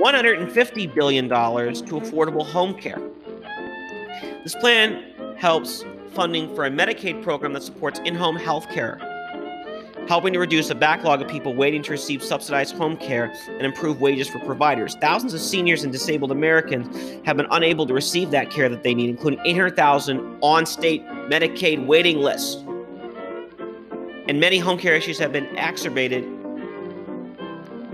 $150 0.00 0.94
billion 0.94 1.28
to 1.28 1.34
affordable 1.34 2.44
home 2.44 2.74
care. 2.74 3.00
This 4.42 4.54
plan 4.56 5.04
helps 5.36 5.84
funding 6.10 6.54
for 6.54 6.66
a 6.66 6.70
Medicaid 6.70 7.22
program 7.22 7.52
that 7.52 7.62
supports 7.62 8.00
in 8.04 8.14
home 8.14 8.36
health 8.36 8.68
care, 8.70 8.98
helping 10.08 10.32
to 10.32 10.38
reduce 10.38 10.68
the 10.68 10.74
backlog 10.74 11.22
of 11.22 11.28
people 11.28 11.54
waiting 11.54 11.82
to 11.82 11.90
receive 11.90 12.22
subsidized 12.22 12.76
home 12.76 12.96
care 12.96 13.34
and 13.48 13.62
improve 13.62 14.00
wages 14.00 14.28
for 14.28 14.38
providers. 14.40 14.96
Thousands 15.00 15.34
of 15.34 15.40
seniors 15.40 15.84
and 15.84 15.92
disabled 15.92 16.32
Americans 16.32 17.24
have 17.24 17.36
been 17.36 17.46
unable 17.50 17.86
to 17.86 17.94
receive 17.94 18.30
that 18.30 18.50
care 18.50 18.68
that 18.68 18.82
they 18.82 18.94
need, 18.94 19.10
including 19.10 19.40
800,000 19.44 20.38
on 20.40 20.66
state 20.66 21.06
Medicaid 21.06 21.86
waiting 21.86 22.18
lists. 22.18 22.64
And 24.28 24.40
many 24.40 24.58
home 24.58 24.78
care 24.78 24.94
issues 24.94 25.18
have 25.18 25.32
been 25.32 25.46
exacerbated, 25.56 26.24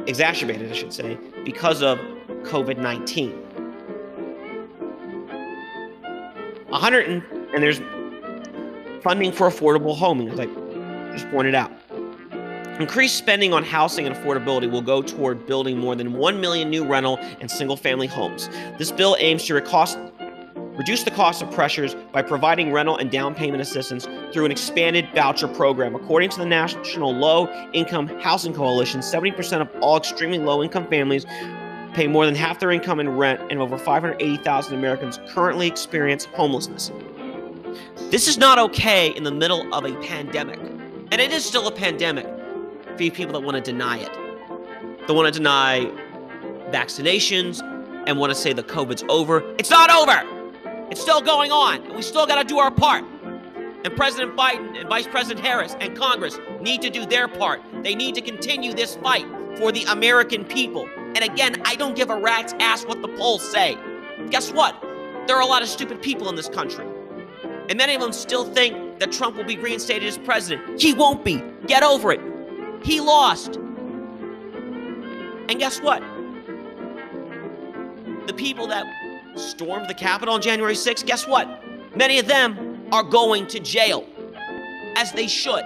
exacerbated, 0.06 0.70
I 0.70 0.74
should 0.74 0.92
say, 0.92 1.16
because 1.44 1.82
of 1.82 1.98
COVID 2.42 2.78
19. 2.78 3.44
100 6.74 7.06
and, 7.08 7.22
and 7.54 7.62
there's 7.62 7.80
funding 9.04 9.30
for 9.30 9.48
affordable 9.48 9.96
housing, 9.96 10.28
as 10.30 10.40
I 10.40 10.46
just 11.12 11.30
pointed 11.30 11.54
out. 11.54 11.70
Increased 12.80 13.16
spending 13.16 13.52
on 13.52 13.62
housing 13.62 14.06
and 14.06 14.16
affordability 14.16 14.68
will 14.68 14.82
go 14.82 15.00
toward 15.02 15.46
building 15.46 15.78
more 15.78 15.94
than 15.94 16.14
1 16.14 16.40
million 16.40 16.70
new 16.70 16.84
rental 16.84 17.18
and 17.40 17.48
single 17.48 17.76
family 17.76 18.08
homes. 18.08 18.48
This 18.78 18.90
bill 18.90 19.14
aims 19.20 19.44
to 19.44 19.54
reduce 19.54 21.04
the 21.04 21.12
cost 21.12 21.42
of 21.42 21.50
pressures 21.52 21.94
by 22.12 22.22
providing 22.22 22.72
rental 22.72 22.96
and 22.96 23.12
down 23.12 23.34
payment 23.34 23.62
assistance 23.62 24.08
through 24.32 24.46
an 24.46 24.50
expanded 24.50 25.06
voucher 25.14 25.46
program. 25.46 25.94
According 25.94 26.30
to 26.30 26.38
the 26.38 26.46
National 26.46 27.14
Low 27.14 27.48
Income 27.74 28.08
Housing 28.20 28.52
Coalition, 28.52 29.02
70% 29.02 29.60
of 29.60 29.68
all 29.80 29.98
extremely 29.98 30.38
low 30.38 30.64
income 30.64 30.88
families 30.88 31.26
pay 31.92 32.08
more 32.08 32.26
than 32.26 32.34
half 32.34 32.58
their 32.58 32.72
income 32.72 32.98
in 32.98 33.16
rent, 33.16 33.40
and 33.50 33.60
over 33.60 33.78
580,000 33.78 34.74
Americans 34.74 35.20
currently 35.28 35.68
experience 35.68 36.24
homelessness. 36.24 36.90
This 38.10 38.28
is 38.28 38.38
not 38.38 38.58
okay 38.58 39.08
in 39.08 39.24
the 39.24 39.32
middle 39.32 39.72
of 39.74 39.84
a 39.84 39.94
pandemic. 40.02 40.58
And 40.58 41.20
it 41.20 41.32
is 41.32 41.44
still 41.44 41.68
a 41.68 41.72
pandemic 41.72 42.26
for 42.96 43.02
you 43.02 43.10
people 43.10 43.32
that 43.34 43.40
want 43.40 43.56
to 43.56 43.62
deny 43.62 43.98
it. 43.98 44.12
That 45.06 45.14
want 45.14 45.32
to 45.32 45.38
deny 45.38 45.90
vaccinations 46.70 47.62
and 48.06 48.18
want 48.18 48.30
to 48.30 48.34
say 48.34 48.52
the 48.52 48.62
COVID's 48.62 49.04
over. 49.08 49.42
It's 49.58 49.70
not 49.70 49.90
over! 49.90 50.28
It's 50.90 51.00
still 51.00 51.20
going 51.20 51.50
on, 51.50 51.82
and 51.82 51.94
we 51.94 52.02
still 52.02 52.26
got 52.26 52.40
to 52.40 52.44
do 52.44 52.58
our 52.58 52.70
part. 52.70 53.04
And 53.84 53.96
President 53.96 54.36
Biden 54.36 54.78
and 54.78 54.88
Vice 54.88 55.06
President 55.06 55.44
Harris 55.44 55.76
and 55.80 55.96
Congress 55.96 56.38
need 56.60 56.82
to 56.82 56.90
do 56.90 57.04
their 57.04 57.28
part. 57.28 57.60
They 57.82 57.94
need 57.94 58.14
to 58.14 58.20
continue 58.20 58.72
this 58.72 58.96
fight 58.96 59.26
for 59.58 59.72
the 59.72 59.84
American 59.84 60.44
people. 60.44 60.88
And 60.96 61.22
again, 61.22 61.60
I 61.64 61.76
don't 61.76 61.94
give 61.94 62.10
a 62.10 62.16
rat's 62.16 62.54
ass 62.60 62.84
what 62.84 63.02
the 63.02 63.08
polls 63.08 63.42
say. 63.42 63.78
Guess 64.30 64.52
what? 64.52 64.80
There 65.26 65.36
are 65.36 65.42
a 65.42 65.46
lot 65.46 65.62
of 65.62 65.68
stupid 65.68 66.02
people 66.02 66.28
in 66.28 66.34
this 66.34 66.48
country. 66.48 66.86
And 67.68 67.78
many 67.78 67.94
of 67.94 68.00
them 68.00 68.12
still 68.12 68.44
think 68.44 68.98
that 68.98 69.10
Trump 69.10 69.36
will 69.36 69.44
be 69.44 69.56
reinstated 69.56 70.06
as 70.06 70.18
president. 70.18 70.80
He 70.80 70.92
won't 70.92 71.24
be. 71.24 71.42
Get 71.66 71.82
over 71.82 72.12
it. 72.12 72.20
He 72.82 73.00
lost. 73.00 73.56
And 75.48 75.58
guess 75.58 75.80
what? 75.80 76.02
The 78.26 78.34
people 78.34 78.66
that 78.68 78.86
stormed 79.36 79.88
the 79.88 79.94
Capitol 79.94 80.34
on 80.34 80.42
January 80.42 80.74
6th, 80.74 81.06
guess 81.06 81.26
what? 81.26 81.48
Many 81.96 82.18
of 82.18 82.26
them 82.26 82.86
are 82.92 83.02
going 83.02 83.46
to 83.48 83.60
jail, 83.60 84.06
as 84.96 85.12
they 85.12 85.26
should. 85.26 85.64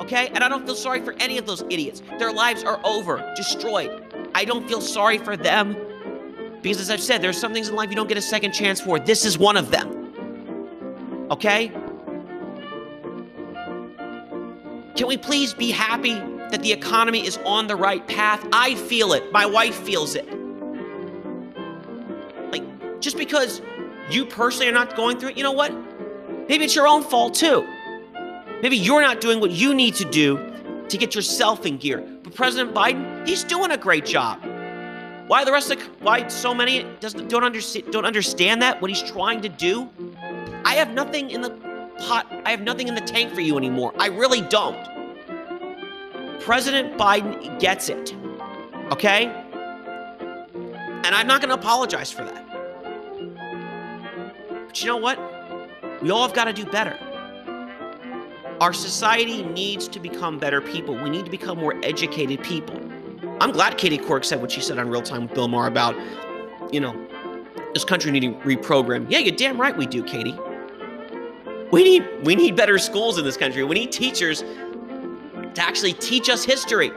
Okay? 0.00 0.28
And 0.28 0.42
I 0.42 0.48
don't 0.48 0.64
feel 0.64 0.74
sorry 0.74 1.00
for 1.00 1.14
any 1.14 1.38
of 1.38 1.46
those 1.46 1.62
idiots. 1.70 2.02
Their 2.18 2.32
lives 2.32 2.64
are 2.64 2.80
over, 2.84 3.32
destroyed. 3.36 4.30
I 4.34 4.44
don't 4.44 4.66
feel 4.68 4.80
sorry 4.80 5.18
for 5.18 5.36
them 5.36 5.76
because, 6.62 6.80
as 6.80 6.90
I've 6.90 7.00
said, 7.00 7.22
there's 7.22 7.38
some 7.38 7.52
things 7.52 7.68
in 7.68 7.76
life 7.76 7.90
you 7.90 7.96
don't 7.96 8.08
get 8.08 8.18
a 8.18 8.22
second 8.22 8.52
chance 8.52 8.80
for. 8.80 8.98
This 8.98 9.24
is 9.24 9.38
one 9.38 9.56
of 9.56 9.70
them. 9.70 9.99
Okay? 11.30 11.68
Can 14.96 15.06
we 15.06 15.16
please 15.16 15.54
be 15.54 15.70
happy 15.70 16.14
that 16.14 16.60
the 16.62 16.72
economy 16.72 17.24
is 17.24 17.38
on 17.44 17.66
the 17.66 17.76
right 17.76 18.06
path? 18.06 18.46
I 18.52 18.74
feel 18.74 19.12
it. 19.12 19.32
My 19.32 19.46
wife 19.46 19.76
feels 19.76 20.14
it. 20.16 20.26
Like, 22.50 23.00
just 23.00 23.16
because 23.16 23.62
you 24.10 24.26
personally 24.26 24.68
are 24.68 24.72
not 24.72 24.96
going 24.96 25.18
through 25.18 25.30
it, 25.30 25.36
you 25.36 25.44
know 25.44 25.52
what? 25.52 25.72
Maybe 26.48 26.64
it's 26.64 26.74
your 26.74 26.88
own 26.88 27.02
fault 27.02 27.34
too. 27.34 27.66
Maybe 28.60 28.76
you're 28.76 29.00
not 29.00 29.20
doing 29.20 29.40
what 29.40 29.52
you 29.52 29.72
need 29.72 29.94
to 29.94 30.04
do 30.04 30.52
to 30.88 30.98
get 30.98 31.14
yourself 31.14 31.64
in 31.64 31.78
gear. 31.78 32.04
But 32.22 32.34
President 32.34 32.74
Biden, 32.74 33.26
he's 33.26 33.44
doing 33.44 33.70
a 33.70 33.76
great 33.76 34.04
job. 34.04 34.42
Why 35.28 35.44
the 35.44 35.52
rest 35.52 35.70
of 35.70 35.80
why 36.00 36.26
so 36.26 36.52
many 36.52 36.84
doesn't 36.98 37.28
don't 37.28 37.44
understand 37.44 37.92
don't 37.92 38.04
understand 38.04 38.60
that 38.62 38.82
what 38.82 38.90
he's 38.90 39.02
trying 39.02 39.40
to 39.42 39.48
do? 39.48 39.88
I 40.64 40.74
have 40.74 40.92
nothing 40.92 41.30
in 41.30 41.40
the 41.40 41.50
pot. 41.98 42.26
I 42.44 42.50
have 42.50 42.62
nothing 42.62 42.88
in 42.88 42.94
the 42.94 43.00
tank 43.00 43.32
for 43.34 43.40
you 43.40 43.56
anymore. 43.56 43.92
I 43.98 44.06
really 44.06 44.40
don't. 44.42 44.78
President 46.40 46.96
Biden 46.98 47.58
gets 47.60 47.88
it. 47.88 48.14
Okay? 48.90 49.26
And 51.04 51.14
I'm 51.14 51.26
not 51.26 51.40
going 51.40 51.48
to 51.50 51.54
apologize 51.54 52.10
for 52.10 52.24
that. 52.24 52.46
But 54.66 54.80
you 54.80 54.86
know 54.86 54.96
what? 54.96 55.18
We 56.02 56.10
all 56.10 56.22
have 56.22 56.34
got 56.34 56.44
to 56.44 56.52
do 56.52 56.64
better. 56.64 56.98
Our 58.60 58.72
society 58.72 59.42
needs 59.42 59.88
to 59.88 59.98
become 59.98 60.38
better 60.38 60.60
people. 60.60 60.94
We 60.94 61.08
need 61.08 61.24
to 61.24 61.30
become 61.30 61.58
more 61.58 61.74
educated 61.82 62.42
people. 62.42 62.78
I'm 63.40 63.52
glad 63.52 63.78
Katie 63.78 63.98
Couric 63.98 64.24
said 64.24 64.40
what 64.40 64.50
she 64.50 64.60
said 64.60 64.78
on 64.78 64.90
Real 64.90 65.02
Time 65.02 65.22
with 65.22 65.34
Bill 65.34 65.48
Maher 65.48 65.66
about, 65.66 65.96
you 66.72 66.80
know, 66.80 66.94
this 67.72 67.84
country 67.84 68.10
needing 68.10 68.34
reprogram. 68.40 69.06
Yeah, 69.08 69.18
you're 69.18 69.34
damn 69.34 69.58
right 69.60 69.76
we 69.76 69.86
do, 69.86 70.02
Katie. 70.02 70.36
We 71.70 71.84
need 71.84 72.24
we 72.24 72.34
need 72.34 72.56
better 72.56 72.78
schools 72.78 73.18
in 73.18 73.24
this 73.24 73.36
country. 73.36 73.62
We 73.64 73.74
need 73.74 73.92
teachers 73.92 74.42
to 74.42 75.60
actually 75.62 75.92
teach 75.94 76.28
us 76.28 76.44
history. 76.44 76.90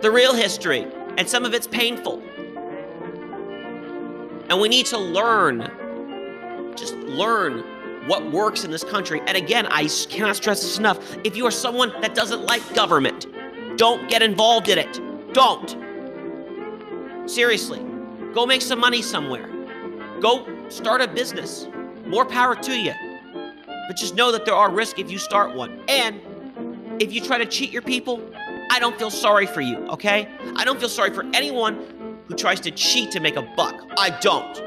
The 0.00 0.10
real 0.10 0.34
history. 0.34 0.86
And 1.16 1.28
some 1.28 1.44
of 1.44 1.54
it's 1.54 1.66
painful. 1.66 2.22
And 4.48 4.60
we 4.60 4.68
need 4.68 4.86
to 4.86 4.98
learn 4.98 5.70
just 6.76 6.94
learn 6.94 7.64
what 8.06 8.30
works 8.30 8.64
in 8.64 8.70
this 8.70 8.84
country. 8.84 9.20
And 9.26 9.36
again, 9.36 9.66
I 9.66 9.88
cannot 10.08 10.36
stress 10.36 10.62
this 10.62 10.78
enough. 10.78 11.16
If 11.24 11.36
you 11.36 11.44
are 11.46 11.50
someone 11.50 11.92
that 12.00 12.14
doesn't 12.14 12.42
like 12.46 12.62
government, 12.74 13.26
don't 13.76 14.08
get 14.08 14.22
involved 14.22 14.68
in 14.68 14.78
it. 14.78 15.00
Don't. 15.34 15.76
Seriously. 17.28 17.84
Go 18.32 18.46
make 18.46 18.62
some 18.62 18.78
money 18.78 19.02
somewhere. 19.02 19.50
Go 20.20 20.46
start 20.68 21.00
a 21.00 21.08
business. 21.08 21.66
More 22.06 22.24
power 22.24 22.54
to 22.54 22.78
you. 22.78 22.92
But 23.88 23.96
just 23.96 24.14
know 24.14 24.30
that 24.30 24.44
there 24.44 24.54
are 24.54 24.70
risks 24.70 25.00
if 25.00 25.10
you 25.10 25.18
start 25.18 25.56
one. 25.56 25.82
And 25.88 26.20
if 27.02 27.12
you 27.12 27.20
try 27.20 27.38
to 27.38 27.46
cheat 27.46 27.72
your 27.72 27.82
people, 27.82 28.22
I 28.70 28.78
don't 28.78 28.96
feel 28.96 29.10
sorry 29.10 29.46
for 29.46 29.60
you, 29.60 29.78
okay? 29.88 30.28
I 30.54 30.64
don't 30.64 30.78
feel 30.78 30.88
sorry 30.88 31.10
for 31.10 31.24
anyone 31.34 32.20
who 32.28 32.36
tries 32.36 32.60
to 32.60 32.70
cheat 32.70 33.10
to 33.12 33.20
make 33.20 33.34
a 33.34 33.42
buck. 33.56 33.82
I 33.98 34.10
don't. 34.20 34.62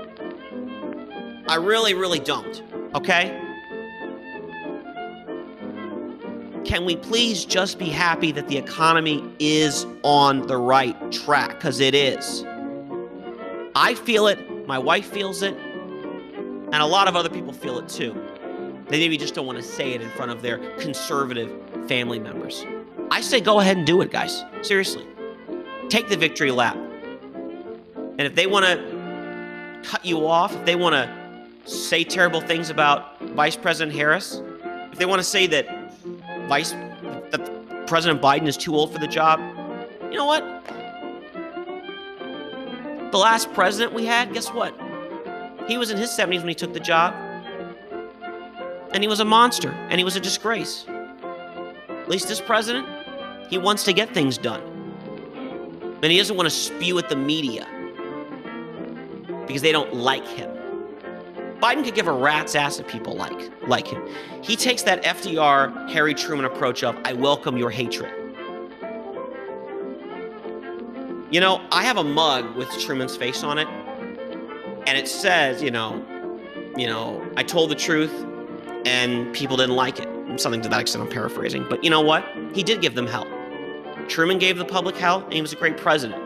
I 1.47 1.55
really, 1.55 1.93
really 1.93 2.19
don't, 2.19 2.61
okay? 2.95 3.39
can 6.71 6.85
we 6.85 6.95
please 6.95 7.43
just 7.43 7.77
be 7.79 7.89
happy 7.89 8.31
that 8.31 8.47
the 8.47 8.57
economy 8.57 9.21
is 9.39 9.85
on 10.03 10.47
the 10.47 10.57
right 10.57 11.11
track? 11.11 11.49
Because 11.49 11.81
it 11.81 11.93
is. 11.93 12.45
I 13.75 13.93
feel 13.93 14.27
it, 14.27 14.67
my 14.67 14.79
wife 14.79 15.05
feels 15.05 15.41
it, 15.41 15.53
and 15.57 16.75
a 16.75 16.85
lot 16.85 17.09
of 17.09 17.15
other 17.17 17.29
people 17.29 17.51
feel 17.51 17.77
it 17.77 17.89
too. 17.89 18.13
They 18.91 18.99
maybe 18.99 19.15
just 19.15 19.33
don't 19.33 19.45
want 19.45 19.57
to 19.57 19.63
say 19.63 19.93
it 19.93 20.01
in 20.01 20.09
front 20.09 20.31
of 20.31 20.41
their 20.41 20.57
conservative 20.77 21.49
family 21.87 22.19
members. 22.19 22.65
I 23.09 23.21
say 23.21 23.39
go 23.39 23.61
ahead 23.61 23.77
and 23.77 23.87
do 23.87 24.01
it, 24.01 24.11
guys. 24.11 24.43
Seriously. 24.63 25.07
Take 25.87 26.09
the 26.09 26.17
victory 26.17 26.51
lap. 26.51 26.75
And 26.75 28.21
if 28.21 28.35
they 28.35 28.47
want 28.47 28.65
to 28.65 29.81
cut 29.83 30.03
you 30.05 30.27
off, 30.27 30.53
if 30.53 30.65
they 30.65 30.75
want 30.75 30.93
to 30.93 31.09
say 31.71 32.03
terrible 32.03 32.41
things 32.41 32.69
about 32.69 33.17
Vice 33.21 33.55
President 33.55 33.95
Harris, 33.95 34.41
if 34.91 34.97
they 34.99 35.05
want 35.05 35.19
to 35.19 35.23
say 35.23 35.47
that 35.47 35.93
Vice 36.49 36.71
that 36.71 37.87
President 37.87 38.21
Biden 38.21 38.45
is 38.45 38.57
too 38.57 38.75
old 38.75 38.91
for 38.91 38.99
the 38.99 39.07
job, 39.07 39.39
you 40.11 40.17
know 40.17 40.25
what? 40.25 40.43
The 43.13 43.17
last 43.17 43.53
president 43.53 43.93
we 43.93 44.05
had, 44.05 44.33
guess 44.33 44.49
what? 44.49 44.73
He 45.65 45.77
was 45.77 45.91
in 45.91 45.97
his 45.97 46.09
70s 46.09 46.39
when 46.39 46.49
he 46.49 46.55
took 46.55 46.73
the 46.73 46.79
job. 46.81 47.13
And 48.93 49.03
he 49.03 49.07
was 49.07 49.19
a 49.19 49.25
monster, 49.25 49.71
and 49.89 49.99
he 49.99 50.03
was 50.03 50.15
a 50.15 50.19
disgrace. 50.19 50.85
At 50.87 52.09
least 52.09 52.27
this 52.27 52.41
president, 52.41 52.87
he 53.49 53.57
wants 53.57 53.83
to 53.85 53.93
get 53.93 54.13
things 54.13 54.37
done. 54.37 54.61
And 56.03 56.11
he 56.11 56.17
doesn't 56.17 56.35
want 56.35 56.49
to 56.49 56.55
spew 56.55 56.97
at 56.97 57.09
the 57.09 57.15
media 57.15 57.67
because 59.47 59.61
they 59.61 59.71
don't 59.71 59.93
like 59.93 60.25
him. 60.25 60.49
Biden 61.61 61.83
could 61.83 61.93
give 61.93 62.07
a 62.07 62.11
rat's 62.11 62.55
ass 62.55 62.79
if 62.79 62.87
people 62.87 63.15
like 63.15 63.51
like 63.67 63.85
him. 63.85 64.03
He 64.41 64.55
takes 64.55 64.81
that 64.83 65.03
FDR 65.03 65.89
Harry 65.91 66.15
Truman 66.15 66.45
approach 66.45 66.83
of 66.83 66.97
I 67.05 67.13
welcome 67.13 67.55
your 67.55 67.69
hatred. 67.69 68.11
You 71.29 71.39
know, 71.39 71.61
I 71.71 71.83
have 71.83 71.97
a 71.97 72.03
mug 72.03 72.55
with 72.55 72.69
Truman's 72.79 73.15
face 73.15 73.43
on 73.43 73.57
it, 73.57 73.67
and 74.87 74.97
it 74.97 75.07
says, 75.07 75.61
you 75.61 75.71
know, 75.71 76.03
you 76.75 76.87
know, 76.87 77.25
I 77.37 77.43
told 77.43 77.69
the 77.69 77.75
truth, 77.75 78.11
and 78.85 79.33
people 79.33 79.57
didn't 79.57 79.75
like 79.75 79.99
it. 79.99 80.07
Something 80.39 80.61
to 80.61 80.69
that 80.69 80.81
extent, 80.81 81.03
I'm 81.03 81.09
paraphrasing. 81.09 81.65
But 81.69 81.83
you 81.83 81.89
know 81.89 82.01
what? 82.01 82.25
He 82.53 82.63
did 82.63 82.81
give 82.81 82.95
them 82.95 83.07
hell. 83.07 83.27
Truman 84.07 84.39
gave 84.39 84.57
the 84.57 84.65
public 84.65 84.95
hell, 84.95 85.23
and 85.23 85.33
he 85.33 85.41
was 85.41 85.53
a 85.53 85.55
great 85.55 85.77
president. 85.77 86.21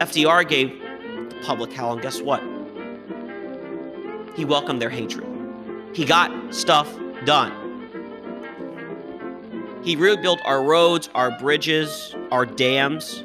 FDR 0.00 0.48
gave 0.48 0.78
the 1.30 1.40
public 1.42 1.72
hell, 1.72 1.92
and 1.92 2.02
guess 2.02 2.20
what? 2.20 2.42
He 4.36 4.44
welcomed 4.44 4.80
their 4.80 4.90
hatred. 4.90 5.26
He 5.92 6.04
got 6.04 6.54
stuff 6.54 6.88
done. 7.24 7.52
He 9.82 9.96
rebuilt 9.96 10.40
our 10.44 10.62
roads, 10.62 11.08
our 11.14 11.30
bridges, 11.38 12.14
our 12.30 12.44
dams. 12.44 13.24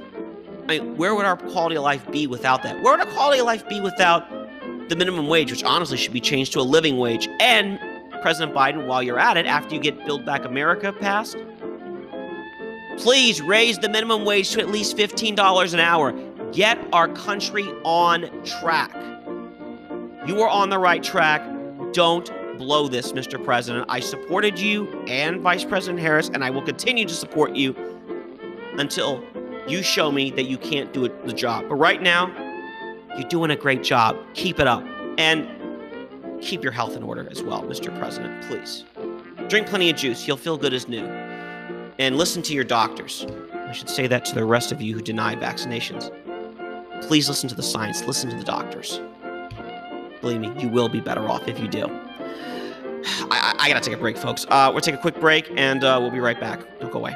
I 0.63 0.80
mean, 0.80 0.98
where 0.98 1.13
would 1.13 1.26
our 1.26 1.38
quality 1.38 1.76
of 1.76 1.84
life 1.84 2.10
be 2.12 2.28
without 2.28 2.63
that? 2.63 2.82
Where 2.82 2.98
would 2.98 3.06
our 3.06 3.13
quality 3.13 3.39
of 3.39 3.45
life 3.45 3.67
be 3.67 3.82
without 3.82 4.30
the 4.89 4.95
minimum 4.95 5.28
wage, 5.28 5.52
which 5.52 5.63
honestly 5.63 5.98
should 5.98 6.13
be 6.13 6.21
changed 6.21 6.54
to 6.54 6.60
a 6.60 6.62
living 6.62 6.98
wage? 6.98 7.28
And 7.39 7.80
President 8.26 8.56
Biden, 8.56 8.88
while 8.88 9.04
you're 9.04 9.20
at 9.20 9.38
it, 9.38 9.46
after 9.46 9.76
you 9.76 9.80
get 9.80 10.04
Build 10.04 10.26
Back 10.26 10.46
America 10.46 10.92
passed, 10.92 11.38
please 12.98 13.40
raise 13.40 13.78
the 13.78 13.88
minimum 13.88 14.26
wage 14.26 14.50
to 14.54 14.60
at 14.60 14.70
least 14.70 14.98
$15 14.98 15.74
an 15.76 15.80
hour. 15.80 16.12
Get 16.52 16.80
our 16.92 17.08
country 17.10 17.66
on 17.84 18.44
track. 18.44 18.92
You 20.26 20.42
are 20.42 20.50
on 20.50 20.72
the 20.72 20.80
right 20.80 21.04
track. 21.04 21.48
Don't 21.94 22.28
blow 22.58 22.88
this, 22.88 23.12
Mr. 23.12 23.44
President. 23.44 23.86
I 23.90 24.00
supported 24.00 24.58
you 24.58 24.88
and 25.08 25.42
Vice 25.42 25.64
President 25.64 26.00
Harris, 26.00 26.32
and 26.34 26.44
I 26.44 26.50
will 26.50 26.64
continue 26.64 27.06
to 27.06 27.14
support 27.14 27.54
you 27.54 27.76
until 28.80 29.24
you 29.68 29.84
show 29.84 30.12
me 30.12 30.32
that 30.32 30.46
you 30.46 30.58
can't 30.58 30.92
do 30.92 31.08
the 31.28 31.34
job. 31.34 31.66
But 31.70 31.76
right 31.76 32.02
now, 32.02 32.32
you're 33.20 33.30
doing 33.30 33.52
a 33.52 33.56
great 33.56 33.84
job. 33.84 34.18
Keep 34.34 34.60
it 34.60 34.66
up. 34.66 34.84
And 35.20 35.48
keep 36.41 36.63
your 36.63 36.71
health 36.71 36.95
in 36.95 37.04
order 37.04 37.28
as 37.30 37.41
well, 37.41 37.63
Mr. 37.63 37.98
President, 37.98 38.43
please. 38.45 38.86
Drink 39.48 39.67
plenty 39.67 39.89
of 39.89 39.95
juice. 39.95 40.28
You'll 40.28 40.38
feel 40.38 40.58
good 40.58 40.74
as 40.74 40.88
new. 40.88 41.06
And 42.00 42.17
listen 42.17 42.41
to 42.43 42.54
your 42.54 42.63
doctors. 42.63 43.26
I 43.54 43.71
should 43.71 43.89
say 43.89 44.08
that 44.08 44.26
to 44.26 44.36
the 44.36 44.45
rest 44.45 44.71
of 44.71 44.82
you 44.82 44.93
who 44.93 45.02
deny 45.02 45.36
vaccinations. 45.36 46.12
Please 47.08 47.28
listen 47.28 47.50
to 47.50 47.56
the 47.56 47.63
science, 47.63 48.06
listen 48.06 48.30
to 48.30 48.36
the 48.36 48.43
doctors. 48.43 49.00
Believe 50.21 50.41
me, 50.41 50.52
you 50.58 50.69
will 50.69 50.89
be 50.89 51.02
better 51.02 51.28
off 51.28 51.48
if 51.48 51.60
you 51.60 51.67
do. 51.67 51.86
I, 53.30 53.56
I, 53.60 53.69
gotta 53.69 53.82
take 53.82 53.93
a 53.93 54.00
break, 54.00 54.17
folks. 54.17 54.45
Uh, 54.50 54.71
we'll 54.71 54.82
take 54.82 54.95
a 54.95 55.00
quick 55.00 55.19
break 55.19 55.52
and 55.56 55.84
uh, 55.84 56.00
we'll 56.02 56.10
be 56.12 56.19
right 56.19 56.39
back. 56.39 56.62
Don't 56.80 56.91
go 56.91 57.00
away. 57.00 57.15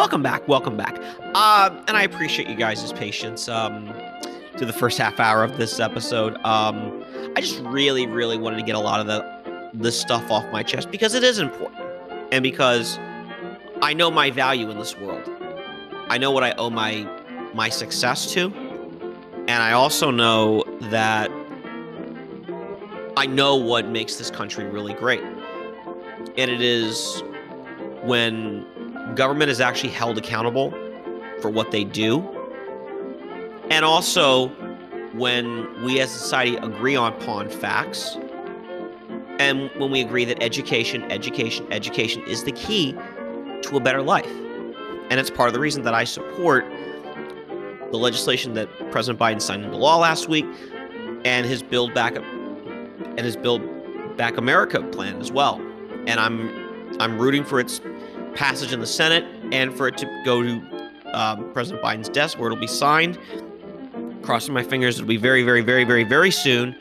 Welcome 0.00 0.22
back. 0.22 0.48
Welcome 0.48 0.78
back. 0.78 0.96
Uh, 1.34 1.68
and 1.86 1.94
I 1.94 2.04
appreciate 2.04 2.48
you 2.48 2.54
guys' 2.54 2.90
patience 2.90 3.50
um, 3.50 3.92
through 4.56 4.66
the 4.66 4.72
first 4.72 4.96
half 4.96 5.20
hour 5.20 5.44
of 5.44 5.58
this 5.58 5.78
episode. 5.78 6.36
Um, 6.38 7.04
I 7.36 7.42
just 7.42 7.60
really, 7.64 8.06
really 8.06 8.38
wanted 8.38 8.56
to 8.56 8.62
get 8.62 8.76
a 8.76 8.80
lot 8.80 9.00
of 9.00 9.06
the 9.06 9.70
this 9.74 10.00
stuff 10.00 10.30
off 10.30 10.50
my 10.52 10.62
chest 10.62 10.90
because 10.90 11.12
it 11.12 11.22
is 11.22 11.38
important, 11.38 11.82
and 12.32 12.42
because 12.42 12.98
I 13.82 13.92
know 13.92 14.10
my 14.10 14.30
value 14.30 14.70
in 14.70 14.78
this 14.78 14.96
world. 14.96 15.28
I 16.08 16.16
know 16.16 16.30
what 16.30 16.44
I 16.44 16.52
owe 16.52 16.70
my 16.70 17.06
my 17.52 17.68
success 17.68 18.32
to, 18.32 18.46
and 19.48 19.62
I 19.62 19.72
also 19.72 20.10
know 20.10 20.64
that 20.80 21.30
I 23.18 23.26
know 23.26 23.54
what 23.54 23.86
makes 23.86 24.16
this 24.16 24.30
country 24.30 24.64
really 24.64 24.94
great. 24.94 25.20
And 26.38 26.50
it 26.50 26.62
is 26.62 27.22
when 28.02 28.64
government 29.14 29.50
is 29.50 29.60
actually 29.60 29.90
held 29.90 30.18
accountable 30.18 30.70
for 31.40 31.50
what 31.50 31.70
they 31.70 31.84
do. 31.84 32.20
And 33.70 33.84
also 33.84 34.48
when 35.14 35.82
we 35.82 36.00
as 36.00 36.14
a 36.14 36.18
society 36.18 36.56
agree 36.56 36.96
on 36.96 37.12
upon 37.12 37.48
facts 37.48 38.16
and 39.38 39.70
when 39.78 39.90
we 39.90 40.02
agree 40.02 40.24
that 40.26 40.42
education, 40.42 41.10
education, 41.10 41.66
education 41.72 42.22
is 42.24 42.44
the 42.44 42.52
key 42.52 42.92
to 43.62 43.76
a 43.76 43.80
better 43.80 44.02
life. 44.02 44.30
And 45.10 45.18
it's 45.18 45.30
part 45.30 45.48
of 45.48 45.54
the 45.54 45.60
reason 45.60 45.82
that 45.84 45.94
I 45.94 46.04
support 46.04 46.64
the 47.90 47.96
legislation 47.96 48.54
that 48.54 48.68
President 48.90 49.18
Biden 49.18 49.40
signed 49.40 49.64
into 49.64 49.76
law 49.76 49.96
last 49.96 50.28
week 50.28 50.44
and 51.24 51.46
his 51.46 51.62
build 51.62 51.94
back 51.94 52.16
and 52.16 53.20
his 53.20 53.36
build 53.36 53.62
back 54.16 54.36
America 54.36 54.82
plan 54.82 55.20
as 55.20 55.32
well. 55.32 55.60
And 56.06 56.20
I'm 56.20 56.70
I'm 57.00 57.18
rooting 57.18 57.44
for 57.44 57.60
its 57.60 57.80
passage 58.34 58.72
in 58.72 58.80
the 58.80 58.86
Senate 58.86 59.24
and 59.52 59.74
for 59.74 59.88
it 59.88 59.96
to 59.98 60.22
go 60.24 60.42
to 60.42 60.90
um, 61.12 61.52
President 61.52 61.82
Biden's 61.82 62.08
desk 62.08 62.38
where 62.38 62.50
it'll 62.50 62.60
be 62.60 62.66
signed. 62.66 63.18
Crossing 64.22 64.54
my 64.54 64.62
fingers, 64.62 64.96
it'll 64.96 65.08
be 65.08 65.16
very, 65.16 65.42
very, 65.42 65.62
very, 65.62 65.84
very, 65.84 66.04
very 66.04 66.30
soon. 66.30 66.76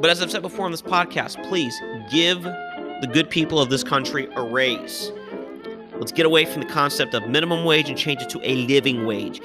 But 0.00 0.10
as 0.10 0.22
I've 0.22 0.30
said 0.30 0.42
before 0.42 0.64
on 0.64 0.70
this 0.70 0.82
podcast, 0.82 1.42
please 1.48 1.74
give 2.10 2.42
the 2.42 3.08
good 3.12 3.28
people 3.30 3.60
of 3.60 3.70
this 3.70 3.84
country 3.84 4.28
a 4.36 4.42
raise. 4.42 5.12
Let's 5.98 6.12
get 6.12 6.26
away 6.26 6.44
from 6.44 6.62
the 6.62 6.68
concept 6.68 7.14
of 7.14 7.26
minimum 7.28 7.64
wage 7.64 7.88
and 7.88 7.96
change 7.96 8.22
it 8.22 8.28
to 8.30 8.40
a 8.42 8.54
living 8.66 9.06
wage. 9.06 9.40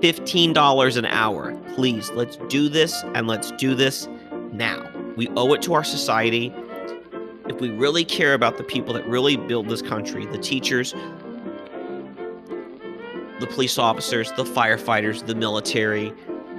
$15 0.00 0.96
an 0.96 1.06
hour. 1.06 1.56
Please, 1.74 2.10
let's 2.10 2.36
do 2.48 2.68
this 2.68 3.02
and 3.14 3.26
let's 3.26 3.50
do 3.52 3.74
this 3.74 4.08
now. 4.52 4.88
We 5.16 5.28
owe 5.36 5.52
it 5.54 5.62
to 5.62 5.74
our 5.74 5.84
society 5.84 6.52
if 7.56 7.62
we 7.62 7.70
really 7.70 8.04
care 8.04 8.34
about 8.34 8.58
the 8.58 8.62
people 8.62 8.92
that 8.92 9.08
really 9.08 9.34
build 9.34 9.66
this 9.66 9.80
country, 9.80 10.26
the 10.26 10.36
teachers, 10.36 10.92
the 13.40 13.46
police 13.46 13.78
officers, 13.78 14.30
the 14.32 14.44
firefighters, 14.44 15.24
the 15.24 15.34
military, 15.34 16.12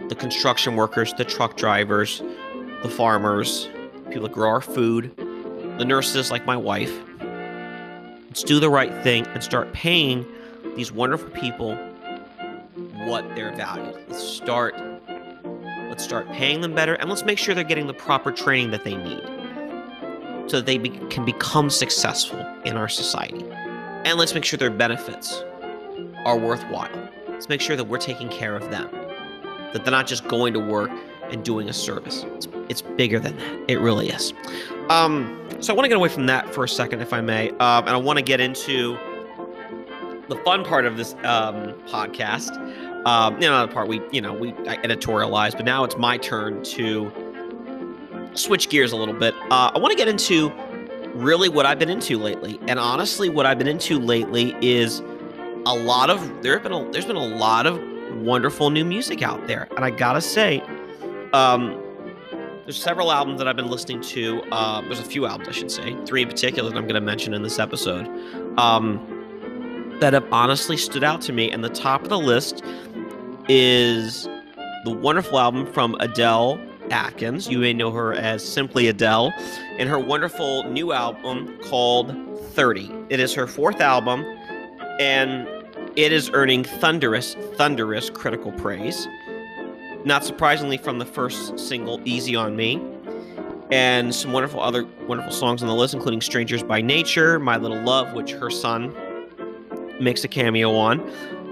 the 0.10 0.16
construction 0.16 0.76
workers, 0.76 1.14
the 1.14 1.24
truck 1.24 1.56
drivers, 1.56 2.24
the 2.82 2.90
farmers, 2.90 3.70
people 4.06 4.24
that 4.24 4.32
grow 4.32 4.50
our 4.50 4.60
food, 4.60 5.16
the 5.78 5.86
nurses 5.86 6.32
like 6.32 6.48
my 6.48 6.58
wife. 6.58 7.00
Let's 8.26 8.42
do 8.42 8.60
the 8.60 8.72
right 8.72 8.92
thing 9.04 9.28
and 9.28 9.44
start 9.44 9.72
paying 9.74 10.26
these 10.76 10.92
wonderful 10.92 11.30
people 11.30 11.76
what 13.06 13.24
they're 13.36 13.56
valued. 13.56 13.94
Let's 14.08 14.24
start 14.24 14.74
let's 15.90 16.04
start 16.04 16.28
paying 16.32 16.62
them 16.62 16.74
better 16.74 16.96
and 16.96 17.08
let's 17.08 17.24
make 17.24 17.38
sure 17.38 17.54
they're 17.54 17.64
getting 17.64 17.86
the 17.86 17.94
proper 17.94 18.32
training 18.32 18.72
that 18.72 18.84
they 18.84 18.96
need 18.96 19.37
so 20.48 20.58
that 20.58 20.66
they 20.66 20.78
be- 20.78 20.90
can 21.10 21.26
become 21.26 21.70
successful 21.70 22.40
in 22.66 22.78
our 22.78 22.88
society. 22.88 23.46
And 24.06 24.18
let's 24.18 24.34
make 24.34 24.46
sure 24.46 24.58
their 24.58 24.70
benefits 24.70 25.44
are 26.26 26.38
worthwhile. 26.38 27.10
Let's 27.28 27.50
make 27.50 27.62
sure 27.62 27.76
that 27.76 27.84
we're 27.84 27.98
taking 27.98 28.30
care 28.30 28.56
of 28.56 28.72
them, 28.72 28.90
that 29.74 29.84
they're 29.84 29.92
not 29.92 30.08
just 30.08 30.28
going 30.28 30.54
to 30.54 30.60
work 30.60 30.92
and 31.30 31.44
doing 31.44 31.70
a 31.70 31.74
service. 31.74 32.24
It's, 32.36 32.48
it's 32.70 32.82
bigger 32.82 33.20
than 33.20 33.36
that. 33.38 33.66
It 33.68 33.80
really 33.80 34.10
is. 34.10 34.34
Um, 34.90 35.46
so 35.60 35.74
I 35.74 35.76
want 35.76 35.86
to 35.86 35.90
get 35.90 35.98
away 35.98 36.10
from 36.10 36.26
that 36.28 36.54
for 36.54 36.64
a 36.64 36.70
second, 36.70 37.02
if 37.02 37.12
I 37.12 37.22
may, 37.22 37.50
um, 37.52 37.86
and 37.86 37.90
I 37.90 37.98
want 37.98 38.18
to 38.18 38.24
get 38.24 38.40
into 38.40 38.98
the 40.30 40.38
fun 40.44 40.64
part 40.64 40.86
of 40.86 40.98
this 40.98 41.14
um, 41.24 41.74
podcast. 41.88 42.56
Um, 43.06 43.36
you 43.42 43.48
know, 43.48 43.66
the 43.66 43.74
part 43.74 43.88
we, 43.88 44.02
you 44.12 44.22
know, 44.22 44.34
we 44.34 44.52
editorialize, 44.54 45.54
but 45.54 45.66
now 45.66 45.84
it's 45.84 45.98
my 45.98 46.18
turn 46.18 46.64
to 46.64 47.12
switch 48.38 48.70
gears 48.70 48.92
a 48.92 48.96
little 48.98 49.14
bit. 49.14 49.34
Uh, 49.50 49.72
I 49.74 49.80
want 49.80 49.92
to 49.92 49.98
get 49.98 50.08
into 50.08 50.52
really 51.14 51.50
what 51.50 51.66
I've 51.66 51.80
been 51.80 51.90
into 51.90 52.18
lately, 52.18 52.60
and 52.68 52.80
honestly, 52.80 53.30
what 53.30 53.46
I've 53.46 53.58
been 53.58 53.68
into 53.68 54.00
lately 54.00 54.56
is 54.62 55.00
a 55.66 55.76
lot 55.76 56.10
of 56.10 56.44
there 56.44 56.54
have 56.54 56.64
been 56.64 56.72
a, 56.72 56.92
there's 56.92 57.06
been 57.06 57.16
a 57.16 57.26
lot 57.26 57.66
of 57.66 57.82
wonderful 58.22 58.70
new 58.70 58.86
music 58.86 59.22
out 59.22 59.48
there, 59.48 59.68
and 59.76 59.84
I 59.84 59.90
gotta 59.90 60.22
say, 60.22 60.62
um, 61.34 61.84
there's 62.68 62.82
several 62.84 63.14
albums 63.14 63.38
that 63.38 63.48
I've 63.48 63.56
been 63.56 63.70
listening 63.70 64.02
to. 64.02 64.42
Uh, 64.52 64.82
there's 64.82 65.00
a 65.00 65.06
few 65.06 65.26
albums, 65.26 65.48
I 65.48 65.52
should 65.54 65.72
say, 65.72 65.96
three 66.06 66.24
in 66.24 66.28
particular 66.28 66.70
that 66.70 66.78
I'm 66.78 66.84
going 66.84 66.96
to 66.96 67.02
mention 67.02 67.34
in 67.34 67.42
this 67.42 67.60
episode, 67.60 68.06
um, 68.60 69.96
that 70.02 70.12
have 70.12 70.28
honestly 70.34 70.76
stood 70.76 71.02
out 71.02 71.22
to 71.22 71.32
me. 71.32 71.50
And 71.50 71.64
the 71.64 71.70
top 71.70 72.04
of 72.04 72.10
the 72.10 72.20
list 72.20 72.62
is 73.48 74.26
the 74.84 74.92
wonderful 74.92 75.40
album 75.40 75.66
from 75.72 75.96
Adele 76.02 76.60
Adkins. 76.92 77.48
You 77.48 77.60
may 77.60 77.74
know 77.74 77.92
her 77.92 78.14
as 78.14 78.44
simply 78.44 78.88
Adele, 78.88 79.34
and 79.78 79.90
her 79.90 80.00
wonderful 80.00 80.64
new 80.66 80.92
album 80.94 81.58
called 81.64 82.16
30. 82.54 82.92
It 83.10 83.20
is 83.20 83.34
her 83.34 83.48
fourth 83.48 83.82
album, 83.82 84.26
and 85.00 85.48
it 85.96 86.12
is 86.12 86.30
earning 86.34 86.64
thunderous, 86.64 87.36
thunderous 87.56 88.10
critical 88.10 88.52
praise. 88.54 89.08
Not 90.06 90.24
surprisingly, 90.24 90.78
from 90.78 91.00
the 91.00 91.06
first 91.06 91.60
single, 91.60 92.00
Easy 92.06 92.36
on 92.36 92.56
Me, 92.56 92.82
and 93.72 94.14
some 94.14 94.32
wonderful 94.32 94.62
other 94.62 94.86
wonderful 95.08 95.34
songs 95.34 95.62
on 95.62 95.68
the 95.68 95.76
list, 95.76 95.94
including 95.94 96.22
Strangers 96.22 96.64
by 96.64 96.82
Nature, 96.82 97.40
My 97.40 97.58
Little 97.58 97.82
Love, 97.82 98.14
which 98.14 98.32
her 98.32 98.50
son 98.50 98.96
makes 100.00 100.24
a 100.24 100.28
cameo 100.28 100.76
on. 100.76 101.00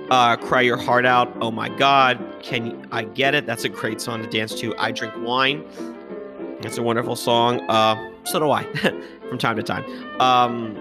Uh, 0.10 0.36
Cry 0.38 0.62
Your 0.62 0.78
Heart 0.78 1.06
Out, 1.06 1.36
Oh 1.42 1.52
My 1.52 1.70
God, 1.70 2.24
Can 2.42 2.88
I 2.92 3.04
Get 3.04 3.34
It? 3.34 3.46
That's 3.46 3.64
a 3.64 3.70
great 3.70 4.00
song 4.00 4.22
to 4.22 4.30
dance 4.30 4.54
to. 4.60 4.76
I 4.78 4.92
Drink 4.92 5.14
Wine, 5.18 5.66
it's 6.66 6.78
a 6.78 6.84
wonderful 6.84 7.16
song. 7.16 7.62
Uh, 7.70 8.12
so 8.24 8.40
do 8.40 8.52
I, 8.52 8.64
from 9.30 9.38
time 9.38 9.56
to 9.56 9.64
time. 9.64 9.86
Um, 10.20 10.76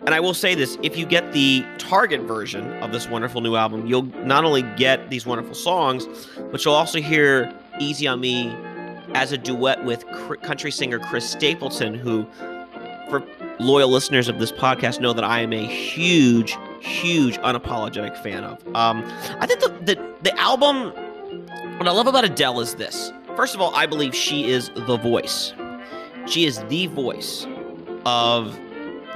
and 0.00 0.14
I 0.14 0.20
will 0.20 0.34
say 0.34 0.54
this 0.54 0.78
if 0.82 0.96
you 0.96 1.06
get 1.06 1.32
the 1.32 1.64
Target 1.78 2.20
version 2.22 2.72
of 2.82 2.92
this 2.92 3.08
wonderful 3.08 3.40
new 3.40 3.56
album, 3.56 3.86
you'll 3.86 4.02
not 4.24 4.44
only 4.44 4.62
get 4.76 5.10
these 5.10 5.26
wonderful 5.26 5.54
songs, 5.54 6.06
but 6.50 6.64
you'll 6.64 6.74
also 6.74 7.00
hear 7.00 7.52
Easy 7.80 8.06
on 8.06 8.20
Me 8.20 8.54
as 9.14 9.32
a 9.32 9.38
duet 9.38 9.84
with 9.84 10.04
country 10.42 10.70
singer 10.70 10.98
Chris 10.98 11.28
Stapleton, 11.28 11.94
who, 11.94 12.26
for 13.08 13.24
loyal 13.58 13.88
listeners 13.88 14.28
of 14.28 14.38
this 14.38 14.52
podcast, 14.52 15.00
know 15.00 15.12
that 15.12 15.24
I 15.24 15.40
am 15.40 15.52
a 15.52 15.66
huge, 15.66 16.56
huge, 16.86 17.36
unapologetic 17.38 18.16
fan 18.22 18.44
of. 18.44 18.66
Um, 18.74 19.04
I 19.40 19.46
think 19.46 19.60
the, 19.60 19.68
the, 19.82 20.14
the 20.22 20.38
album, 20.38 20.92
what 21.78 21.88
I 21.88 21.90
love 21.90 22.06
about 22.06 22.24
Adele 22.24 22.60
is 22.60 22.74
this. 22.74 23.12
First 23.36 23.54
of 23.54 23.60
all, 23.60 23.74
I 23.74 23.86
believe 23.86 24.14
she 24.14 24.50
is 24.50 24.70
the 24.70 24.96
voice. 24.96 25.52
She 26.26 26.46
is 26.46 26.62
the 26.68 26.86
voice 26.88 27.46
of 28.04 28.58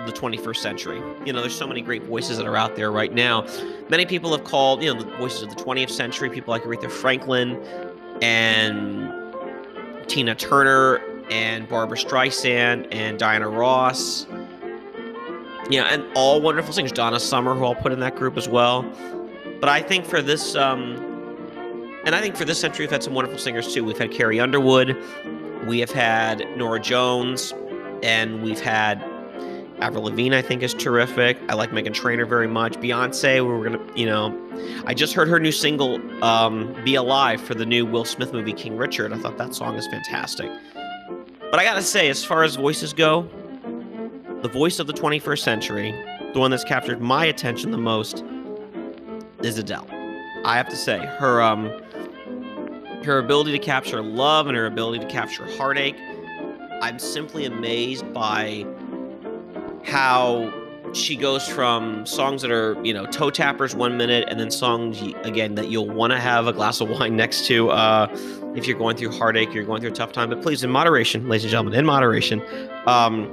the 0.07 0.13
21st 0.13 0.57
century. 0.57 1.03
You 1.25 1.33
know, 1.33 1.41
there's 1.41 1.57
so 1.57 1.67
many 1.67 1.81
great 1.81 2.03
voices 2.03 2.37
that 2.39 2.47
are 2.47 2.57
out 2.57 2.77
there 2.77 2.91
right 2.91 3.13
now. 3.13 3.47
Many 3.89 4.07
people 4.07 4.31
have 4.33 4.45
called, 4.45 4.83
you 4.83 4.93
know, 4.93 5.01
the 5.01 5.17
voices 5.17 5.43
of 5.43 5.51
the 5.51 5.63
20th 5.63 5.91
century, 5.91 6.31
people 6.31 6.53
like 6.53 6.63
Aretha 6.63 6.91
Franklin 6.91 7.61
and 8.23 9.13
Tina 10.09 10.35
Turner 10.35 11.01
and 11.31 11.69
Barbra 11.69 11.97
Streisand 11.97 12.89
and 12.93 13.19
Diana 13.19 13.49
Ross. 13.49 14.27
Yeah, 15.71 15.85
and 15.85 16.05
all 16.17 16.41
wonderful 16.41 16.73
singers. 16.73 16.93
Donna 16.93 17.21
Summer, 17.21 17.55
who 17.55 17.65
I'll 17.65 17.77
put 17.77 17.93
in 17.93 18.01
that 18.01 18.17
group 18.17 18.37
as 18.37 18.49
well. 18.49 18.85
But 19.61 19.69
I 19.69 19.81
think 19.83 20.05
for 20.05 20.21
this, 20.21 20.57
um, 20.57 20.97
and 22.05 22.15
I 22.15 22.21
think 22.21 22.35
for 22.35 22.45
this 22.45 22.59
century, 22.59 22.85
we've 22.85 22.91
had 22.91 23.05
some 23.05 23.15
wonderful 23.15 23.39
singers 23.39 23.73
too. 23.73 23.85
We've 23.85 23.99
had 23.99 24.11
Carrie 24.11 24.41
Underwood, 24.41 24.97
we 25.67 25.79
have 25.81 25.91
had 25.93 26.45
Norah 26.57 26.81
Jones, 26.81 27.55
and 28.03 28.43
we've 28.43 28.61
had 28.61 29.05
Avril 29.81 30.05
Lavigne, 30.05 30.37
I 30.37 30.43
think, 30.43 30.63
is 30.63 30.75
terrific. 30.75 31.39
I 31.49 31.55
like 31.55 31.71
Meghan 31.71 31.95
Trainor 31.95 32.27
very 32.27 32.49
much. 32.49 32.75
Beyonce, 32.79 33.37
we 33.37 33.43
were 33.43 33.63
gonna, 33.63 33.81
you 33.95 34.07
know, 34.07 34.37
I 34.87 34.95
just 34.95 35.15
heard 35.15 35.29
her 35.29 35.39
new 35.39 35.53
single, 35.53 36.01
um, 36.25 36.75
"Be 36.85 36.97
Alive" 36.97 37.41
for 37.41 37.55
the 37.55 37.65
new 37.65 37.87
Will 37.87 38.05
Smith 38.05 38.33
movie 38.33 38.53
King 38.53 38.77
Richard. 38.77 39.13
I 39.13 39.19
thought 39.19 39.39
that 39.39 39.55
song 39.55 39.77
is 39.77 39.87
fantastic. 39.87 40.51
But 41.51 41.61
I 41.61 41.65
gotta 41.65 41.83
say, 41.83 42.09
as 42.09 42.25
far 42.25 42.43
as 42.43 42.57
voices 42.57 42.93
go, 42.93 43.29
the 44.43 44.49
voice 44.49 44.79
of 44.79 44.87
the 44.87 44.93
21st 44.93 45.39
century, 45.41 45.93
the 46.33 46.41
one 46.41 46.51
that's 46.51 46.65
captured 46.65 47.01
my 47.01 47.25
attention 47.25 47.71
the 47.71 47.79
most, 47.79 48.25
is 49.43 49.59
Adele. 49.59 49.87
I 50.45 50.57
have 50.57 50.69
to 50.69 50.77
say, 50.77 50.99
her 50.99 51.43
um, 51.43 51.71
her 53.05 53.19
ability 53.19 53.53
to 53.53 53.59
capture 53.59 54.03
love 54.03 54.47
and 54.47 54.57
her 54.57 54.67
ability 54.67 55.01
to 55.01 55.11
capture 55.11 55.45
heartache. 55.57 55.97
I'm 56.83 56.99
simply 56.99 57.45
amazed 57.45 58.13
by 58.13 58.67
how 59.85 60.53
she 60.93 61.17
goes 61.17 61.47
from 61.47 62.05
songs 62.05 62.43
that 62.43 62.51
are 62.51 62.77
you 62.85 62.93
know 62.93 63.07
toe 63.07 63.31
tappers 63.31 63.75
one 63.75 63.97
minute 63.97 64.25
and 64.29 64.41
then 64.41 64.51
songs 64.51 65.01
again 65.25 65.55
that 65.55 65.69
you'll 65.69 65.89
want 65.89 66.13
to 66.13 66.19
have 66.19 66.47
a 66.47 66.53
glass 66.53 66.81
of 66.81 66.89
wine 66.89 67.17
next 67.17 67.47
to 67.47 67.71
uh, 67.71 68.07
if 68.57 68.67
you're 68.67 68.79
going 68.79 68.97
through 68.97 69.11
heartache 69.13 69.53
you're 69.55 69.65
going 69.65 69.81
through 69.81 69.91
a 69.91 69.95
tough 69.95 70.13
time 70.13 70.29
but 70.29 70.43
please 70.43 70.65
in 70.65 70.71
moderation 70.71 71.29
ladies 71.29 71.45
and 71.45 71.51
gentlemen 71.51 71.79
in 71.79 71.87
moderation 71.87 72.43
um, 72.87 73.33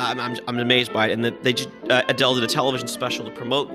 I'm, 0.00 0.20
I'm, 0.20 0.36
I'm 0.46 0.58
amazed 0.58 0.92
by 0.92 1.08
it 1.08 1.12
and 1.12 1.24
that 1.24 1.42
they 1.42 1.52
just 1.52 1.68
uh, 1.88 2.02
adele 2.08 2.34
did 2.34 2.44
a 2.44 2.48
television 2.48 2.88
special 2.88 3.24
to 3.24 3.30
promote 3.30 3.70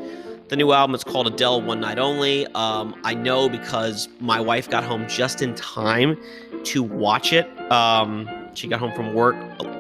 the 0.49 0.55
new 0.55 0.71
album 0.71 0.93
it's 0.93 1.03
called 1.03 1.27
adele 1.27 1.61
one 1.61 1.79
night 1.79 1.99
only 1.99 2.45
um, 2.47 2.99
i 3.03 3.13
know 3.13 3.49
because 3.49 4.07
my 4.19 4.39
wife 4.39 4.69
got 4.69 4.83
home 4.83 5.07
just 5.07 5.41
in 5.41 5.55
time 5.55 6.17
to 6.63 6.83
watch 6.83 7.33
it 7.33 7.47
um, 7.71 8.29
she 8.53 8.67
got 8.67 8.79
home 8.79 8.93
from 8.93 9.13
work 9.13 9.35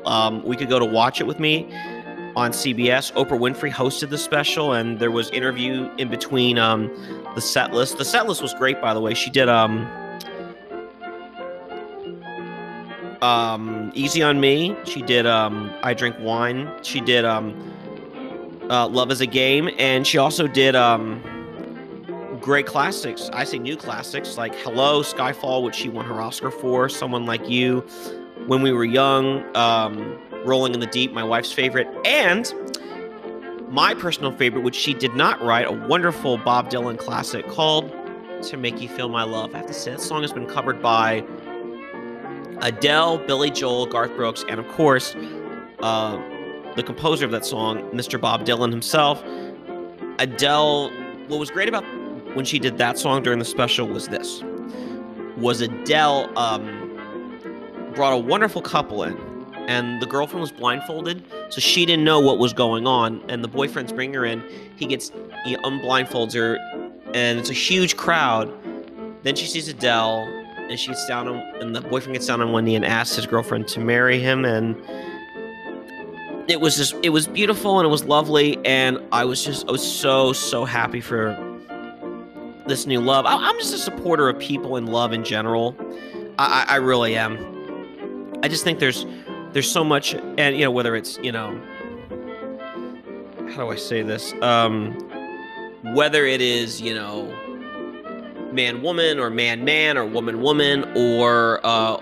um, 0.05 0.43
we 0.43 0.55
could 0.55 0.69
go 0.69 0.79
to 0.79 0.85
watch 0.85 1.21
it 1.21 1.27
with 1.27 1.39
me 1.39 1.67
on 2.35 2.51
CBS. 2.51 3.13
Oprah 3.13 3.39
Winfrey 3.39 3.71
hosted 3.71 4.09
the 4.09 4.17
special, 4.17 4.73
and 4.73 4.99
there 4.99 5.11
was 5.11 5.29
interview 5.29 5.89
in 5.97 6.09
between 6.09 6.57
um, 6.59 6.91
the 7.33 7.41
set 7.41 7.73
list. 7.73 7.97
The 7.97 8.05
set 8.05 8.27
list 8.27 8.41
was 8.41 8.53
great, 8.55 8.81
by 8.81 8.93
the 8.93 8.99
way. 8.99 9.13
She 9.13 9.29
did 9.29 9.47
um, 9.47 9.87
um, 13.25 13.91
Easy 13.95 14.21
on 14.21 14.39
Me. 14.39 14.75
She 14.85 15.01
did 15.01 15.25
um, 15.25 15.71
I 15.83 15.93
Drink 15.93 16.15
Wine. 16.19 16.71
She 16.83 17.01
did 17.01 17.25
um, 17.25 17.55
uh, 18.69 18.87
Love 18.87 19.11
is 19.11 19.21
a 19.21 19.25
Game, 19.25 19.69
and 19.79 20.05
she 20.05 20.17
also 20.17 20.47
did 20.47 20.75
um, 20.75 21.21
great 22.41 22.67
classics. 22.67 23.29
I 23.33 23.43
say 23.43 23.57
new 23.59 23.75
classics 23.75 24.37
like 24.37 24.55
Hello, 24.55 25.01
Skyfall, 25.01 25.63
which 25.63 25.75
she 25.75 25.89
won 25.89 26.05
her 26.05 26.21
Oscar 26.21 26.51
for. 26.51 26.89
Someone 26.89 27.25
Like 27.25 27.49
You 27.49 27.81
when 28.47 28.61
we 28.61 28.71
were 28.71 28.85
young, 28.85 29.43
um, 29.55 30.19
Rolling 30.43 30.73
in 30.75 30.79
the 30.79 30.85
Deep, 30.87 31.11
my 31.11 31.23
wife's 31.23 31.51
favorite, 31.51 31.87
and 32.05 32.53
my 33.69 33.95
personal 33.95 34.31
favorite, 34.31 34.61
which 34.63 34.75
she 34.75 34.93
did 34.93 35.15
not 35.15 35.41
write, 35.41 35.65
a 35.65 35.71
wonderful 35.71 36.37
Bob 36.37 36.69
Dylan 36.69 36.99
classic 36.99 37.47
called 37.47 37.91
To 38.43 38.57
Make 38.57 38.79
You 38.79 38.87
Feel 38.87 39.09
My 39.09 39.23
Love. 39.23 39.55
I 39.55 39.57
have 39.57 39.67
to 39.67 39.73
say, 39.73 39.91
that 39.91 40.01
song 40.01 40.21
has 40.21 40.31
been 40.31 40.45
covered 40.45 40.81
by 40.81 41.23
Adele, 42.61 43.19
Billy 43.19 43.51
Joel, 43.51 43.85
Garth 43.85 44.15
Brooks, 44.15 44.43
and 44.49 44.59
of 44.59 44.67
course, 44.69 45.15
uh, 45.79 46.17
the 46.75 46.83
composer 46.83 47.25
of 47.25 47.31
that 47.31 47.45
song, 47.45 47.79
Mr. 47.91 48.19
Bob 48.19 48.45
Dylan 48.45 48.71
himself. 48.71 49.23
Adele, 50.19 50.89
what 51.27 51.39
was 51.39 51.51
great 51.51 51.69
about 51.69 51.83
when 52.35 52.45
she 52.45 52.59
did 52.59 52.77
that 52.77 52.97
song 52.97 53.23
during 53.23 53.39
the 53.39 53.45
special 53.45 53.87
was 53.87 54.07
this 54.07 54.43
was 55.37 55.61
Adele 55.61 56.31
um, 56.37 57.91
brought 57.93 58.13
a 58.13 58.17
wonderful 58.17 58.61
couple 58.61 59.03
in, 59.03 59.17
and 59.67 60.01
the 60.01 60.05
girlfriend 60.05 60.41
was 60.41 60.51
blindfolded, 60.51 61.23
so 61.49 61.59
she 61.59 61.85
didn't 61.85 62.05
know 62.05 62.19
what 62.19 62.37
was 62.37 62.53
going 62.53 62.87
on. 62.87 63.23
And 63.29 63.43
the 63.43 63.47
boyfriend's 63.47 63.91
bringing 63.91 64.13
her 64.15 64.25
in. 64.25 64.43
He 64.77 64.85
gets 64.85 65.11
he 65.43 65.57
unblindfolds 65.57 66.33
her, 66.35 66.57
and 67.13 67.39
it's 67.39 67.49
a 67.49 67.53
huge 67.53 67.97
crowd. 67.97 68.53
Then 69.23 69.35
she 69.35 69.45
sees 69.45 69.67
Adele, 69.67 70.44
and 70.69 70.79
she 70.79 70.87
gets 70.87 71.05
down 71.05 71.27
on, 71.27 71.37
and 71.61 71.75
the 71.75 71.81
boyfriend 71.81 72.13
gets 72.13 72.27
down 72.27 72.41
on 72.41 72.51
one 72.51 72.65
knee 72.65 72.75
and 72.75 72.85
asks 72.85 73.15
his 73.15 73.25
girlfriend 73.25 73.67
to 73.69 73.79
marry 73.79 74.19
him, 74.19 74.45
and 74.45 74.75
it 76.47 76.61
was 76.61 76.77
just 76.77 76.95
it 77.03 77.09
was 77.09 77.27
beautiful 77.27 77.79
and 77.79 77.85
it 77.85 77.89
was 77.89 78.05
lovely, 78.05 78.57
and 78.65 78.99
I 79.11 79.25
was 79.25 79.43
just 79.43 79.67
I 79.67 79.71
was 79.71 79.85
so 79.85 80.33
so 80.33 80.65
happy 80.65 81.01
for 81.01 81.35
this 82.67 82.85
new 82.85 82.99
love. 82.99 83.25
I, 83.25 83.35
am 83.49 83.57
just 83.59 83.73
a 83.73 83.77
supporter 83.77 84.29
of 84.29 84.39
people 84.39 84.75
and 84.75 84.89
love 84.89 85.13
in 85.13 85.23
general. 85.23 85.75
I, 86.37 86.65
I 86.67 86.75
really 86.77 87.15
am. 87.15 88.39
I 88.43 88.47
just 88.47 88.63
think 88.63 88.79
there's 88.79 89.05
there's 89.53 89.69
so 89.69 89.83
much, 89.83 90.13
and 90.13 90.55
you 90.57 90.63
know 90.63 90.71
whether 90.71 90.95
it's 90.95 91.17
you 91.19 91.31
know 91.31 91.59
how 93.49 93.63
do 93.65 93.69
I 93.69 93.75
say 93.75 94.01
this, 94.01 94.33
um, 94.41 94.93
whether 95.93 96.25
it 96.25 96.41
is 96.41 96.81
you 96.81 96.93
know 96.93 97.33
man 98.55 98.81
woman 98.81 99.19
or 99.19 99.29
man 99.29 99.63
man 99.63 99.97
or 99.97 100.05
woman 100.05 100.41
woman 100.41 100.85
or 100.95 101.59
uh, 101.63 102.01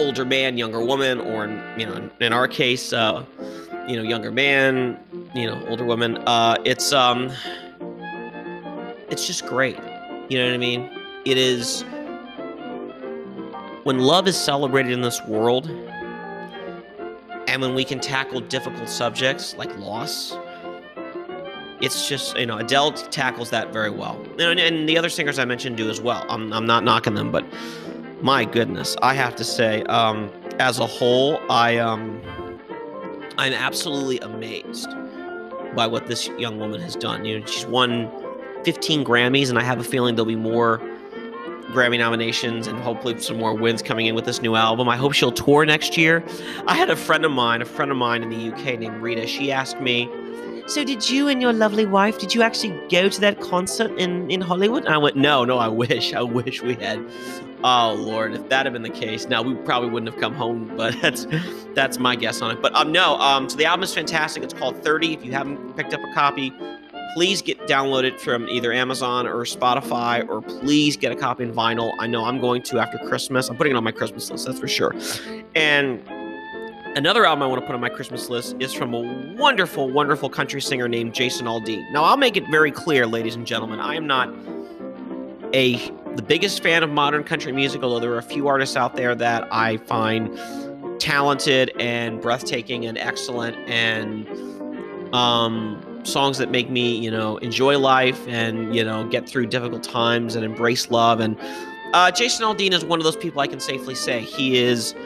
older 0.00 0.24
man 0.24 0.56
younger 0.56 0.82
woman 0.82 1.20
or 1.20 1.46
you 1.76 1.84
know 1.84 2.10
in 2.20 2.32
our 2.32 2.48
case 2.48 2.92
uh, 2.92 3.24
you 3.86 3.96
know 3.96 4.02
younger 4.02 4.30
man 4.30 4.98
you 5.34 5.46
know, 5.46 5.64
older 5.68 5.84
woman 5.84 6.18
Uh, 6.26 6.56
it's 6.64 6.92
um, 6.92 7.30
it's 9.10 9.26
just 9.26 9.46
great. 9.46 9.76
You 10.28 10.38
know 10.38 10.46
what 10.46 10.54
I 10.54 10.58
mean? 10.58 10.90
It 11.24 11.36
is 11.36 11.84
when 13.84 13.98
love 13.98 14.26
is 14.28 14.36
celebrated 14.36 14.92
in 14.92 15.00
this 15.00 15.24
world, 15.26 15.68
and 17.46 17.62
when 17.62 17.74
we 17.74 17.84
can 17.84 18.00
tackle 18.00 18.40
difficult 18.40 18.88
subjects 18.88 19.54
like 19.56 19.76
loss. 19.78 20.36
It's 21.80 22.08
just 22.08 22.36
you 22.36 22.46
know 22.46 22.58
Adele 22.58 22.92
tackles 22.92 23.50
that 23.50 23.72
very 23.72 23.90
well, 23.90 24.20
and, 24.38 24.58
and 24.58 24.88
the 24.88 24.98
other 24.98 25.08
singers 25.08 25.38
I 25.38 25.44
mentioned 25.44 25.76
do 25.76 25.88
as 25.88 26.00
well. 26.00 26.24
I'm, 26.28 26.52
I'm 26.52 26.66
not 26.66 26.84
knocking 26.84 27.14
them, 27.14 27.30
but 27.30 27.44
my 28.20 28.44
goodness, 28.44 28.96
I 29.00 29.14
have 29.14 29.36
to 29.36 29.44
say, 29.44 29.84
um, 29.84 30.30
as 30.58 30.80
a 30.80 30.86
whole, 30.86 31.40
I 31.48 31.78
um, 31.78 32.20
I'm 33.38 33.52
absolutely 33.52 34.18
amazed 34.20 34.90
by 35.76 35.86
what 35.86 36.06
this 36.08 36.28
young 36.38 36.58
woman 36.58 36.80
has 36.80 36.96
done. 36.96 37.24
You 37.24 37.40
know, 37.40 37.46
she's 37.46 37.66
won 37.66 38.10
15 38.64 39.04
Grammys, 39.04 39.48
and 39.48 39.58
I 39.58 39.62
have 39.62 39.78
a 39.78 39.84
feeling 39.84 40.16
there'll 40.16 40.26
be 40.26 40.34
more 40.34 40.80
Grammy 41.68 41.98
nominations 41.98 42.66
and 42.66 42.78
hopefully 42.80 43.18
some 43.20 43.36
more 43.36 43.52
wins 43.54 43.82
coming 43.82 44.06
in 44.06 44.14
with 44.14 44.24
this 44.24 44.40
new 44.40 44.56
album. 44.56 44.88
I 44.88 44.96
hope 44.96 45.12
she'll 45.12 45.30
tour 45.30 45.66
next 45.66 45.96
year. 45.96 46.24
I 46.66 46.74
had 46.74 46.88
a 46.88 46.96
friend 46.96 47.24
of 47.26 47.30
mine, 47.30 47.60
a 47.60 47.66
friend 47.66 47.90
of 47.90 47.96
mine 47.96 48.22
in 48.22 48.30
the 48.30 48.52
UK 48.52 48.78
named 48.78 49.02
Rita. 49.02 49.26
She 49.26 49.52
asked 49.52 49.78
me 49.80 50.08
so 50.68 50.84
did 50.84 51.08
you 51.08 51.28
and 51.28 51.40
your 51.40 51.52
lovely 51.52 51.86
wife 51.86 52.18
did 52.18 52.34
you 52.34 52.42
actually 52.42 52.78
go 52.88 53.08
to 53.08 53.20
that 53.20 53.40
concert 53.40 53.90
in 53.98 54.30
in 54.30 54.40
hollywood? 54.40 54.86
I 54.86 54.98
went 54.98 55.16
no 55.16 55.44
no 55.44 55.56
i 55.58 55.68
wish 55.82 56.12
i 56.12 56.22
wish 56.22 56.62
we 56.62 56.74
had. 56.74 57.04
Oh 57.64 57.94
lord 57.98 58.34
if 58.34 58.48
that 58.50 58.66
had 58.66 58.72
been 58.74 58.82
the 58.82 58.90
case 58.90 59.26
now 59.28 59.42
we 59.42 59.54
probably 59.54 59.88
wouldn't 59.88 60.12
have 60.12 60.20
come 60.20 60.34
home 60.34 60.70
but 60.76 60.94
that's 61.00 61.26
that's 61.74 61.98
my 61.98 62.14
guess 62.16 62.42
on 62.42 62.50
it. 62.50 62.60
But 62.60 62.74
um 62.74 62.92
no 62.92 63.16
um 63.16 63.48
so 63.48 63.56
the 63.56 63.64
album 63.64 63.82
is 63.82 63.94
fantastic. 63.94 64.42
It's 64.42 64.54
called 64.54 64.82
30 64.82 65.14
if 65.14 65.24
you 65.24 65.32
haven't 65.32 65.76
picked 65.76 65.94
up 65.94 66.00
a 66.00 66.12
copy 66.14 66.52
please 67.14 67.40
get 67.40 67.58
downloaded 67.66 68.20
from 68.20 68.46
either 68.50 68.70
amazon 68.70 69.26
or 69.26 69.36
spotify 69.44 70.28
or 70.28 70.42
please 70.42 70.94
get 70.94 71.10
a 71.10 71.16
copy 71.16 71.42
in 71.42 71.52
vinyl. 71.52 71.94
I 71.98 72.06
know 72.06 72.24
i'm 72.26 72.40
going 72.40 72.62
to 72.64 72.78
after 72.78 72.98
christmas. 72.98 73.48
I'm 73.48 73.56
putting 73.56 73.72
it 73.72 73.76
on 73.76 73.84
my 73.84 73.92
christmas 73.92 74.30
list 74.30 74.44
that's 74.46 74.60
for 74.60 74.68
sure. 74.68 74.94
And 75.54 76.02
Another 76.98 77.24
album 77.24 77.44
I 77.44 77.46
want 77.46 77.60
to 77.60 77.64
put 77.64 77.76
on 77.76 77.80
my 77.80 77.88
Christmas 77.88 78.28
list 78.28 78.56
is 78.58 78.72
from 78.72 78.92
a 78.92 79.34
wonderful, 79.38 79.88
wonderful 79.88 80.28
country 80.28 80.60
singer 80.60 80.88
named 80.88 81.14
Jason 81.14 81.46
Aldean. 81.46 81.88
Now, 81.92 82.02
I'll 82.02 82.16
make 82.16 82.36
it 82.36 82.42
very 82.50 82.72
clear, 82.72 83.06
ladies 83.06 83.36
and 83.36 83.46
gentlemen, 83.46 83.78
I 83.78 83.94
am 83.94 84.08
not 84.08 84.34
a 85.54 85.76
the 86.16 86.24
biggest 86.26 86.60
fan 86.60 86.82
of 86.82 86.90
modern 86.90 87.22
country 87.22 87.52
music, 87.52 87.84
although 87.84 88.00
there 88.00 88.10
are 88.14 88.18
a 88.18 88.22
few 88.22 88.48
artists 88.48 88.74
out 88.74 88.96
there 88.96 89.14
that 89.14 89.46
I 89.52 89.76
find 89.76 90.36
talented 90.98 91.70
and 91.78 92.20
breathtaking 92.20 92.84
and 92.84 92.98
excellent 92.98 93.56
and 93.68 94.26
um, 95.14 96.00
songs 96.02 96.38
that 96.38 96.50
make 96.50 96.68
me, 96.68 96.98
you 96.98 97.12
know, 97.12 97.36
enjoy 97.36 97.78
life 97.78 98.26
and, 98.26 98.74
you 98.74 98.82
know, 98.82 99.06
get 99.06 99.28
through 99.28 99.46
difficult 99.46 99.84
times 99.84 100.34
and 100.34 100.44
embrace 100.44 100.90
love. 100.90 101.20
And 101.20 101.38
uh, 101.94 102.10
Jason 102.10 102.44
Aldean 102.44 102.72
is 102.72 102.84
one 102.84 102.98
of 102.98 103.04
those 103.04 103.14
people 103.14 103.40
I 103.40 103.46
can 103.46 103.60
safely 103.60 103.94
say 103.94 104.20
he 104.20 104.58
is 104.58 104.96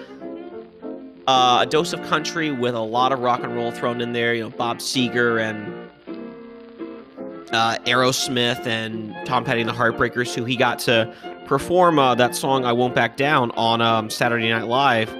uh, 1.27 1.61
a 1.63 1.67
dose 1.67 1.93
of 1.93 2.03
country 2.03 2.51
with 2.51 2.75
a 2.75 2.81
lot 2.81 3.13
of 3.13 3.21
rock 3.21 3.43
and 3.43 3.55
roll 3.55 3.71
thrown 3.71 4.01
in 4.01 4.13
there. 4.13 4.35
You 4.35 4.45
know, 4.45 4.51
Bob 4.51 4.79
Seger 4.79 5.41
and 5.41 5.91
uh, 7.53 7.77
Aerosmith 7.85 8.67
and 8.67 9.15
Tom 9.27 9.45
Petty 9.45 9.61
and 9.61 9.69
the 9.69 9.75
Heartbreakers, 9.75 10.35
who 10.35 10.45
he 10.45 10.57
got 10.57 10.79
to 10.81 11.15
perform 11.47 11.99
uh, 11.99 12.15
that 12.15 12.35
song 12.35 12.65
"I 12.65 12.73
Won't 12.73 12.95
Back 12.95 13.17
Down" 13.17 13.51
on 13.53 13.81
um, 13.81 14.11
Saturday 14.11 14.49
Night 14.49 14.67
Live 14.67 15.13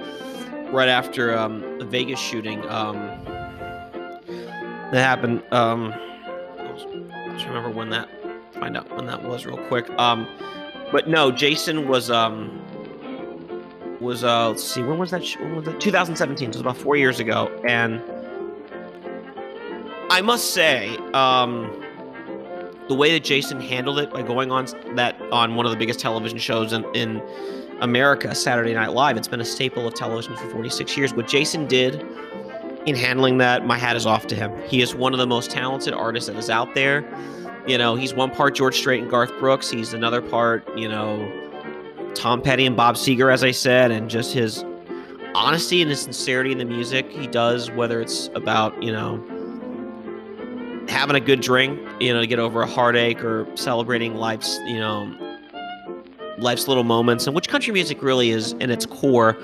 right 0.73 0.89
after 0.89 1.37
um, 1.37 1.79
the 1.79 1.85
Vegas 1.85 2.19
shooting. 2.19 2.67
Um, 2.69 2.97
that 4.91 5.01
happened. 5.01 5.41
Um, 5.51 5.93
let's 7.27 7.45
remember 7.45 7.69
when 7.69 7.89
that. 7.91 8.09
Find 8.53 8.77
out 8.77 8.95
when 8.95 9.07
that 9.07 9.23
was 9.23 9.45
real 9.45 9.57
quick. 9.67 9.89
Um, 9.99 10.27
but 10.91 11.07
no, 11.07 11.31
Jason 11.31 11.87
was 11.87 12.09
um 12.09 12.61
was 14.03 14.23
uh 14.23 14.49
let's 14.49 14.63
see 14.63 14.83
when 14.83 14.97
was 14.97 15.11
that 15.11 15.23
when 15.39 15.55
was 15.55 15.65
that? 15.65 15.79
2017 15.79 16.37
so 16.37 16.49
it 16.49 16.53
was 16.53 16.61
about 16.61 16.77
four 16.77 16.95
years 16.95 17.19
ago 17.19 17.47
and 17.67 18.01
i 20.11 20.21
must 20.21 20.53
say 20.53 20.95
um 21.13 21.71
the 22.89 22.93
way 22.93 23.11
that 23.11 23.23
jason 23.23 23.59
handled 23.59 23.97
it 23.97 24.11
by 24.11 24.21
going 24.21 24.51
on 24.51 24.67
that 24.95 25.19
on 25.31 25.55
one 25.55 25.65
of 25.65 25.71
the 25.71 25.77
biggest 25.77 25.99
television 25.99 26.37
shows 26.37 26.73
in, 26.73 26.83
in 26.93 27.21
america 27.81 28.35
saturday 28.35 28.73
night 28.73 28.91
live 28.91 29.17
it's 29.17 29.27
been 29.27 29.41
a 29.41 29.45
staple 29.45 29.87
of 29.87 29.93
television 29.93 30.35
for 30.35 30.49
46 30.49 30.97
years. 30.97 31.13
What 31.13 31.27
jason 31.27 31.67
did 31.67 32.05
in 32.85 32.95
handling 32.95 33.37
that 33.37 33.65
my 33.65 33.77
hat 33.77 33.95
is 33.95 34.05
off 34.05 34.27
to 34.27 34.35
him. 34.35 34.51
He 34.67 34.81
is 34.81 34.93
one 34.93 35.13
of 35.13 35.19
the 35.19 35.27
most 35.27 35.49
talented 35.49 35.93
artists 35.93 36.27
that 36.27 36.35
is 36.35 36.49
out 36.49 36.75
there. 36.75 37.05
You 37.65 37.77
know 37.77 37.95
he's 37.95 38.13
one 38.13 38.29
part 38.29 38.55
george 38.55 38.75
strait 38.75 39.01
and 39.01 39.09
garth 39.09 39.31
brooks. 39.39 39.69
He's 39.69 39.93
another 39.93 40.21
part 40.21 40.67
you 40.77 40.89
know 40.89 41.52
Tom 42.15 42.41
Petty 42.41 42.65
and 42.65 42.75
Bob 42.75 42.95
Seger, 42.95 43.31
as 43.31 43.43
I 43.43 43.51
said, 43.51 43.91
and 43.91 44.09
just 44.09 44.33
his 44.33 44.63
honesty 45.35 45.81
and 45.81 45.89
his 45.89 46.01
sincerity 46.01 46.51
in 46.51 46.57
the 46.57 46.65
music 46.65 47.09
he 47.11 47.27
does, 47.27 47.71
whether 47.71 47.99
it's 48.01 48.29
about, 48.35 48.81
you 48.81 48.91
know, 48.91 49.21
having 50.87 51.15
a 51.15 51.19
good 51.19 51.41
drink, 51.41 51.79
you 51.99 52.13
know, 52.13 52.21
to 52.21 52.27
get 52.27 52.39
over 52.39 52.61
a 52.61 52.67
heartache 52.67 53.23
or 53.23 53.47
celebrating 53.55 54.15
life's, 54.15 54.59
you 54.65 54.79
know, 54.79 55.11
life's 56.37 56.67
little 56.67 56.83
moments, 56.83 57.25
and 57.25 57.35
which 57.35 57.47
country 57.47 57.73
music 57.73 58.01
really 58.01 58.29
is 58.29 58.53
in 58.53 58.69
its 58.69 58.85
core. 58.85 59.37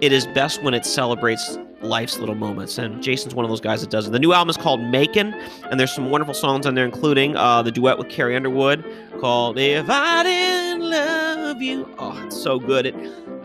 It 0.00 0.12
is 0.12 0.26
best 0.28 0.62
when 0.62 0.72
it 0.72 0.86
celebrates 0.86 1.58
life's 1.82 2.18
little 2.18 2.34
moments. 2.34 2.78
And 2.78 3.02
Jason's 3.02 3.34
one 3.34 3.44
of 3.44 3.50
those 3.50 3.60
guys 3.60 3.80
that 3.80 3.90
does 3.90 4.06
it. 4.06 4.12
The 4.12 4.18
new 4.18 4.32
album 4.32 4.50
is 4.50 4.56
called 4.56 4.80
Macon, 4.80 5.34
and 5.70 5.78
there's 5.78 5.94
some 5.94 6.10
wonderful 6.10 6.34
songs 6.34 6.66
on 6.66 6.74
there, 6.74 6.84
including 6.84 7.36
uh, 7.36 7.62
the 7.62 7.70
duet 7.70 7.98
with 7.98 8.08
Carrie 8.08 8.36
Underwood 8.36 8.84
called 9.20 9.58
If 9.58 9.86
I 9.88 10.22
Didn't 10.22 10.90
Love 10.90 11.29
You. 11.60 11.94
Oh, 11.98 12.20
it's 12.24 12.40
so 12.40 12.58
good. 12.58 12.86
It, 12.86 12.94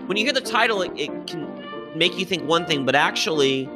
when 0.08 0.18
you 0.18 0.24
hear 0.24 0.34
the 0.34 0.42
title, 0.42 0.82
it, 0.82 0.92
it 0.96 1.28
can 1.28 1.48
make 1.96 2.18
you 2.18 2.26
think 2.26 2.48
one 2.48 2.66
thing, 2.66 2.86
but 2.86 2.96
actually, 2.96 3.70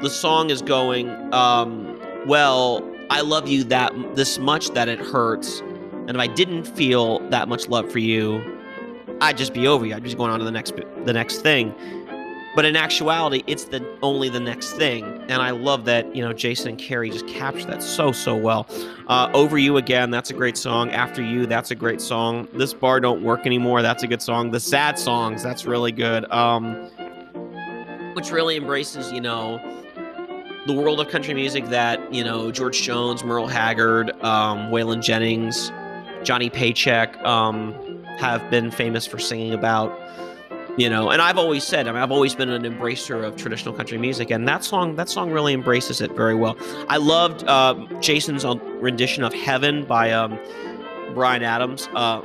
the 0.00 0.10
song 0.10 0.50
is 0.50 0.62
going, 0.62 1.08
um, 1.32 2.00
well, 2.26 2.88
I 3.10 3.20
love 3.20 3.48
you 3.48 3.64
that 3.64 3.92
this 4.14 4.38
much 4.38 4.70
that 4.70 4.88
it 4.88 4.98
hurts. 4.98 5.60
And 5.60 6.10
if 6.10 6.16
I 6.16 6.26
didn't 6.26 6.64
feel 6.64 7.18
that 7.30 7.48
much 7.48 7.68
love 7.68 7.90
for 7.90 7.98
you, 7.98 8.60
I'd 9.20 9.36
just 9.36 9.52
be 9.54 9.66
over 9.66 9.86
you. 9.86 9.94
I'd 9.94 10.04
just 10.04 10.16
going 10.16 10.30
on 10.30 10.38
to 10.38 10.44
the 10.44 10.50
next 10.50 10.74
the 11.04 11.12
next 11.12 11.38
thing. 11.38 11.74
But 12.54 12.66
in 12.66 12.76
actuality, 12.76 13.42
it's 13.46 13.64
the 13.64 13.82
only 14.02 14.28
the 14.28 14.40
next 14.40 14.72
thing, 14.72 15.04
and 15.28 15.40
I 15.40 15.50
love 15.50 15.86
that 15.86 16.14
you 16.14 16.22
know 16.22 16.34
Jason 16.34 16.68
and 16.70 16.78
Carrie 16.78 17.08
just 17.08 17.26
capture 17.26 17.66
that 17.66 17.82
so 17.82 18.12
so 18.12 18.36
well. 18.36 18.66
Uh, 19.08 19.30
Over 19.32 19.56
you 19.56 19.78
again, 19.78 20.10
that's 20.10 20.28
a 20.28 20.34
great 20.34 20.58
song. 20.58 20.90
After 20.90 21.22
you, 21.22 21.46
that's 21.46 21.70
a 21.70 21.74
great 21.74 22.00
song. 22.02 22.48
This 22.52 22.74
bar 22.74 23.00
don't 23.00 23.22
work 23.22 23.46
anymore, 23.46 23.80
that's 23.80 24.02
a 24.02 24.06
good 24.06 24.20
song. 24.20 24.50
The 24.50 24.60
sad 24.60 24.98
songs, 24.98 25.42
that's 25.42 25.64
really 25.64 25.92
good. 25.92 26.30
Um, 26.30 26.90
which 28.14 28.30
really 28.30 28.56
embraces 28.56 29.10
you 29.10 29.20
know 29.22 29.58
the 30.66 30.74
world 30.74 31.00
of 31.00 31.08
country 31.08 31.32
music 31.32 31.64
that 31.70 32.12
you 32.12 32.22
know 32.22 32.52
George 32.52 32.82
Jones, 32.82 33.24
Merle 33.24 33.46
Haggard, 33.46 34.10
um, 34.22 34.70
Waylon 34.70 35.02
Jennings, 35.02 35.72
Johnny 36.22 36.50
Paycheck 36.50 37.16
um, 37.24 37.72
have 38.18 38.48
been 38.50 38.70
famous 38.70 39.06
for 39.06 39.18
singing 39.18 39.54
about 39.54 39.90
you 40.78 40.88
know 40.88 41.10
and 41.10 41.20
i've 41.20 41.36
always 41.36 41.64
said 41.64 41.86
I 41.86 41.92
mean, 41.92 42.02
i've 42.02 42.12
always 42.12 42.34
been 42.34 42.48
an 42.48 42.62
embracer 42.62 43.24
of 43.24 43.36
traditional 43.36 43.74
country 43.74 43.98
music 43.98 44.30
and 44.30 44.48
that 44.48 44.64
song 44.64 44.96
that 44.96 45.08
song 45.08 45.30
really 45.30 45.52
embraces 45.52 46.00
it 46.00 46.12
very 46.12 46.34
well. 46.34 46.56
I 46.88 46.96
loved 46.96 47.44
uh, 47.44 47.74
jason's 48.00 48.44
rendition 48.44 49.22
of 49.22 49.34
heaven 49.34 49.84
by 49.84 50.10
um, 50.12 50.38
bryan 51.14 51.42
adams. 51.42 51.88
Uh, 51.94 52.22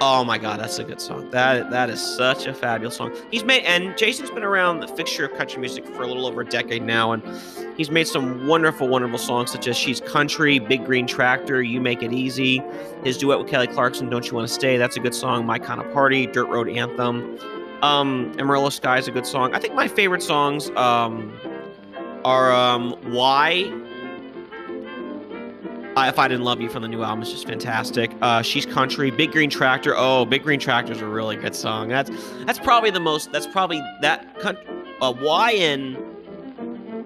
oh 0.00 0.24
my 0.24 0.38
god 0.38 0.58
that's 0.58 0.78
a 0.80 0.84
good 0.84 1.00
song. 1.00 1.30
That 1.30 1.70
that 1.70 1.88
is 1.88 2.00
such 2.00 2.46
a 2.46 2.54
fabulous 2.54 2.96
song. 2.96 3.14
He's 3.30 3.44
made 3.44 3.62
and 3.64 3.96
jason's 3.96 4.30
been 4.30 4.42
around 4.42 4.80
the 4.80 4.88
fixture 4.88 5.26
of 5.26 5.34
country 5.38 5.60
music 5.60 5.86
for 5.86 6.02
a 6.02 6.06
little 6.08 6.26
over 6.26 6.40
a 6.40 6.44
decade 6.44 6.82
now 6.82 7.12
and 7.12 7.22
he's 7.76 7.92
made 7.92 8.08
some 8.08 8.48
wonderful 8.48 8.88
wonderful 8.88 9.18
songs 9.18 9.52
such 9.52 9.68
as 9.68 9.76
she's 9.76 10.00
country 10.00 10.58
big 10.58 10.84
green 10.84 11.06
tractor 11.06 11.62
you 11.62 11.80
make 11.80 12.02
it 12.02 12.12
easy 12.12 12.60
his 13.04 13.16
duet 13.18 13.38
with 13.38 13.48
kelly 13.48 13.68
clarkson 13.68 14.10
don't 14.10 14.26
you 14.28 14.34
want 14.34 14.48
to 14.48 14.52
stay? 14.52 14.76
That's 14.78 14.96
a 14.96 15.00
good 15.00 15.14
song. 15.14 15.46
My 15.46 15.60
kind 15.60 15.80
of 15.80 15.92
party 15.92 16.26
dirt 16.26 16.48
road 16.48 16.68
anthem 16.68 17.38
um, 17.84 18.32
Amarillo 18.38 18.70
Sky 18.70 18.98
is 18.98 19.08
a 19.08 19.10
good 19.10 19.26
song. 19.26 19.54
I 19.54 19.58
think 19.58 19.74
my 19.74 19.88
favorite 19.88 20.22
songs 20.22 20.70
um, 20.70 21.32
are 22.24 22.50
um, 22.50 22.92
Why. 23.12 23.72
Uh, 25.96 26.08
if 26.08 26.18
I 26.18 26.26
Didn't 26.26 26.44
Love 26.44 26.60
You 26.60 26.68
from 26.68 26.82
the 26.82 26.88
new 26.88 27.04
album 27.04 27.22
is 27.22 27.30
just 27.30 27.46
fantastic. 27.46 28.10
Uh, 28.20 28.42
She's 28.42 28.66
Country, 28.66 29.12
Big 29.12 29.30
Green 29.30 29.48
Tractor. 29.48 29.94
Oh, 29.96 30.24
Big 30.24 30.42
Green 30.42 30.58
Tractor 30.58 30.92
is 30.92 31.00
a 31.00 31.06
really 31.06 31.36
good 31.36 31.54
song. 31.54 31.88
That's 31.88 32.10
that's 32.46 32.58
probably 32.58 32.90
the 32.90 33.00
most. 33.00 33.30
That's 33.30 33.46
probably 33.46 33.80
that. 34.00 34.26
Uh, 35.00 35.12
Why 35.12 35.52
and 35.52 35.96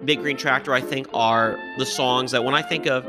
Big 0.06 0.20
Green 0.20 0.36
Tractor, 0.36 0.72
I 0.72 0.80
think, 0.80 1.08
are 1.12 1.58
the 1.76 1.84
songs 1.84 2.30
that 2.30 2.44
when 2.44 2.54
I 2.54 2.62
think 2.62 2.86
of 2.86 3.04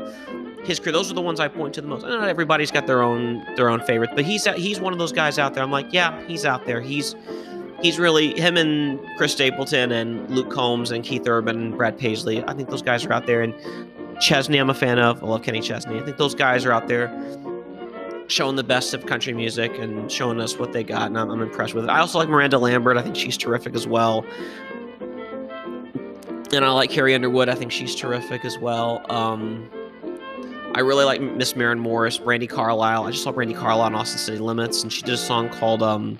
his 0.64 0.80
career, 0.80 0.92
those 0.92 1.10
are 1.10 1.14
the 1.14 1.22
ones 1.22 1.40
I 1.40 1.48
point 1.48 1.74
to 1.74 1.80
the 1.80 1.86
most. 1.86 2.04
Everybody's 2.04 2.70
got 2.70 2.86
their 2.86 3.02
own 3.02 3.46
their 3.56 3.70
own 3.70 3.80
favorite, 3.80 4.10
but 4.14 4.24
he's 4.24 4.44
he's 4.56 4.80
one 4.80 4.92
of 4.92 4.98
those 4.98 5.12
guys 5.12 5.38
out 5.38 5.54
there. 5.54 5.62
I'm 5.62 5.70
like, 5.70 5.92
yeah, 5.92 6.20
he's 6.26 6.44
out 6.44 6.66
there. 6.66 6.80
He's 6.80 7.14
he's 7.82 7.98
really 7.98 8.38
him 8.38 8.56
and 8.56 9.00
Chris 9.16 9.32
Stapleton 9.32 9.92
and 9.92 10.28
Luke 10.30 10.50
Combs 10.50 10.90
and 10.90 11.04
Keith 11.04 11.26
Urban 11.26 11.56
and 11.56 11.76
Brad 11.76 11.98
Paisley. 11.98 12.44
I 12.44 12.54
think 12.54 12.68
those 12.68 12.82
guys 12.82 13.04
are 13.04 13.12
out 13.12 13.26
there, 13.26 13.42
and 13.42 13.54
Chesney, 14.20 14.58
I'm 14.58 14.70
a 14.70 14.74
fan 14.74 14.98
of. 14.98 15.22
I 15.22 15.26
love 15.26 15.42
Kenny 15.42 15.60
Chesney. 15.60 15.98
I 15.98 16.02
think 16.02 16.16
those 16.16 16.34
guys 16.34 16.64
are 16.64 16.72
out 16.72 16.88
there 16.88 17.08
showing 18.28 18.54
the 18.54 18.62
best 18.64 18.94
of 18.94 19.06
country 19.06 19.32
music 19.32 19.76
and 19.78 20.10
showing 20.10 20.40
us 20.40 20.56
what 20.58 20.72
they 20.72 20.84
got, 20.84 21.06
and 21.06 21.18
I'm, 21.18 21.30
I'm 21.30 21.42
impressed 21.42 21.74
with 21.74 21.84
it. 21.84 21.90
I 21.90 21.98
also 21.98 22.18
like 22.18 22.28
Miranda 22.28 22.58
Lambert. 22.58 22.96
I 22.96 23.02
think 23.02 23.16
she's 23.16 23.36
terrific 23.36 23.74
as 23.74 23.86
well. 23.86 24.24
And 26.52 26.64
I 26.64 26.70
like 26.70 26.90
Carrie 26.90 27.14
Underwood. 27.14 27.48
I 27.48 27.54
think 27.54 27.70
she's 27.70 27.94
terrific 27.94 28.44
as 28.44 28.58
well. 28.58 29.04
Um, 29.10 29.70
I 30.74 30.80
really 30.80 31.04
like 31.04 31.20
Miss 31.20 31.54
Maren 31.56 31.78
Morris, 31.78 32.18
Brandi 32.18 32.48
Carlile. 32.48 33.04
I 33.04 33.10
just 33.10 33.22
saw 33.24 33.32
Brandi 33.32 33.56
Carlile 33.56 33.82
on 33.82 33.94
Austin 33.94 34.18
City 34.18 34.38
Limits, 34.38 34.82
and 34.82 34.92
she 34.92 35.02
did 35.02 35.14
a 35.14 35.18
song 35.18 35.48
called 35.48 35.82
um, 35.82 36.18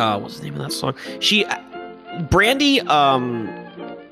uh, 0.00 0.18
what's 0.18 0.38
the 0.38 0.44
name 0.44 0.54
of 0.54 0.62
that 0.62 0.72
song? 0.72 0.94
She, 1.20 1.44
Brandi, 1.44 2.86
um, 2.88 3.48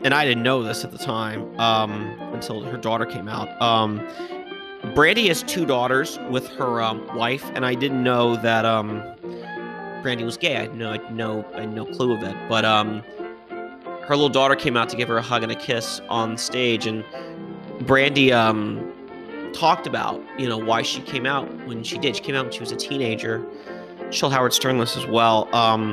and 0.04 0.14
I 0.14 0.24
didn't 0.24 0.42
know 0.42 0.62
this 0.62 0.84
at 0.84 0.92
the 0.92 0.98
time 0.98 1.58
um, 1.58 1.92
until 2.32 2.62
her 2.62 2.76
daughter 2.76 3.06
came 3.06 3.28
out. 3.28 3.60
Um, 3.60 4.06
Brandi 4.94 5.26
has 5.26 5.42
two 5.42 5.66
daughters 5.66 6.18
with 6.30 6.46
her 6.48 6.80
um, 6.80 7.04
wife, 7.16 7.50
and 7.54 7.66
I 7.66 7.74
didn't 7.74 8.02
know 8.02 8.36
that 8.36 8.64
um, 8.64 9.02
Brandi 10.02 10.24
was 10.24 10.36
gay. 10.36 10.56
I 10.56 10.60
had 10.60 10.76
no, 10.76 10.90
I 10.90 10.98
had 10.98 11.14
no, 11.14 11.44
I 11.54 11.60
had 11.62 11.72
no 11.72 11.84
clue 11.84 12.12
of 12.12 12.22
it. 12.22 12.36
But 12.48 12.64
um, 12.64 13.02
her 14.06 14.14
little 14.14 14.28
daughter 14.28 14.54
came 14.54 14.76
out 14.76 14.88
to 14.90 14.96
give 14.96 15.08
her 15.08 15.18
a 15.18 15.22
hug 15.22 15.42
and 15.42 15.50
a 15.50 15.56
kiss 15.56 16.00
on 16.08 16.38
stage, 16.38 16.86
and 16.86 17.04
Brandi 17.80 18.30
um, 18.32 18.92
talked 19.52 19.86
about, 19.86 20.22
you 20.38 20.48
know, 20.48 20.58
why 20.58 20.82
she 20.82 21.00
came 21.00 21.26
out 21.26 21.48
when 21.66 21.82
she 21.82 21.98
did. 21.98 22.14
She 22.14 22.22
came 22.22 22.36
out 22.36 22.44
when 22.44 22.52
she 22.52 22.60
was 22.60 22.70
a 22.70 22.76
teenager. 22.76 23.44
She 24.10 24.28
Howard 24.28 24.52
Sternless 24.52 24.96
as 24.96 25.06
well, 25.06 25.54
um, 25.54 25.92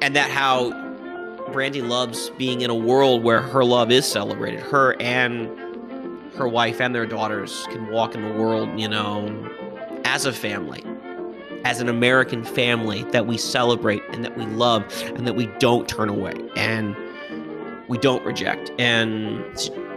and 0.00 0.16
that 0.16 0.30
how 0.30 0.70
Brandi 1.52 1.86
loves 1.86 2.30
being 2.30 2.62
in 2.62 2.70
a 2.70 2.74
world 2.74 3.22
where 3.22 3.40
her 3.40 3.64
love 3.64 3.90
is 3.90 4.06
celebrated. 4.06 4.60
Her 4.60 4.96
and 5.00 5.48
her 6.34 6.48
wife 6.48 6.80
and 6.80 6.94
their 6.94 7.06
daughters 7.06 7.66
can 7.70 7.90
walk 7.90 8.14
in 8.14 8.22
the 8.22 8.32
world, 8.32 8.80
you 8.80 8.88
know, 8.88 9.28
as 10.04 10.24
a 10.24 10.32
family, 10.32 10.82
as 11.64 11.80
an 11.80 11.88
American 11.88 12.44
family 12.44 13.02
that 13.10 13.26
we 13.26 13.36
celebrate 13.36 14.02
and 14.10 14.24
that 14.24 14.38
we 14.38 14.46
love 14.46 14.84
and 15.16 15.26
that 15.26 15.34
we 15.34 15.46
don't 15.58 15.88
turn 15.88 16.08
away 16.08 16.34
and 16.56 16.96
we 17.88 17.98
don't 17.98 18.24
reject. 18.24 18.70
And 18.78 19.44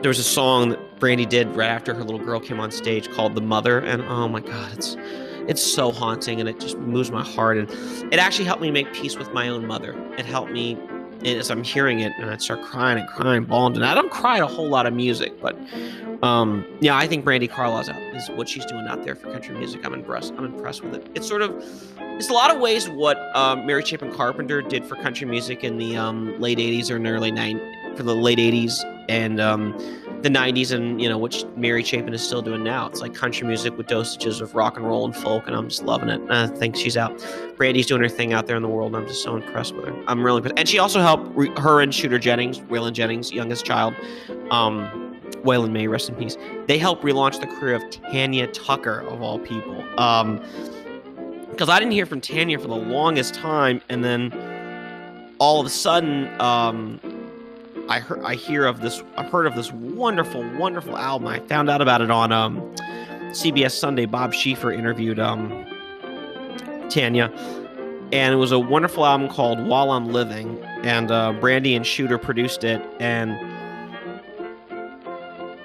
there 0.02 0.10
was 0.10 0.20
a 0.20 0.24
song 0.24 0.70
that 0.70 1.00
Brandi 1.00 1.30
did 1.30 1.56
right 1.56 1.70
after 1.70 1.94
her 1.94 2.04
little 2.04 2.24
girl 2.24 2.40
came 2.40 2.60
on 2.60 2.72
stage 2.72 3.10
called 3.12 3.36
"The 3.36 3.42
Mother," 3.42 3.80
and 3.80 4.02
oh 4.02 4.28
my 4.28 4.42
God, 4.42 4.74
it's 4.74 4.98
it's 5.48 5.62
so 5.62 5.92
haunting 5.92 6.40
and 6.40 6.50
it 6.50 6.60
just 6.60 6.78
moves 6.78 7.12
my 7.12 7.24
heart 7.24 7.58
and 7.58 7.70
it 8.14 8.20
actually 8.20 8.46
helped 8.46 8.62
me 8.62 8.72
make 8.72 8.92
peace 8.94 9.18
with 9.18 9.32
my 9.34 9.48
own 9.48 9.66
mother. 9.66 9.94
It 10.18 10.26
helped 10.26 10.52
me 10.52 10.78
as 11.26 11.50
I'm 11.50 11.64
hearing 11.64 12.00
it 12.00 12.12
and 12.18 12.30
I 12.30 12.38
start 12.38 12.62
crying 12.64 13.00
and 13.00 13.08
crying, 13.08 13.46
bawling. 13.46 13.76
And 13.76 13.86
I 13.86 13.94
don't 13.94 14.12
cry 14.12 14.38
a 14.40 14.46
whole 14.46 14.68
lot 14.68 14.86
of 14.86 14.94
music, 14.94 15.40
but 15.42 15.58
um, 16.24 16.66
yeah, 16.80 16.96
I 16.96 17.08
think 17.08 17.26
Brandi 17.26 17.50
Carlile's 17.50 17.90
out 17.90 18.02
is 18.16 18.30
what 18.32 18.48
she's 18.48 18.66
doing 18.66 18.88
out 18.88 19.04
there 19.04 19.16
for 19.16 19.32
country 19.32 19.56
music. 19.58 19.86
I'm 19.86 19.94
impressed. 19.94 20.34
I'm 20.38 20.46
impressed 20.46 20.84
with 20.84 20.96
it. 20.96 21.08
It's 21.16 21.28
sort 21.28 21.42
of 21.42 21.52
it's 22.00 22.30
a 22.30 22.34
lot 22.34 22.54
of 22.54 22.62
ways 22.62 22.90
what 22.90 23.18
um, 23.36 23.66
Mary 23.66 23.84
Chapin 23.84 24.14
Carpenter 24.14 24.62
did 24.62 24.86
for 24.86 24.96
country 24.96 25.28
music 25.28 25.64
in 25.64 25.78
the 25.78 25.98
um, 25.98 26.40
late 26.40 26.60
'80s 26.60 26.90
or 26.90 26.96
in 26.96 27.04
the 27.04 27.10
early 27.10 27.32
'90s, 27.32 27.98
for 27.98 28.04
the 28.04 28.16
late 28.16 28.38
'80s 28.38 28.74
and 29.10 29.42
um, 29.42 29.74
the 30.24 30.30
90s 30.30 30.72
and 30.72 31.02
you 31.02 31.10
know 31.10 31.18
which 31.18 31.44
mary 31.58 31.84
chapin 31.84 32.14
is 32.14 32.22
still 32.22 32.42
doing 32.42 32.64
now. 32.64 32.88
It's 32.88 33.02
like 33.02 33.14
country 33.14 33.46
music 33.46 33.78
with 33.78 33.88
dosages 33.88 34.40
of 34.40 34.56
rock 34.56 34.78
and 34.78 34.86
roll 34.88 35.04
and 35.04 35.16
folk 35.16 35.48
and 35.48 35.56
i'm 35.56 35.68
just 35.68 35.84
loving 35.84 36.08
it. 36.08 36.22
I 36.30 36.48
think 36.48 36.78
she's 36.78 36.96
out 36.96 37.24
brandi's 37.58 37.86
doing 37.86 38.02
her 38.02 38.10
thing 38.10 38.32
out 38.32 38.48
there 38.48 38.56
in 38.56 38.64
the 38.64 38.70
world 38.70 38.96
and 38.96 39.04
i'm 39.04 39.08
just 39.08 39.22
so 39.22 39.36
impressed 39.36 39.76
with 39.76 39.86
her. 39.86 40.04
I'm 40.08 40.24
really 40.24 40.38
impressed. 40.38 40.58
And 40.58 40.68
she 40.68 40.80
also 40.80 41.02
helped 41.02 41.30
re- 41.36 41.52
her 41.58 41.82
and 41.82 41.94
shooter 41.94 42.18
jennings 42.18 42.60
waylon 42.62 42.94
jennings 42.94 43.34
youngest 43.34 43.66
child 43.66 43.94
um 44.50 45.20
waylon 45.44 45.72
may 45.72 45.88
rest 45.88 46.08
in 46.08 46.16
peace. 46.16 46.38
They 46.68 46.78
helped 46.78 47.04
relaunch 47.04 47.42
the 47.42 47.48
career 47.48 47.76
of 47.76 47.90
tanya 47.90 48.48
tucker 48.48 49.02
of 49.02 49.22
all 49.22 49.40
people. 49.40 49.84
Um 50.00 50.42
because 51.52 51.70
i 51.70 51.78
didn't 51.78 51.92
hear 51.92 52.06
from 52.06 52.22
tanya 52.22 52.58
for 52.58 52.68
the 52.68 52.76
longest 52.76 53.36
time 53.36 53.82
and 53.90 54.04
then 54.04 54.32
all 55.38 55.60
of 55.60 55.68
a 55.68 55.70
sudden 55.70 56.30
um 56.42 57.00
I 57.90 58.00
heard 58.00 58.24
I 58.24 58.36
hear 58.36 58.66
of 58.66 58.82
this 58.82 59.04
I 59.18 59.24
heard 59.24 59.46
of 59.46 59.56
this 59.56 59.72
wonderful 59.72 60.44
wonderful 60.58 60.98
album. 60.98 61.28
I 61.28 61.40
found 61.40 61.70
out 61.70 61.82
about 61.82 62.02
it 62.02 62.10
on 62.10 62.32
um, 62.32 62.62
CBS 63.32 63.72
Sunday. 63.72 64.06
Bob 64.06 64.34
Schieffer 64.34 64.72
interviewed 64.72 65.20
um, 65.20 65.50
Tanya, 66.90 67.32
and 68.12 68.34
it 68.34 68.38
was 68.38 68.52
a 68.52 68.60
wonderful 68.60 69.06
album 69.06 69.28
called 69.28 69.66
While 69.68 69.92
I'm 69.92 70.08
Living. 70.12 70.64
And 70.84 71.12
uh, 71.12 71.34
Brandi 71.40 71.76
and 71.76 71.86
Shooter 71.86 72.18
produced 72.18 72.64
it, 72.64 72.82
and 73.00 73.32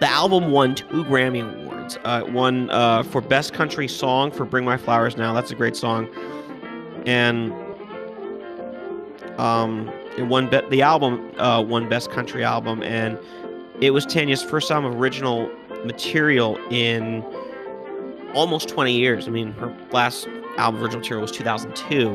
the 0.00 0.08
album 0.08 0.50
won 0.50 0.74
two 0.74 1.04
Grammy 1.04 1.42
awards. 1.42 1.98
Uh, 2.04 2.24
won 2.28 2.68
uh, 2.70 3.02
for 3.04 3.20
Best 3.20 3.52
Country 3.52 3.88
Song 3.88 4.30
for 4.30 4.44
"Bring 4.44 4.64
My 4.64 4.76
Flowers 4.76 5.16
Now." 5.16 5.32
That's 5.32 5.50
a 5.50 5.54
great 5.54 5.76
song, 5.76 6.08
and 7.06 7.52
um, 9.38 9.90
it 10.18 10.26
won 10.26 10.48
be- 10.50 10.60
the 10.68 10.82
album 10.82 11.32
uh, 11.38 11.62
won 11.62 11.88
Best 11.88 12.10
Country 12.10 12.44
Album, 12.44 12.82
and 12.82 13.18
it 13.80 13.90
was 13.90 14.04
Tanya's 14.04 14.42
first 14.42 14.68
time 14.68 14.84
of 14.84 14.94
original 14.96 15.50
material 15.84 16.58
in 16.70 17.24
almost 18.34 18.68
20 18.68 18.92
years. 18.92 19.28
I 19.28 19.30
mean, 19.30 19.52
her 19.52 19.74
last 19.92 20.28
album 20.56 20.82
original 20.82 21.00
material 21.00 21.22
was 21.22 21.30
2002, 21.30 22.08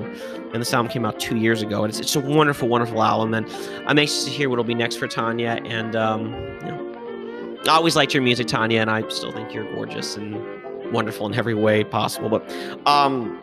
and 0.54 0.62
this 0.62 0.74
album 0.74 0.92
came 0.92 1.06
out 1.06 1.20
two 1.20 1.38
years 1.38 1.62
ago. 1.62 1.84
And 1.84 1.90
it's, 1.90 2.00
it's 2.00 2.16
a 2.16 2.20
wonderful, 2.20 2.68
wonderful 2.68 3.02
album, 3.02 3.34
and 3.34 3.48
I'm 3.88 3.98
anxious 3.98 4.26
to 4.26 4.30
hear 4.30 4.50
what'll 4.50 4.66
be 4.66 4.76
next 4.76 4.98
for 4.98 5.08
Tanya. 5.08 5.62
And 5.66 5.96
um, 5.96 6.34
you 6.34 6.68
know, 6.68 7.62
I 7.68 7.76
always 7.76 7.96
liked 7.96 8.14
your 8.14 8.24
music, 8.24 8.48
Tanya, 8.48 8.82
and 8.82 8.92
I 8.92 9.08
still 9.08 9.32
think 9.32 9.54
you're 9.54 9.72
gorgeous 9.74 10.18
and 10.18 10.36
wonderful 10.92 11.26
in 11.26 11.34
every 11.34 11.56
way 11.56 11.84
possible. 11.84 12.30
But 12.30 12.52
um, 12.86 13.40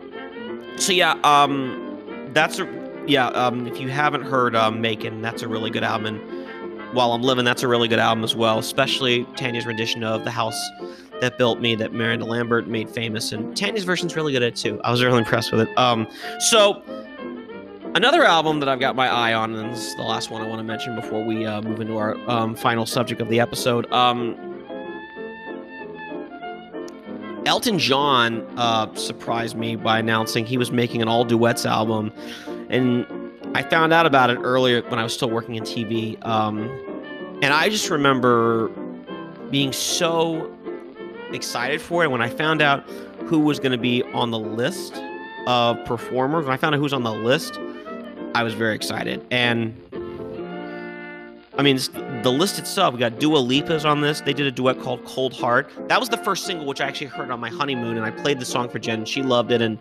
so 0.77 0.93
yeah, 0.93 1.19
um, 1.23 2.29
that's 2.33 2.59
a 2.59 2.90
yeah, 3.07 3.27
um, 3.27 3.67
if 3.67 3.79
you 3.79 3.89
haven't 3.89 4.23
heard 4.23 4.55
um, 4.55 4.81
Macon, 4.81 5.21
that's 5.21 5.41
a 5.41 5.47
really 5.47 5.69
good 5.69 5.83
album. 5.83 6.15
And 6.15 6.93
While 6.95 7.13
I'm 7.13 7.21
Living, 7.21 7.45
that's 7.45 7.63
a 7.63 7.67
really 7.67 7.87
good 7.87 7.99
album 7.99 8.23
as 8.23 8.35
well, 8.35 8.59
especially 8.59 9.25
Tanya's 9.35 9.65
rendition 9.65 10.03
of 10.03 10.23
The 10.23 10.31
House 10.31 10.59
That 11.19 11.37
Built 11.37 11.59
Me 11.59 11.75
that 11.75 11.93
Miranda 11.93 12.25
Lambert 12.25 12.67
made 12.67 12.89
famous. 12.89 13.31
And 13.31 13.55
Tanya's 13.55 13.83
version's 13.83 14.15
really 14.15 14.33
good 14.33 14.43
at 14.43 14.49
it 14.49 14.55
too. 14.55 14.79
I 14.83 14.91
was 14.91 15.03
really 15.03 15.19
impressed 15.19 15.51
with 15.51 15.61
it. 15.67 15.77
Um, 15.77 16.07
so, 16.39 16.83
another 17.95 18.23
album 18.23 18.59
that 18.59 18.69
I've 18.69 18.79
got 18.79 18.95
my 18.95 19.07
eye 19.07 19.33
on, 19.33 19.55
and 19.55 19.71
this 19.71 19.87
is 19.87 19.95
the 19.95 20.03
last 20.03 20.29
one 20.29 20.41
I 20.41 20.47
want 20.47 20.59
to 20.59 20.63
mention 20.63 20.95
before 20.95 21.23
we 21.25 21.45
uh, 21.45 21.61
move 21.61 21.81
into 21.81 21.97
our 21.97 22.17
um, 22.29 22.55
final 22.55 22.85
subject 22.85 23.21
of 23.21 23.29
the 23.29 23.39
episode. 23.39 23.91
Um, 23.91 24.37
Elton 27.45 27.79
John 27.79 28.45
uh, 28.55 28.93
surprised 28.93 29.57
me 29.57 29.75
by 29.75 29.97
announcing 29.97 30.45
he 30.45 30.59
was 30.59 30.71
making 30.71 31.01
an 31.01 31.07
all 31.07 31.25
duets 31.25 31.65
album 31.65 32.13
and 32.71 33.05
I 33.53 33.63
found 33.63 33.91
out 33.91 34.05
about 34.05 34.29
it 34.29 34.39
earlier 34.41 34.81
when 34.83 34.97
I 34.97 35.03
was 35.03 35.13
still 35.13 35.29
working 35.29 35.55
in 35.55 35.63
TV. 35.63 36.23
Um, 36.25 36.69
and 37.41 37.53
I 37.53 37.69
just 37.69 37.89
remember 37.89 38.69
being 39.49 39.73
so 39.73 40.49
excited 41.33 41.81
for 41.81 42.03
it. 42.03 42.11
When 42.11 42.21
I 42.21 42.29
found 42.29 42.61
out 42.61 42.89
who 43.25 43.39
was 43.39 43.59
going 43.59 43.73
to 43.73 43.77
be 43.77 44.03
on 44.13 44.31
the 44.31 44.39
list 44.39 45.01
of 45.47 45.83
performers, 45.85 46.45
when 46.45 46.53
I 46.53 46.57
found 46.57 46.73
out 46.73 46.77
who 46.77 46.83
was 46.83 46.93
on 46.93 47.03
the 47.03 47.13
list, 47.13 47.59
I 48.33 48.43
was 48.43 48.53
very 48.53 48.73
excited. 48.73 49.25
And 49.31 49.75
I 51.61 51.63
mean, 51.63 51.77
the 52.23 52.31
list 52.31 52.57
itself, 52.57 52.95
we 52.95 52.99
got 52.99 53.19
Dua 53.19 53.37
Lipa's 53.37 53.85
on 53.85 54.01
this. 54.01 54.19
They 54.19 54.33
did 54.33 54.47
a 54.47 54.51
duet 54.51 54.79
called 54.79 55.05
Cold 55.05 55.31
Heart. 55.31 55.69
That 55.89 55.99
was 55.99 56.09
the 56.09 56.17
first 56.17 56.47
single 56.47 56.65
which 56.65 56.81
I 56.81 56.87
actually 56.87 57.05
heard 57.05 57.29
on 57.29 57.39
my 57.39 57.49
honeymoon, 57.49 57.97
and 57.97 58.03
I 58.03 58.09
played 58.09 58.39
the 58.39 58.45
song 58.45 58.67
for 58.67 58.79
Jen. 58.79 59.05
She 59.05 59.21
loved 59.21 59.51
it, 59.51 59.61
and 59.61 59.77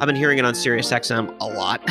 I've 0.00 0.08
been 0.08 0.16
hearing 0.16 0.38
it 0.38 0.44
on 0.44 0.56
Sirius 0.56 0.90
XM 0.90 1.32
a 1.40 1.46
lot. 1.46 1.88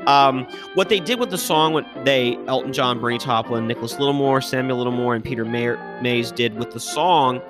um, 0.08 0.46
what 0.72 0.88
they 0.88 0.98
did 0.98 1.20
with 1.20 1.28
the 1.28 1.36
song, 1.36 1.74
what 1.74 1.84
they, 2.06 2.38
Elton 2.46 2.72
John, 2.72 2.98
Bernie 2.98 3.18
Taupin, 3.18 3.66
Nicholas 3.66 3.98
Littlemore, 3.98 4.40
Samuel 4.40 4.78
Littlemore, 4.78 5.14
and 5.14 5.22
Peter 5.22 5.44
Mayer, 5.44 5.76
Mayes 6.00 6.32
did 6.32 6.54
with 6.54 6.70
the 6.70 6.80
song 6.80 7.42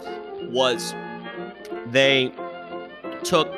was 0.49 0.97
they 1.93 2.33
took 3.23 3.55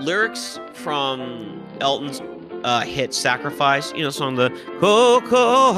lyrics 0.00 0.60
from 0.74 1.64
Elton's 1.80 2.20
uh, 2.62 2.82
hit 2.82 3.14
Sacrifice, 3.14 3.90
you 3.94 4.02
know, 4.02 4.10
song 4.10 4.34
the 4.34 4.50
Coco 4.80 5.72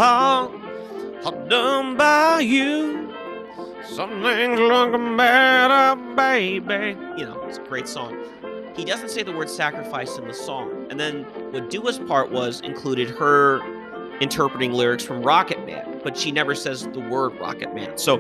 done 1.33 1.97
by 1.97 2.41
you. 2.41 3.13
Something's 3.85 4.59
looking 4.59 5.17
better, 5.17 6.01
baby. 6.15 6.99
You 7.17 7.27
know, 7.27 7.41
it's 7.45 7.59
a 7.59 7.63
great 7.63 7.89
song. 7.89 8.17
He 8.77 8.85
doesn't 8.85 9.11
say 9.11 9.23
the 9.23 9.33
word 9.33 9.49
sacrifice 9.49 10.19
in 10.19 10.29
the 10.29 10.35
song. 10.35 10.87
And 10.91 11.01
then 11.01 11.23
what 11.53 11.71
Dua's 11.71 11.99
part 11.99 12.31
was 12.31 12.61
included 12.61 13.09
her 13.11 13.61
interpreting 14.21 14.73
lyrics 14.73 15.05
from 15.05 15.23
Rocket 15.23 15.65
Man, 15.67 16.01
but 16.03 16.17
she 16.17 16.31
never 16.31 16.55
says 16.55 16.87
the 16.89 17.01
word 17.01 17.39
Rocket 17.41 17.75
Man. 17.75 17.97
So 17.97 18.19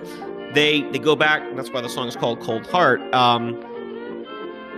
they 0.55 0.83
they 0.83 0.99
go 0.99 1.17
back, 1.17 1.43
and 1.43 1.59
that's 1.59 1.71
why 1.71 1.81
the 1.81 1.89
song 1.89 2.09
is 2.09 2.17
called 2.17 2.41
Cold 2.41 2.67
Heart, 2.67 3.03
um, 3.15 3.61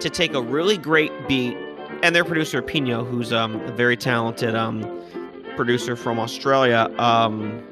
to 0.01 0.11
take 0.11 0.35
a 0.35 0.43
really 0.43 0.76
great 0.76 1.12
beat. 1.29 1.57
And 2.03 2.14
their 2.14 2.24
producer 2.24 2.62
Pnau, 2.62 3.07
who's 3.09 3.33
um, 3.33 3.61
a 3.62 3.72
very 3.72 3.97
talented 3.97 4.55
um, 4.55 4.83
producer 5.57 5.97
from 5.97 6.18
Australia, 6.18 6.93
um, 6.99 7.62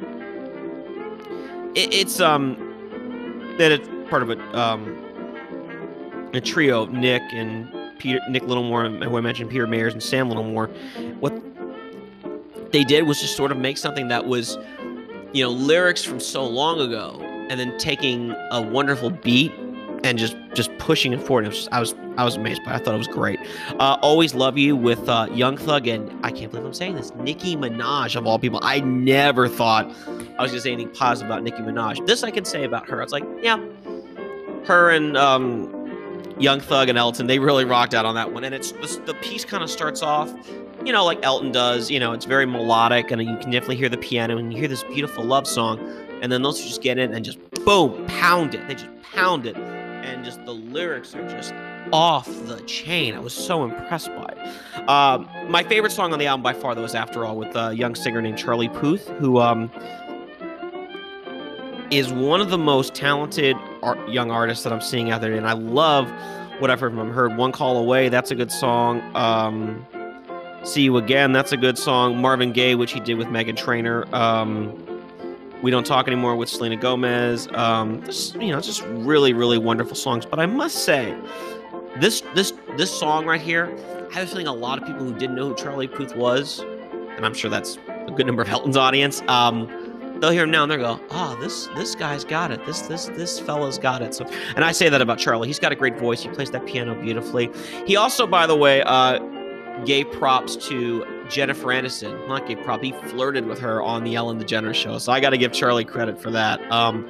it, 1.76 1.92
it's 1.94 2.20
um 2.20 2.56
that 3.58 3.70
it's 3.70 3.88
part 4.10 4.22
of 4.22 4.30
a 4.30 4.58
um 4.58 4.96
a 6.34 6.40
trio 6.40 6.86
Nick 6.86 7.22
and 7.32 7.72
Peter 7.98 8.18
Nick 8.28 8.42
Littlemore 8.42 9.04
who 9.04 9.16
I 9.16 9.20
mentioned 9.20 9.50
Peter 9.50 9.66
Mayers 9.66 9.92
and 9.92 10.02
Sam 10.02 10.28
Littlemore. 10.28 10.68
What 11.20 11.32
they 12.72 12.82
did 12.82 13.06
was 13.06 13.20
just 13.20 13.36
sort 13.36 13.52
of 13.52 13.58
make 13.58 13.78
something 13.78 14.08
that 14.08 14.26
was 14.26 14.58
you 15.32 15.44
know 15.44 15.50
lyrics 15.50 16.02
from 16.02 16.18
so 16.18 16.44
long 16.44 16.80
ago 16.80 17.20
and 17.48 17.60
then 17.60 17.76
taking 17.78 18.32
a 18.50 18.60
wonderful 18.60 19.10
beat 19.10 19.52
and 20.04 20.18
just 20.18 20.36
just 20.54 20.76
pushing 20.78 21.12
it 21.12 21.20
forward. 21.20 21.44
It 21.44 21.48
was 21.48 21.68
I 21.72 21.80
was 21.80 21.94
I 22.16 22.24
was 22.24 22.36
amazed 22.36 22.64
by. 22.64 22.72
it. 22.72 22.74
I 22.76 22.78
thought 22.78 22.94
it 22.94 22.98
was 22.98 23.08
great. 23.08 23.38
Uh, 23.78 23.98
Always 24.00 24.34
love 24.34 24.56
you 24.56 24.76
with 24.76 25.08
uh, 25.08 25.28
Young 25.32 25.56
Thug 25.56 25.86
and 25.86 26.12
I 26.24 26.30
can't 26.30 26.50
believe 26.50 26.66
I'm 26.66 26.72
saying 26.74 26.94
this. 26.94 27.12
Nicki 27.16 27.56
Minaj 27.56 28.16
of 28.16 28.26
all 28.26 28.38
people. 28.38 28.60
I 28.62 28.80
never 28.80 29.48
thought 29.48 29.86
I 30.38 30.42
was 30.42 30.50
gonna 30.50 30.60
say 30.60 30.72
anything 30.72 30.94
positive 30.94 31.30
about 31.30 31.42
Nicki 31.42 31.58
Minaj. 31.58 32.06
This 32.06 32.22
I 32.22 32.30
can 32.30 32.44
say 32.44 32.64
about 32.64 32.88
her. 32.88 33.02
It's 33.02 33.12
like 33.12 33.24
yeah, 33.42 33.58
her 34.64 34.90
and 34.90 35.16
um, 35.16 35.72
Young 36.38 36.60
Thug 36.60 36.88
and 36.88 36.98
Elton 36.98 37.26
they 37.26 37.38
really 37.38 37.64
rocked 37.64 37.94
out 37.94 38.04
on 38.04 38.14
that 38.14 38.32
one. 38.32 38.44
And 38.44 38.54
it's 38.54 38.72
the, 38.72 39.02
the 39.06 39.14
piece 39.14 39.44
kind 39.44 39.62
of 39.62 39.70
starts 39.70 40.02
off. 40.02 40.32
You 40.84 40.92
know, 40.92 41.04
like 41.04 41.18
Elton 41.24 41.52
does, 41.52 41.90
you 41.90 41.98
know, 41.98 42.12
it's 42.12 42.26
very 42.26 42.46
melodic 42.46 43.10
and 43.10 43.20
you 43.20 43.36
can 43.38 43.50
definitely 43.50 43.76
hear 43.76 43.88
the 43.88 43.98
piano 43.98 44.38
and 44.38 44.52
you 44.52 44.58
hear 44.58 44.68
this 44.68 44.84
beautiful 44.84 45.24
love 45.24 45.46
song. 45.46 45.80
And 46.22 46.30
then 46.30 46.42
those 46.42 46.62
just 46.62 46.80
get 46.80 46.96
in 46.98 47.12
and 47.12 47.24
just 47.24 47.38
boom, 47.64 48.06
pound 48.06 48.54
it. 48.54 48.66
They 48.68 48.74
just 48.74 48.88
pound 49.12 49.46
it 49.46 49.56
and 50.06 50.24
just 50.24 50.44
the 50.44 50.52
lyrics 50.52 51.14
are 51.14 51.28
just 51.28 51.52
off 51.92 52.26
the 52.46 52.60
chain. 52.62 53.14
I 53.14 53.18
was 53.18 53.32
so 53.32 53.64
impressed 53.64 54.08
by 54.08 54.34
it. 54.36 54.88
Um, 54.88 55.28
my 55.50 55.62
favorite 55.64 55.92
song 55.92 56.12
on 56.12 56.18
the 56.18 56.26
album 56.26 56.42
by 56.42 56.52
far, 56.52 56.74
though, 56.74 56.84
is 56.84 56.94
After 56.94 57.24
All 57.24 57.36
with 57.36 57.54
a 57.56 57.74
young 57.74 57.94
singer 57.94 58.22
named 58.22 58.38
Charlie 58.38 58.68
Puth, 58.68 59.08
who 59.08 59.40
um, 59.40 59.70
is 61.90 62.12
one 62.12 62.40
of 62.40 62.50
the 62.50 62.58
most 62.58 62.94
talented 62.94 63.56
art- 63.82 64.08
young 64.08 64.30
artists 64.30 64.64
that 64.64 64.72
I'm 64.72 64.80
seeing 64.80 65.10
out 65.10 65.20
there. 65.20 65.34
And 65.34 65.46
I 65.46 65.52
love 65.52 66.10
what 66.60 66.70
I've 66.70 66.80
heard 66.80 66.92
from 66.92 67.00
him. 67.00 67.10
Heard 67.10 67.36
One 67.36 67.52
Call 67.52 67.76
Away, 67.76 68.08
that's 68.08 68.30
a 68.30 68.34
good 68.34 68.52
song. 68.52 69.02
Um, 69.16 69.86
See 70.64 70.82
You 70.82 70.96
Again, 70.96 71.32
that's 71.32 71.52
a 71.52 71.56
good 71.56 71.78
song. 71.78 72.20
Marvin 72.20 72.52
Gaye, 72.52 72.74
which 72.74 72.92
he 72.92 73.00
did 73.00 73.18
with 73.18 73.28
Meghan 73.28 73.56
Trainor. 73.56 74.12
Um, 74.14 74.85
we 75.66 75.72
Don't 75.72 75.84
Talk 75.84 76.06
Anymore 76.06 76.36
with 76.36 76.48
Selena 76.48 76.76
Gomez. 76.76 77.48
Um, 77.48 78.00
you 78.38 78.52
know, 78.52 78.60
just 78.60 78.82
really, 78.84 79.32
really 79.32 79.58
wonderful 79.58 79.96
songs. 79.96 80.24
But 80.24 80.38
I 80.38 80.46
must 80.46 80.84
say, 80.84 81.12
this 81.98 82.22
this 82.36 82.52
this 82.76 82.96
song 82.96 83.26
right 83.26 83.40
here, 83.40 83.76
I 84.12 84.14
have 84.14 84.28
a 84.28 84.30
feeling 84.30 84.46
a 84.46 84.52
lot 84.52 84.80
of 84.80 84.86
people 84.86 85.04
who 85.04 85.12
didn't 85.12 85.34
know 85.34 85.48
who 85.48 85.56
Charlie 85.56 85.88
Puth 85.88 86.14
was, 86.14 86.60
and 87.16 87.26
I'm 87.26 87.34
sure 87.34 87.50
that's 87.50 87.78
a 87.88 88.12
good 88.12 88.26
number 88.26 88.42
of 88.42 88.48
Elton's 88.48 88.76
audience. 88.76 89.22
Um, 89.26 89.66
they'll 90.20 90.30
hear 90.30 90.44
him 90.44 90.52
now 90.52 90.62
and 90.62 90.70
they'll 90.70 90.78
go, 90.78 91.00
"Oh, 91.10 91.36
this 91.40 91.66
this 91.74 91.96
guy's 91.96 92.24
got 92.24 92.52
it. 92.52 92.64
This 92.64 92.82
this 92.82 93.06
this 93.06 93.40
fella's 93.40 93.76
got 93.76 94.02
it." 94.02 94.14
So, 94.14 94.24
and 94.54 94.64
I 94.64 94.70
say 94.70 94.88
that 94.88 95.00
about 95.00 95.18
Charlie. 95.18 95.48
He's 95.48 95.58
got 95.58 95.72
a 95.72 95.76
great 95.76 95.98
voice. 95.98 96.22
He 96.22 96.28
plays 96.28 96.52
that 96.52 96.64
piano 96.66 96.94
beautifully. 96.94 97.50
He 97.86 97.96
also, 97.96 98.24
by 98.24 98.46
the 98.46 98.56
way, 98.56 98.82
uh, 98.82 99.18
gave 99.84 100.12
props 100.12 100.54
to 100.68 101.04
Jennifer 101.28 101.66
Aniston. 101.68 102.82
He 102.82 102.92
flirted 103.10 103.46
with 103.46 103.58
her 103.60 103.82
on 103.82 104.04
the 104.04 104.14
Ellen 104.16 104.38
DeGeneres 104.42 104.74
show. 104.74 104.98
So 104.98 105.12
I 105.12 105.20
got 105.20 105.30
to 105.30 105.38
give 105.38 105.52
Charlie 105.52 105.84
credit 105.84 106.20
for 106.20 106.30
that. 106.30 106.60
Um, 106.70 107.06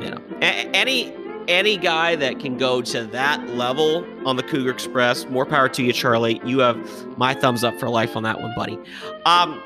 you 0.00 0.10
know, 0.10 0.20
a- 0.40 0.68
any 0.74 1.14
any 1.48 1.76
guy 1.76 2.14
that 2.14 2.38
can 2.38 2.56
go 2.56 2.80
to 2.80 3.04
that 3.06 3.48
level 3.50 4.06
on 4.24 4.36
the 4.36 4.42
Cougar 4.42 4.70
Express, 4.70 5.26
more 5.26 5.44
power 5.44 5.68
to 5.70 5.82
you, 5.82 5.92
Charlie. 5.92 6.40
You 6.44 6.60
have 6.60 6.78
my 7.18 7.34
thumbs 7.34 7.64
up 7.64 7.78
for 7.80 7.88
life 7.88 8.14
on 8.14 8.22
that 8.22 8.40
one, 8.40 8.52
buddy. 8.54 8.78
Um, 9.26 9.60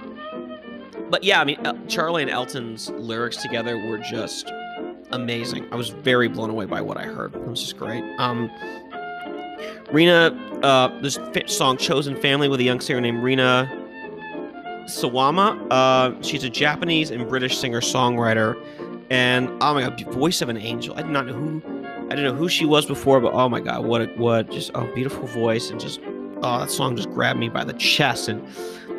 but 1.11 1.23
yeah, 1.25 1.41
I 1.41 1.45
mean, 1.45 1.59
Charlie 1.89 2.23
and 2.23 2.31
Elton's 2.31 2.89
lyrics 2.91 3.37
together 3.37 3.77
were 3.77 3.99
just 3.99 4.51
amazing. 5.13 5.67
I 5.73 5.77
was 5.77 5.91
very 5.91 6.29
blown 6.29 6.49
away 6.49 6.65
by 6.65 6.81
what 6.81 6.97
I 6.97 7.03
heard. 7.05 7.35
It 7.35 7.47
was 7.47 7.61
just 7.61 7.77
great. 7.77 8.03
Um, 8.19 8.51
Rina, 9.91 10.61
uh, 10.63 11.01
this 11.01 11.19
song 11.47 11.77
"Chosen 11.77 12.17
Family" 12.17 12.49
with 12.49 12.61
a 12.61 12.65
young 12.65 12.81
singer 12.81 13.01
named 13.01 13.23
Rina 13.23 13.71
Sawayama. 14.87 15.67
Uh, 15.71 16.23
she's 16.23 16.45
a 16.45 16.51
Japanese 16.51 17.11
and 17.11 17.29
British 17.29 17.59
singer-songwriter, 17.59 18.61
and 19.11 19.49
oh 19.63 19.75
my 19.75 19.83
god, 19.83 20.01
voice 20.13 20.43
of 20.43 20.49
an 20.49 20.57
angel. 20.57 20.95
I 20.97 21.03
did 21.03 21.11
not 21.11 21.27
know 21.27 21.33
who, 21.33 21.63
I 22.07 22.11
didn't 22.11 22.25
know 22.25 22.35
who 22.35 22.49
she 22.49 22.65
was 22.65 22.87
before, 22.87 23.21
but 23.21 23.33
oh 23.33 23.49
my 23.49 23.61
god, 23.61 23.85
what 23.85 24.01
a, 24.03 24.07
what 24.17 24.51
just 24.51 24.71
oh 24.75 24.93
beautiful 24.95 25.27
voice 25.27 25.71
and 25.71 25.81
just 25.81 26.01
oh 26.43 26.59
that 26.59 26.71
song 26.71 26.97
just 26.97 27.11
grabbed 27.11 27.39
me 27.39 27.49
by 27.49 27.65
the 27.65 27.75
chest 27.75 28.29
and 28.29 28.47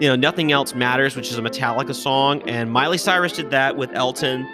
you 0.01 0.08
know 0.08 0.16
nothing 0.16 0.51
else 0.51 0.74
matters, 0.76 1.16
which 1.16 1.30
is 1.32 1.38
a 1.38 1.41
Metallica 1.41 1.93
song, 1.93 2.41
and 2.49 2.72
Miley 2.72 2.97
Cyrus 2.97 3.34
did 3.34 3.49
that 3.51 3.78
with 3.78 3.91
Elton 3.93 4.47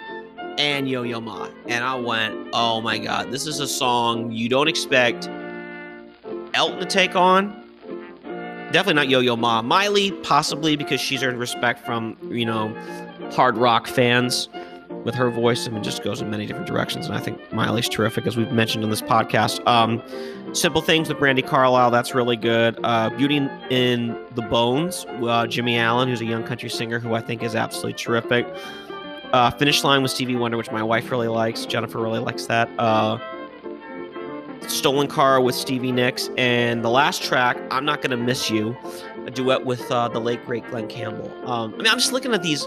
and 0.58 0.88
Yo 0.88 1.02
Yo 1.02 1.20
Ma, 1.20 1.48
and 1.66 1.84
I 1.84 1.94
went 1.94 2.48
oh 2.52 2.80
my 2.80 2.98
god, 2.98 3.30
this 3.30 3.46
is 3.46 3.60
a 3.60 3.68
song 3.68 4.30
you 4.32 4.48
don't 4.48 4.68
expect 4.68 5.28
Elton 6.54 6.80
to 6.80 6.86
take 6.86 7.16
on. 7.16 7.58
Definitely 8.72 8.94
not 8.94 9.08
Yo 9.08 9.20
Yo 9.20 9.36
Ma. 9.36 9.60
Miley, 9.62 10.12
possibly 10.22 10.76
because 10.76 11.00
she's 11.00 11.22
earned 11.22 11.38
respect 11.38 11.84
from, 11.84 12.16
you 12.30 12.46
know, 12.46 12.74
hard 13.32 13.56
rock 13.56 13.86
fans 13.86 14.48
with 15.04 15.14
her 15.14 15.30
voice. 15.30 15.66
I 15.66 15.70
mean, 15.70 15.82
just 15.82 16.02
goes 16.02 16.20
in 16.20 16.30
many 16.30 16.46
different 16.46 16.66
directions. 16.66 17.06
And 17.06 17.14
I 17.14 17.20
think 17.20 17.52
Miley's 17.52 17.88
terrific, 17.88 18.26
as 18.26 18.36
we've 18.36 18.52
mentioned 18.52 18.84
on 18.84 18.90
this 18.90 19.02
podcast. 19.02 19.66
Um, 19.66 20.02
Simple 20.54 20.82
Things 20.82 21.08
with 21.08 21.18
Brandi 21.18 21.46
Carlile, 21.46 21.90
that's 21.90 22.14
really 22.14 22.36
good. 22.36 22.78
Uh, 22.84 23.10
Beauty 23.10 23.36
in 23.70 24.18
the 24.34 24.42
Bones, 24.42 25.06
uh, 25.08 25.46
Jimmy 25.46 25.78
Allen, 25.78 26.08
who's 26.08 26.20
a 26.20 26.26
young 26.26 26.44
country 26.44 26.68
singer 26.68 26.98
who 26.98 27.14
I 27.14 27.20
think 27.20 27.42
is 27.42 27.54
absolutely 27.54 27.94
terrific. 27.94 28.46
Uh, 29.32 29.50
Finish 29.50 29.82
Line 29.82 30.02
with 30.02 30.10
Stevie 30.10 30.36
Wonder, 30.36 30.58
which 30.58 30.70
my 30.70 30.82
wife 30.82 31.10
really 31.10 31.28
likes. 31.28 31.64
Jennifer 31.64 31.98
really 31.98 32.18
likes 32.18 32.46
that. 32.46 32.68
Uh, 32.78 33.18
Stolen 34.68 35.06
Car 35.06 35.40
with 35.40 35.54
Stevie 35.54 35.92
Nicks, 35.92 36.30
and 36.36 36.84
the 36.84 36.90
last 36.90 37.22
track, 37.22 37.58
I'm 37.70 37.84
Not 37.84 38.02
Gonna 38.02 38.16
Miss 38.16 38.50
You, 38.50 38.76
a 39.26 39.30
duet 39.30 39.64
with 39.64 39.90
uh, 39.90 40.08
the 40.08 40.20
late 40.20 40.44
great 40.44 40.66
Glen 40.70 40.88
Campbell. 40.88 41.30
Um, 41.48 41.74
I 41.74 41.76
mean, 41.76 41.86
I'm 41.86 41.98
just 41.98 42.12
looking 42.12 42.32
at 42.32 42.42
these 42.42 42.66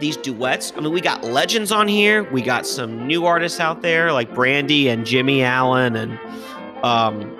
these 0.00 0.16
duets. 0.16 0.72
I 0.76 0.80
mean, 0.80 0.92
we 0.92 1.00
got 1.00 1.24
legends 1.24 1.70
on 1.70 1.88
here. 1.88 2.24
We 2.30 2.42
got 2.42 2.66
some 2.66 3.06
new 3.06 3.26
artists 3.26 3.60
out 3.60 3.82
there 3.82 4.12
like 4.12 4.30
Brandi 4.32 4.86
and 4.86 5.06
Jimmy 5.06 5.42
Allen 5.42 5.96
and 5.96 6.18
um, 6.84 7.38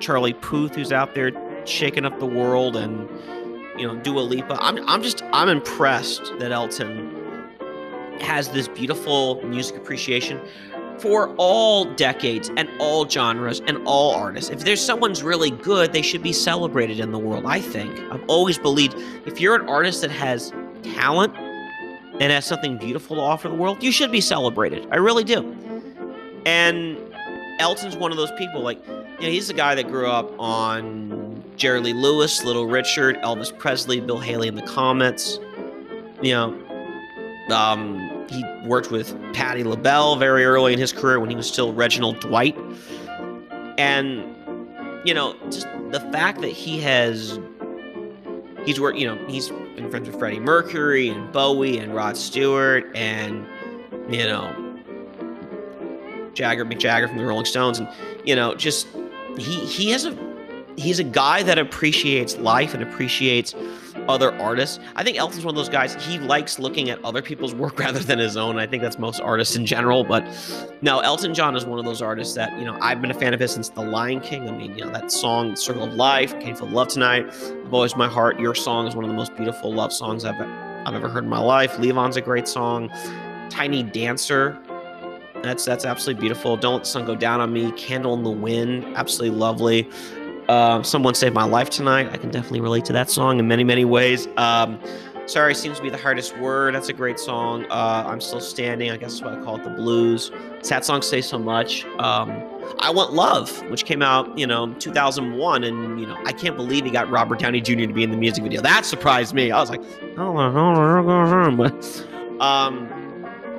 Charlie 0.00 0.34
Puth, 0.34 0.74
who's 0.74 0.92
out 0.92 1.14
there 1.14 1.32
shaking 1.66 2.04
up 2.04 2.18
the 2.18 2.26
world, 2.26 2.76
and 2.76 3.08
you 3.78 3.86
know 3.86 3.96
Dua 3.96 4.20
Lipa. 4.20 4.56
I'm 4.60 4.88
I'm 4.88 5.02
just 5.02 5.22
I'm 5.32 5.48
impressed 5.48 6.32
that 6.38 6.52
Elton 6.52 7.24
has 8.20 8.48
this 8.48 8.68
beautiful 8.68 9.42
music 9.44 9.76
appreciation 9.76 10.40
for 11.00 11.34
all 11.36 11.84
decades 11.94 12.50
and 12.56 12.68
all 12.78 13.08
genres 13.08 13.60
and 13.66 13.78
all 13.86 14.14
artists. 14.14 14.50
If 14.50 14.60
there's 14.64 14.84
someone's 14.84 15.22
really 15.22 15.50
good, 15.50 15.92
they 15.92 16.02
should 16.02 16.22
be 16.22 16.32
celebrated 16.32 17.00
in 17.00 17.12
the 17.12 17.18
world, 17.18 17.44
I 17.46 17.60
think. 17.60 17.98
I've 18.10 18.24
always 18.28 18.58
believed 18.58 18.96
if 19.26 19.40
you're 19.40 19.54
an 19.54 19.68
artist 19.68 20.00
that 20.02 20.10
has 20.10 20.52
talent 20.82 21.36
and 22.18 22.32
has 22.32 22.44
something 22.44 22.78
beautiful 22.78 23.16
to 23.16 23.22
offer 23.22 23.48
the 23.48 23.54
world, 23.54 23.82
you 23.82 23.92
should 23.92 24.10
be 24.10 24.20
celebrated. 24.20 24.88
I 24.90 24.96
really 24.96 25.24
do. 25.24 25.54
And 26.46 26.98
Elton's 27.58 27.96
one 27.96 28.10
of 28.10 28.16
those 28.16 28.32
people 28.32 28.60
like 28.60 28.78
you 28.86 29.26
know, 29.26 29.32
he's 29.32 29.48
the 29.48 29.54
guy 29.54 29.74
that 29.74 29.88
grew 29.88 30.08
up 30.08 30.30
on 30.38 31.42
Jerry 31.56 31.80
Lee 31.80 31.94
Lewis, 31.94 32.44
Little 32.44 32.66
Richard, 32.66 33.16
Elvis 33.22 33.56
Presley, 33.56 34.00
Bill 34.00 34.18
Haley 34.18 34.48
and 34.48 34.58
the 34.58 34.66
Comets. 34.66 35.38
You 36.20 36.32
know, 36.32 37.54
um, 37.54 38.15
he 38.28 38.44
worked 38.64 38.90
with 38.90 39.14
Patti 39.32 39.64
LaBelle 39.64 40.16
very 40.16 40.44
early 40.44 40.72
in 40.72 40.78
his 40.78 40.92
career 40.92 41.20
when 41.20 41.30
he 41.30 41.36
was 41.36 41.46
still 41.46 41.72
Reginald 41.72 42.20
Dwight. 42.20 42.56
And, 43.78 44.24
you 45.04 45.14
know, 45.14 45.36
just 45.50 45.66
the 45.90 46.00
fact 46.12 46.40
that 46.40 46.50
he 46.50 46.80
has, 46.80 47.38
he's 48.64 48.80
worked, 48.80 48.98
you 48.98 49.06
know, 49.06 49.16
he's 49.26 49.50
been 49.76 49.90
friends 49.90 50.08
with 50.08 50.18
Freddie 50.18 50.40
Mercury 50.40 51.08
and 51.08 51.32
Bowie 51.32 51.78
and 51.78 51.94
Rod 51.94 52.16
Stewart 52.16 52.84
and, 52.96 53.46
you 54.08 54.24
know, 54.24 54.62
Jagger, 56.34 56.64
Mick 56.64 56.78
Jagger 56.78 57.08
from 57.08 57.18
the 57.18 57.24
Rolling 57.24 57.46
Stones. 57.46 57.78
And, 57.78 57.88
you 58.24 58.34
know, 58.34 58.54
just, 58.54 58.86
he, 59.38 59.60
he 59.66 59.90
has 59.90 60.04
a, 60.04 60.16
he's 60.76 60.98
a 60.98 61.04
guy 61.04 61.42
that 61.42 61.58
appreciates 61.58 62.36
life 62.36 62.74
and 62.74 62.82
appreciates 62.82 63.54
other 64.08 64.32
artists. 64.40 64.78
I 64.94 65.02
think 65.02 65.16
Elton's 65.18 65.44
one 65.44 65.54
of 65.54 65.56
those 65.56 65.68
guys. 65.68 65.94
He 66.04 66.18
likes 66.18 66.58
looking 66.58 66.90
at 66.90 67.02
other 67.04 67.22
people's 67.22 67.54
work 67.54 67.78
rather 67.86 67.98
than 67.98 68.18
his 68.18 68.36
own. 68.36 68.58
I 68.58 68.66
think 68.66 68.82
that's 68.82 68.98
most 68.98 69.20
artists 69.20 69.56
in 69.56 69.66
general. 69.66 70.04
But 70.04 70.24
no, 70.82 71.00
Elton 71.00 71.34
John 71.34 71.56
is 71.56 71.64
one 71.64 71.78
of 71.78 71.84
those 71.84 72.02
artists 72.02 72.34
that 72.34 72.56
you 72.58 72.64
know 72.64 72.78
I've 72.80 73.00
been 73.00 73.10
a 73.10 73.14
fan 73.14 73.34
of 73.34 73.40
his 73.40 73.52
since 73.52 73.68
The 73.68 73.82
Lion 73.82 74.20
King. 74.20 74.48
I 74.48 74.52
mean, 74.52 74.76
you 74.76 74.84
know 74.84 74.92
that 74.92 75.10
song, 75.10 75.56
"Circle 75.56 75.84
of 75.84 75.94
Life," 75.94 76.38
"Came 76.40 76.54
for 76.54 76.66
Love 76.66 76.88
Tonight," 76.88 77.26
"I've 77.26 77.74
Always 77.74 77.96
My 77.96 78.08
Heart." 78.08 78.40
Your 78.40 78.54
song 78.54 78.86
is 78.86 78.94
one 78.94 79.04
of 79.04 79.10
the 79.10 79.16
most 79.16 79.34
beautiful 79.36 79.72
love 79.72 79.92
songs 79.92 80.24
I've 80.24 80.40
I've 80.86 80.94
ever 80.94 81.08
heard 81.08 81.24
in 81.24 81.30
my 81.30 81.40
life. 81.40 81.78
Levon's 81.78 82.16
a 82.16 82.20
great 82.20 82.46
song. 82.46 82.90
Tiny 83.50 83.82
Dancer. 83.82 84.56
That's 85.42 85.64
that's 85.64 85.84
absolutely 85.84 86.20
beautiful. 86.20 86.56
Don't 86.56 86.74
let 86.74 86.84
the 86.84 86.88
sun 86.88 87.04
go 87.06 87.14
down 87.14 87.40
on 87.40 87.52
me. 87.52 87.72
Candle 87.72 88.14
in 88.14 88.22
the 88.22 88.30
Wind, 88.30 88.84
absolutely 88.96 89.38
lovely. 89.38 89.88
Um, 90.48 90.84
Someone 90.84 91.14
Saved 91.14 91.34
My 91.34 91.44
Life 91.44 91.70
Tonight. 91.70 92.10
I 92.12 92.16
can 92.16 92.30
definitely 92.30 92.60
relate 92.60 92.84
to 92.86 92.92
that 92.92 93.10
song 93.10 93.38
in 93.38 93.48
many, 93.48 93.64
many 93.64 93.84
ways. 93.84 94.28
Um, 94.36 94.80
Sorry 95.26 95.56
seems 95.56 95.78
to 95.78 95.82
be 95.82 95.90
the 95.90 95.98
hardest 95.98 96.38
word. 96.38 96.76
That's 96.76 96.88
a 96.88 96.92
great 96.92 97.18
song. 97.18 97.66
Uh, 97.68 98.04
I'm 98.06 98.20
still 98.20 98.40
standing. 98.40 98.92
I 98.92 98.96
guess 98.96 99.18
that's 99.18 99.22
why 99.22 99.36
I 99.36 99.44
call 99.44 99.56
it 99.56 99.64
the 99.64 99.70
blues. 99.70 100.30
Sad 100.62 100.84
songs 100.84 101.04
say 101.04 101.20
so 101.20 101.36
much. 101.36 101.84
Um, 101.98 102.44
I 102.78 102.90
Want 102.90 103.12
Love, 103.12 103.50
which 103.68 103.86
came 103.86 104.02
out, 104.02 104.38
you 104.38 104.46
know, 104.46 104.72
2001, 104.74 105.64
and 105.64 106.00
you 106.00 106.06
know, 106.06 106.16
I 106.24 106.30
can't 106.30 106.56
believe 106.56 106.84
he 106.84 106.92
got 106.92 107.10
Robert 107.10 107.40
Downey 107.40 107.60
Jr. 107.60 107.86
to 107.86 107.92
be 107.92 108.04
in 108.04 108.12
the 108.12 108.16
music 108.16 108.44
video. 108.44 108.62
That 108.62 108.86
surprised 108.86 109.34
me. 109.34 109.50
I 109.50 109.58
was 109.58 109.68
like, 109.68 109.82
oh, 110.16 110.36
um, 112.40 112.88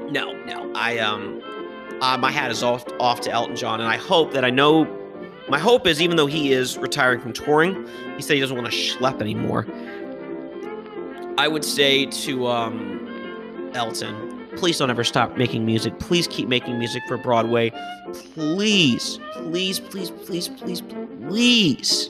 no, 0.10 0.32
no, 0.46 0.72
I 0.74 1.00
um, 1.00 1.42
uh, 2.02 2.18
my 2.18 2.32
hat 2.32 2.50
is 2.50 2.64
off 2.64 2.86
off 2.98 3.20
to 3.22 3.32
Elton 3.32 3.58
John, 3.58 3.82
and 3.82 3.90
I 3.90 3.98
hope 3.98 4.32
that 4.32 4.46
I 4.46 4.50
know. 4.50 4.86
My 5.50 5.60
hope 5.60 5.88
is, 5.88 6.02
even 6.02 6.18
though 6.18 6.26
he 6.26 6.52
is 6.52 6.78
retiring 6.78 7.22
from 7.22 7.32
touring, 7.32 7.88
he 8.16 8.22
said 8.22 8.34
he 8.36 8.42
doesn't 8.42 8.56
want 8.56 8.70
to 8.70 8.78
schlep 8.78 9.22
anymore. 9.22 9.66
I 11.38 11.48
would 11.48 11.64
say 11.64 12.06
to 12.08 12.48
um, 12.48 13.72
Elton, 13.74 14.50
please 14.58 14.78
don't 14.78 14.90
ever 14.90 15.04
stop 15.04 15.38
making 15.38 15.66
music. 15.66 15.98
Please 16.00 16.28
keep 16.28 16.50
making 16.50 16.78
music 16.78 17.02
for 17.08 17.18
Broadway. 17.18 17.72
Please, 18.34 19.20
please, 19.34 19.80
please, 19.80 20.10
please, 20.10 20.50
please, 20.50 20.82
please 20.82 22.10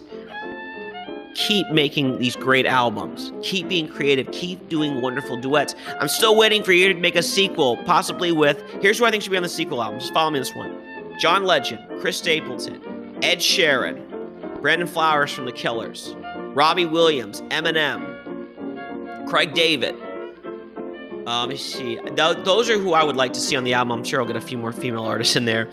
keep 1.36 1.70
making 1.70 2.18
these 2.18 2.36
great 2.36 2.66
albums. 2.66 3.32
Keep 3.44 3.70
being 3.70 3.88
creative. 3.88 4.32
Keep 4.32 4.70
doing 4.70 5.02
wonderful 5.02 5.38
duets. 5.38 5.76
I'm 6.00 6.08
still 6.08 6.36
waiting 6.36 6.64
for 6.64 6.72
you 6.72 6.92
to 6.92 7.00
make 7.00 7.16
a 7.16 7.22
sequel, 7.22 7.78
possibly 7.84 8.32
with. 8.32 8.64
Here's 8.82 8.98
who 8.98 9.06
I 9.06 9.12
think 9.12 9.22
should 9.22 9.32
be 9.32 9.38
on 9.38 9.44
the 9.44 9.50
sequel 9.50 9.84
album. 9.84 10.00
Just 10.00 10.14
follow 10.14 10.32
me 10.32 10.40
this 10.40 10.56
one 10.56 10.82
John 11.20 11.44
Legend, 11.44 11.80
Chris 12.00 12.18
Stapleton, 12.18 12.82
Ed 13.24 13.40
Sheeran, 13.40 14.62
Brandon 14.62 14.88
Flowers 14.88 15.32
from 15.32 15.46
The 15.46 15.52
Killers, 15.52 16.16
Robbie 16.54 16.86
Williams, 16.86 17.42
Eminem, 17.44 19.28
Craig 19.28 19.54
David. 19.54 19.96
Uh, 21.26 21.42
let 21.42 21.50
me 21.50 21.58
see. 21.58 21.98
Th- 21.98 22.38
those 22.46 22.70
are 22.70 22.78
who 22.78 22.94
I 22.94 23.04
would 23.04 23.16
like 23.16 23.34
to 23.34 23.40
see 23.40 23.56
on 23.56 23.64
the 23.64 23.74
album. 23.74 23.92
I'm 24.00 24.04
sure 24.04 24.22
I'll 24.22 24.28
get 24.28 24.36
a 24.36 24.42
few 24.42 24.58
more 24.58 24.72
female 24.72 25.04
artists 25.04 25.36
in 25.36 25.46
there. 25.46 25.70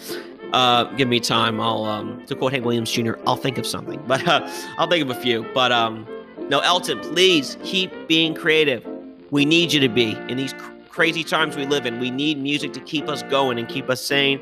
Uh, 0.52 0.84
give 0.94 1.06
me 1.08 1.20
time. 1.20 1.60
I'll, 1.60 1.84
um, 1.84 2.24
to 2.26 2.34
quote 2.34 2.52
Hank 2.52 2.64
Williams 2.64 2.90
Jr., 2.90 3.12
I'll 3.26 3.36
think 3.36 3.58
of 3.58 3.66
something, 3.66 4.02
but 4.06 4.26
uh, 4.26 4.48
I'll 4.78 4.88
think 4.88 5.08
of 5.08 5.16
a 5.16 5.20
few. 5.20 5.46
But 5.54 5.70
um, 5.70 6.06
no, 6.48 6.60
Elton, 6.60 7.00
please 7.00 7.56
keep 7.62 8.08
being 8.08 8.34
creative. 8.34 8.86
We 9.30 9.44
need 9.44 9.72
you 9.72 9.80
to 9.80 9.88
be 9.88 10.12
in 10.28 10.36
these 10.36 10.54
crazy 10.94 11.24
times 11.24 11.56
we 11.56 11.66
live 11.66 11.86
in. 11.86 11.98
We 11.98 12.08
need 12.08 12.40
music 12.40 12.72
to 12.72 12.78
keep 12.78 13.08
us 13.08 13.24
going 13.24 13.58
and 13.58 13.68
keep 13.68 13.90
us 13.90 14.00
sane. 14.00 14.40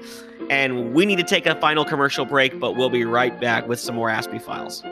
And 0.51 0.93
we 0.93 1.07
need 1.07 1.17
to 1.17 1.25
take 1.25 1.47
a 1.47 1.59
final 1.63 1.83
commercial 1.83 2.27
break, 2.27 2.61
but 2.61 2.77
we'll 2.77 2.91
be 2.91 3.07
right 3.07 3.41
back 3.41 3.67
with 3.67 3.81
some 3.81 3.95
more 3.95 4.11
Aspie 4.11 4.39
Files. 4.39 4.83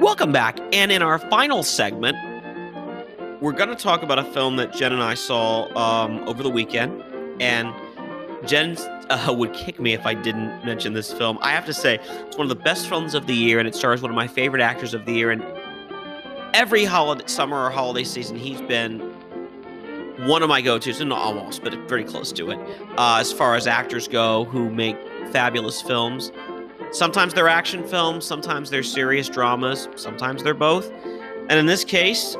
Welcome 0.00 0.32
back. 0.32 0.58
And 0.72 0.90
in 0.90 1.02
our 1.02 1.18
final 1.18 1.62
segment, 1.62 2.16
we're 3.42 3.52
going 3.52 3.68
to 3.68 3.76
talk 3.76 4.02
about 4.02 4.18
a 4.18 4.24
film 4.24 4.56
that 4.56 4.72
Jen 4.72 4.94
and 4.94 5.02
I 5.02 5.12
saw 5.12 5.66
um, 5.76 6.26
over 6.26 6.42
the 6.42 6.48
weekend. 6.48 7.04
And 7.42 7.74
Jen 8.46 8.76
uh, 9.12 9.32
would 9.32 9.52
kick 9.52 9.80
me 9.80 9.92
if 9.92 10.06
I 10.06 10.14
didn't 10.14 10.64
mention 10.64 10.92
this 10.92 11.12
film. 11.12 11.38
I 11.40 11.50
have 11.50 11.66
to 11.66 11.74
say, 11.74 11.98
it's 12.26 12.36
one 12.36 12.50
of 12.50 12.56
the 12.56 12.62
best 12.62 12.88
films 12.88 13.14
of 13.14 13.26
the 13.26 13.34
year, 13.34 13.58
and 13.58 13.68
it 13.68 13.74
stars 13.74 14.02
one 14.02 14.10
of 14.10 14.14
my 14.14 14.26
favorite 14.26 14.62
actors 14.62 14.94
of 14.94 15.04
the 15.04 15.12
year. 15.12 15.30
And 15.30 15.44
every 16.54 16.84
holiday, 16.84 17.24
summer 17.26 17.64
or 17.64 17.70
holiday 17.70 18.04
season, 18.04 18.36
he's 18.36 18.60
been 18.62 19.00
one 20.26 20.42
of 20.42 20.48
my 20.48 20.60
go-tos, 20.60 21.00
and 21.00 21.12
almost, 21.12 21.64
but 21.64 21.74
very 21.88 22.04
close 22.04 22.32
to 22.32 22.50
it, 22.50 22.58
uh, 22.96 23.16
as 23.18 23.32
far 23.32 23.56
as 23.56 23.66
actors 23.66 24.06
go 24.06 24.44
who 24.44 24.70
make 24.70 24.96
fabulous 25.32 25.82
films. 25.82 26.30
Sometimes 26.92 27.32
they're 27.34 27.48
action 27.48 27.86
films, 27.86 28.24
sometimes 28.24 28.70
they're 28.70 28.82
serious 28.82 29.28
dramas, 29.28 29.88
sometimes 29.96 30.42
they're 30.42 30.54
both. 30.54 30.90
And 31.48 31.52
in 31.52 31.66
this 31.66 31.84
case, 31.84 32.36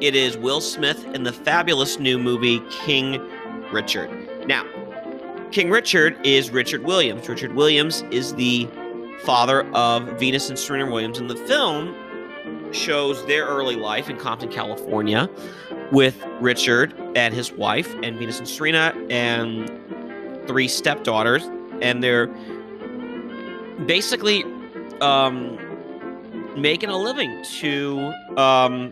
it 0.00 0.16
is 0.16 0.36
Will 0.36 0.60
Smith 0.60 1.04
in 1.14 1.22
the 1.22 1.32
fabulous 1.32 1.98
new 1.98 2.18
movie 2.18 2.60
King 2.70 3.20
Richard. 3.70 4.10
Now, 4.48 4.64
King 5.54 5.70
Richard 5.70 6.18
is 6.26 6.50
Richard 6.50 6.82
Williams. 6.82 7.28
Richard 7.28 7.54
Williams 7.54 8.02
is 8.10 8.34
the 8.34 8.68
father 9.22 9.62
of 9.72 10.02
Venus 10.18 10.48
and 10.48 10.58
Serena 10.58 10.90
Williams, 10.90 11.20
and 11.20 11.30
the 11.30 11.36
film 11.36 11.94
shows 12.72 13.24
their 13.26 13.46
early 13.46 13.76
life 13.76 14.10
in 14.10 14.16
Compton, 14.16 14.50
California, 14.50 15.30
with 15.92 16.20
Richard 16.40 16.92
and 17.14 17.32
his 17.32 17.52
wife, 17.52 17.94
and 18.02 18.18
Venus 18.18 18.40
and 18.40 18.48
Serena, 18.48 18.92
and 19.10 19.70
three 20.48 20.66
stepdaughters, 20.66 21.44
and 21.80 22.02
they're 22.02 22.26
basically 23.86 24.42
um, 25.00 25.56
making 26.60 26.88
a 26.88 26.98
living 26.98 27.44
to 27.60 28.12
um, 28.36 28.90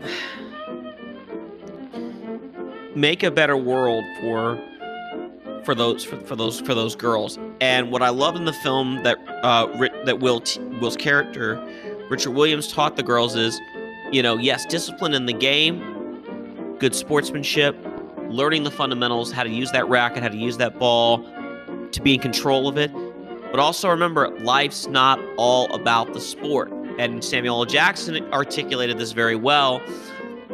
make 2.95 3.21
a 3.21 3.31
better 3.31 3.57
world 3.57 4.05
for 4.21 4.57
for 5.63 5.75
those 5.75 6.03
for, 6.03 6.19
for 6.21 6.35
those 6.35 6.59
for 6.61 6.73
those 6.73 6.95
girls. 6.95 7.37
And 7.61 7.91
what 7.91 8.01
I 8.01 8.09
love 8.09 8.35
in 8.35 8.45
the 8.45 8.53
film 8.53 9.03
that 9.03 9.17
uh, 9.43 9.67
that 10.05 10.19
Will 10.19 10.43
Will's 10.79 10.97
character 10.97 11.61
Richard 12.09 12.31
Williams 12.31 12.71
taught 12.71 12.95
the 12.95 13.03
girls 13.03 13.35
is, 13.35 13.59
you 14.11 14.21
know, 14.21 14.37
yes, 14.37 14.65
discipline 14.65 15.13
in 15.13 15.25
the 15.25 15.33
game, 15.33 16.75
good 16.79 16.93
sportsmanship, 16.93 17.75
learning 18.27 18.63
the 18.63 18.71
fundamentals, 18.71 19.31
how 19.31 19.43
to 19.43 19.49
use 19.49 19.71
that 19.71 19.87
racket, 19.87 20.21
how 20.21 20.29
to 20.29 20.37
use 20.37 20.57
that 20.57 20.77
ball, 20.77 21.23
to 21.91 22.01
be 22.01 22.13
in 22.13 22.19
control 22.19 22.67
of 22.67 22.77
it 22.77 22.91
but 23.53 23.59
also 23.59 23.87
remember, 23.87 24.29
life's 24.39 24.87
not 24.87 25.19
all 25.37 25.71
about 25.75 26.11
the 26.13 26.19
sport. 26.19 26.71
And 26.97 27.23
Samuel 27.23 27.59
L. 27.59 27.65
Jackson 27.65 28.15
articulated 28.33 28.97
this 28.97 29.11
very 29.11 29.35
well 29.35 29.79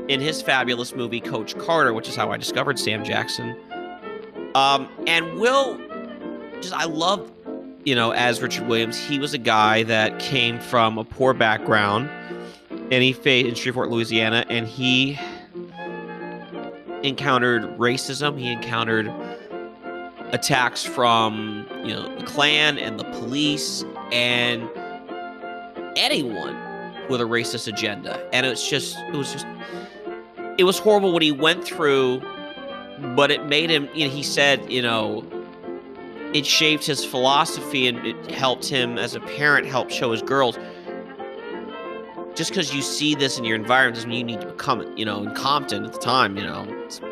in 0.10 0.20
his 0.20 0.42
fabulous 0.42 0.94
movie 0.94 1.22
Coach 1.22 1.58
Carter, 1.58 1.94
which 1.94 2.10
is 2.10 2.18
how 2.18 2.30
I 2.30 2.36
discovered 2.36 2.78
Sam 2.78 3.06
Jackson. 3.06 3.56
Um, 4.56 4.90
and 5.08 5.40
Will, 5.40 5.78
just 6.62 6.74
I 6.74 6.86
love, 6.86 7.32
you 7.86 7.96
know, 7.96 8.12
as 8.12 8.42
Richard 8.42 8.68
Williams, 8.68 8.98
he 8.98 9.20
was 9.20 9.34
a 9.34 9.38
guy 9.38 9.84
that 9.84 10.20
came 10.20 10.60
from 10.60 10.98
a 10.98 11.04
poor 11.04 11.34
background, 11.34 12.10
and 12.70 13.04
he 13.04 13.14
faced 13.14 13.48
in 13.48 13.56
Shreveport, 13.56 13.90
Louisiana, 13.90 14.46
and 14.50 14.68
he 14.68 15.20
encountered 17.04 17.64
racism. 17.78 18.38
He 18.38 18.52
encountered 18.52 19.12
attacks 20.32 20.84
from 20.84 21.66
you 21.84 21.94
know 21.94 22.16
the 22.18 22.26
Klan 22.26 22.78
and 22.78 23.00
the 23.00 23.06
police 23.06 23.84
and 24.12 24.70
anyone 25.96 26.56
with 27.10 27.22
a 27.22 27.26
racist 27.26 27.68
agenda, 27.68 28.28
and 28.34 28.46
it's 28.46 28.68
just 28.68 28.98
it 28.98 29.16
was 29.16 29.32
just 29.32 29.48
it 30.58 30.64
was 30.64 30.78
horrible 30.78 31.14
what 31.14 31.22
he 31.22 31.32
went 31.32 31.64
through, 31.64 32.22
but 33.16 33.32
it 33.32 33.46
made 33.46 33.70
him. 33.70 33.90
You 33.94 34.08
know, 34.08 34.14
he 34.14 34.24
said, 34.24 34.72
you 34.72 34.82
know, 34.82 35.24
it 36.34 36.46
shaped 36.46 36.86
his 36.86 37.04
philosophy 37.04 37.88
and 37.88 38.06
it 38.06 38.32
helped 38.32 38.68
him 38.68 38.98
as 38.98 39.16
a 39.16 39.20
parent 39.20 39.68
help 39.68 39.90
show 39.90 40.12
his 40.12 40.22
girls 40.22 40.58
just 42.40 42.52
because 42.52 42.74
you 42.74 42.82
see 42.82 43.16
this 43.16 43.38
in 43.38 43.44
your 43.44 43.58
environment 43.58 43.96
doesn't 43.96 44.10
mean 44.10 44.30
you 44.30 44.38
need 44.38 44.42
to 44.42 44.48
become 44.48 44.80
it. 44.80 44.98
You 44.98 45.04
know, 45.04 45.22
in 45.24 45.36
Compton 45.36 45.84
at 45.84 45.92
the 45.92 46.00
time, 46.00 46.38
you 46.38 46.44
know, 46.44 46.66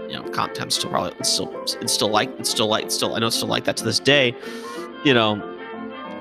you 0.08 0.14
know, 0.14 0.24
Compton 0.30 0.70
still 0.72 0.90
probably 0.90 1.12
it's 1.20 1.30
still 1.30 1.52
it's 1.82 1.92
still 1.92 2.08
like 2.08 2.30
it's 2.40 2.50
still 2.50 2.68
like 2.68 2.86
it's 2.86 2.96
still 2.96 3.14
I 3.14 3.20
know 3.20 3.28
it's 3.28 3.36
still 3.36 3.50
like 3.50 3.66
that 3.66 3.76
to 3.76 3.84
this 3.84 4.00
day. 4.00 4.34
You 5.04 5.14
know, 5.14 5.60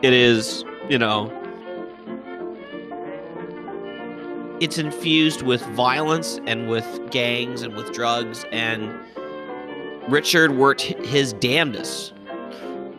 it 0.03 0.13
is 0.13 0.65
you 0.89 0.99
know 0.99 1.31
it's 4.59 4.79
infused 4.79 5.43
with 5.43 5.63
violence 5.67 6.41
and 6.47 6.69
with 6.69 7.11
gangs 7.13 7.63
and 7.63 7.77
with 7.77 7.93
drugs 7.93 8.45
and 8.51 8.93
Richard 10.09 10.57
worked 10.57 10.83
his 10.83 11.33
damnedest. 11.35 12.13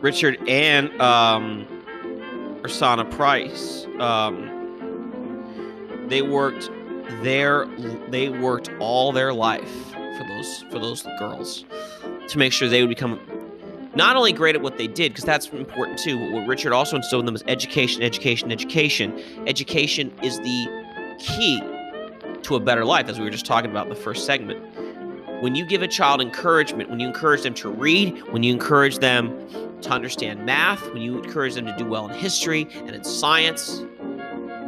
Richard 0.00 0.38
and 0.48 0.88
um, 1.00 1.66
Oracene 2.62 3.10
Price. 3.10 3.86
Um, 3.98 4.54
they 6.08 6.22
worked 6.22 6.70
their 7.22 7.66
they 8.08 8.28
worked 8.28 8.70
all 8.80 9.12
their 9.12 9.32
life 9.32 9.90
for 9.92 10.24
those 10.28 10.62
for 10.70 10.78
those 10.78 11.02
girls 11.18 11.64
to 12.28 12.38
make 12.38 12.52
sure 12.52 12.68
they 12.68 12.82
would 12.82 12.88
become 12.88 13.18
not 13.94 14.14
only 14.16 14.32
great 14.32 14.54
at 14.54 14.62
what 14.62 14.76
they 14.76 14.86
did 14.86 15.12
because 15.12 15.24
that's 15.24 15.48
important 15.48 15.98
too 15.98 16.18
what 16.32 16.46
richard 16.46 16.72
also 16.72 16.96
instilled 16.96 17.22
in 17.22 17.26
them 17.26 17.34
is 17.34 17.42
education 17.48 18.02
education 18.02 18.52
education 18.52 19.18
education 19.46 20.12
is 20.22 20.38
the 20.40 21.16
key 21.18 21.60
to 22.42 22.56
a 22.56 22.60
better 22.60 22.84
life 22.84 23.08
as 23.08 23.18
we 23.18 23.24
were 23.24 23.30
just 23.30 23.46
talking 23.46 23.70
about 23.70 23.86
in 23.86 23.90
the 23.90 24.00
first 24.00 24.26
segment 24.26 24.62
when 25.40 25.54
you 25.54 25.64
give 25.64 25.82
a 25.82 25.88
child 25.88 26.20
encouragement 26.20 26.90
when 26.90 27.00
you 27.00 27.06
encourage 27.06 27.42
them 27.42 27.54
to 27.54 27.70
read 27.70 28.20
when 28.32 28.42
you 28.42 28.52
encourage 28.52 28.98
them 28.98 29.32
to 29.80 29.90
understand 29.90 30.44
math 30.44 30.82
when 30.92 31.02
you 31.02 31.22
encourage 31.22 31.54
them 31.54 31.66
to 31.66 31.76
do 31.76 31.84
well 31.84 32.08
in 32.08 32.18
history 32.18 32.66
and 32.74 32.90
in 32.90 33.04
science 33.04 33.82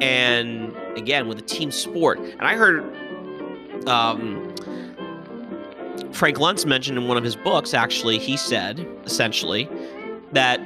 and 0.00 0.74
again 0.96 1.28
with 1.28 1.38
a 1.38 1.42
team 1.42 1.70
sport. 1.70 2.18
And 2.18 2.42
I 2.42 2.54
heard 2.54 2.80
um, 3.88 4.54
Frank 6.12 6.38
Luntz 6.38 6.66
mentioned 6.66 6.98
in 6.98 7.08
one 7.08 7.16
of 7.16 7.24
his 7.24 7.36
books, 7.36 7.74
actually, 7.74 8.18
he 8.18 8.36
said 8.36 8.86
essentially 9.04 9.68
that 10.32 10.60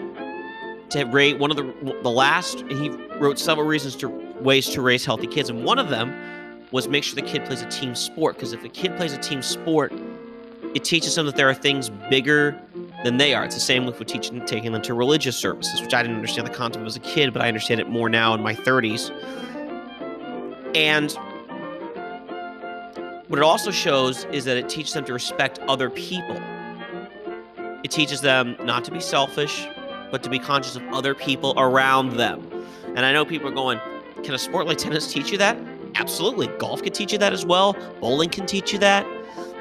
to 0.91 1.05
rate 1.05 1.39
one 1.39 1.51
of 1.51 1.57
the 1.57 1.99
the 2.03 2.11
last 2.11 2.61
he 2.69 2.91
wrote 3.19 3.39
several 3.39 3.67
reasons 3.67 3.97
to 3.97 4.09
ways 4.41 4.69
to 4.71 4.83
raise 4.83 5.05
healthy 5.05 5.27
kids, 5.27 5.49
and 5.49 5.65
one 5.65 5.79
of 5.79 5.89
them 5.89 6.13
was 6.75 6.89
make 6.89 7.05
sure 7.05 7.15
the 7.15 7.23
kid 7.23 7.45
plays 7.45 7.63
a 7.63 7.69
team 7.69 7.95
sport 7.95 8.35
because 8.35 8.53
if 8.53 8.65
a 8.65 8.69
kid 8.69 8.97
plays 8.97 9.13
a 9.13 9.19
team 9.19 9.41
sport, 9.41 9.93
it 10.75 10.83
teaches 10.83 11.15
them 11.15 11.25
that 11.25 11.37
there 11.37 11.49
are 11.49 11.55
things 11.55 11.89
bigger 12.11 12.61
than 13.05 13.17
they 13.17 13.33
are. 13.33 13.45
It's 13.45 13.55
the 13.55 13.61
same 13.61 13.87
with 13.87 14.05
teaching 14.07 14.45
taking 14.45 14.73
them 14.73 14.83
to 14.83 14.93
religious 14.93 15.37
services, 15.37 15.81
which 15.81 15.95
I 15.95 16.03
didn't 16.03 16.17
understand 16.17 16.49
the 16.49 16.53
concept 16.53 16.85
as 16.85 16.97
a 16.97 17.01
kid, 17.01 17.33
but 17.33 17.43
I 17.43 17.47
understand 17.47 17.81
it 17.81 17.89
more 17.89 18.09
now 18.09 18.35
in 18.35 18.43
my 18.43 18.57
30s. 18.57 19.13
And 20.75 21.13
what 23.29 23.39
it 23.39 23.45
also 23.45 23.71
shows 23.71 24.25
is 24.33 24.45
that 24.47 24.57
it 24.57 24.69
teaches 24.69 24.95
them 24.95 25.05
to 25.05 25.13
respect 25.13 25.61
other 25.69 25.89
people. 25.89 26.43
It 27.85 27.93
teaches 27.93 28.21
them 28.21 28.57
not 28.65 28.85
to 28.87 28.91
be 28.91 28.99
selfish, 28.99 29.65
but 30.11 30.25
to 30.25 30.29
be 30.29 30.41
conscious 30.41 30.75
of 30.75 30.83
other 30.93 31.15
people 31.15 31.55
around 31.57 32.17
them. 32.17 32.51
And 32.97 33.07
I 33.07 33.13
know 33.13 33.25
people 33.25 33.49
are 33.49 33.55
going, 33.55 33.79
can 34.25 34.35
a 34.35 34.39
sport 34.39 34.67
like 34.67 34.79
tennis 34.79 35.13
teach 35.13 35.31
you 35.31 35.39
that? 35.39 35.57
Absolutely. 35.97 36.49
Golf 36.59 36.83
can 36.83 36.93
teach 36.93 37.13
you 37.13 37.19
that 37.19 37.33
as 37.33 37.47
well. 37.47 37.75
Bowling 38.01 38.31
can 38.31 38.47
teach 38.47 38.73
you 38.73 38.79
that. 38.81 39.07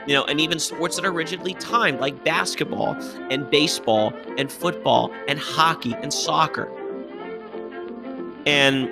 You 0.05 0.15
know, 0.15 0.25
and 0.25 0.41
even 0.41 0.59
sports 0.59 0.97
that 0.97 1.05
are 1.05 1.13
rigidly 1.13 1.53
timed, 1.53 2.01
like 2.01 2.23
basketball 2.25 2.95
and 3.31 3.49
baseball 3.49 4.13
and 4.37 4.51
football 4.51 5.13
and 5.29 5.39
hockey 5.39 5.95
and 6.01 6.13
soccer. 6.13 6.69
And 8.45 8.89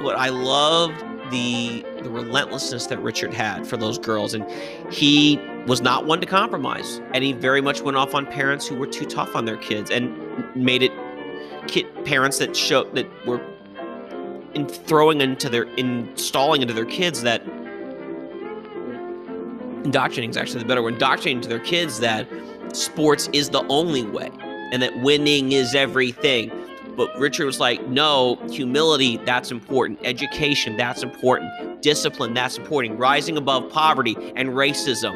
what 0.00 0.16
I 0.16 0.28
loved 0.28 1.02
the 1.30 1.84
the 2.02 2.10
relentlessness 2.10 2.86
that 2.86 2.98
Richard 2.98 3.32
had 3.32 3.66
for 3.66 3.76
those 3.76 3.98
girls, 3.98 4.34
and 4.34 4.50
he 4.92 5.38
was 5.66 5.80
not 5.80 6.06
one 6.06 6.20
to 6.20 6.26
compromise, 6.26 7.00
and 7.14 7.22
he 7.22 7.32
very 7.32 7.60
much 7.60 7.80
went 7.80 7.96
off 7.96 8.14
on 8.14 8.26
parents 8.26 8.66
who 8.66 8.74
were 8.74 8.86
too 8.86 9.06
tough 9.06 9.34
on 9.34 9.44
their 9.44 9.56
kids, 9.56 9.90
and 9.90 10.14
made 10.54 10.82
it 10.82 10.92
kid 11.68 11.86
parents 12.04 12.38
that 12.38 12.56
show 12.56 12.84
that 12.92 13.06
were 13.26 13.40
in 14.54 14.66
throwing 14.66 15.20
into 15.20 15.48
their 15.48 15.64
installing 15.74 16.62
into 16.62 16.74
their 16.74 16.84
kids 16.84 17.22
that 17.22 17.42
indoctrinating 19.84 20.30
is 20.30 20.36
actually 20.36 20.60
the 20.60 20.66
better 20.66 20.82
word 20.82 20.94
indoctrinating 20.94 21.40
to 21.40 21.48
their 21.48 21.60
kids 21.60 22.00
that 22.00 22.26
sports 22.72 23.28
is 23.32 23.50
the 23.50 23.64
only 23.68 24.04
way 24.04 24.30
and 24.72 24.82
that 24.82 25.00
winning 25.00 25.52
is 25.52 25.74
everything 25.74 26.50
but 27.00 27.18
Richard 27.18 27.46
was 27.46 27.58
like, 27.58 27.86
no, 27.88 28.36
humility, 28.50 29.16
that's 29.18 29.50
important. 29.50 30.00
Education, 30.04 30.76
that's 30.76 31.02
important. 31.02 31.80
Discipline, 31.80 32.34
that's 32.34 32.58
important. 32.58 32.98
Rising 32.98 33.38
above 33.38 33.72
poverty 33.72 34.16
and 34.36 34.50
racism, 34.50 35.14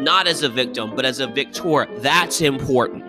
not 0.00 0.26
as 0.26 0.42
a 0.42 0.48
victim, 0.48 0.96
but 0.96 1.04
as 1.04 1.20
a 1.20 1.28
victor, 1.28 1.86
that's 1.98 2.40
important. 2.40 3.04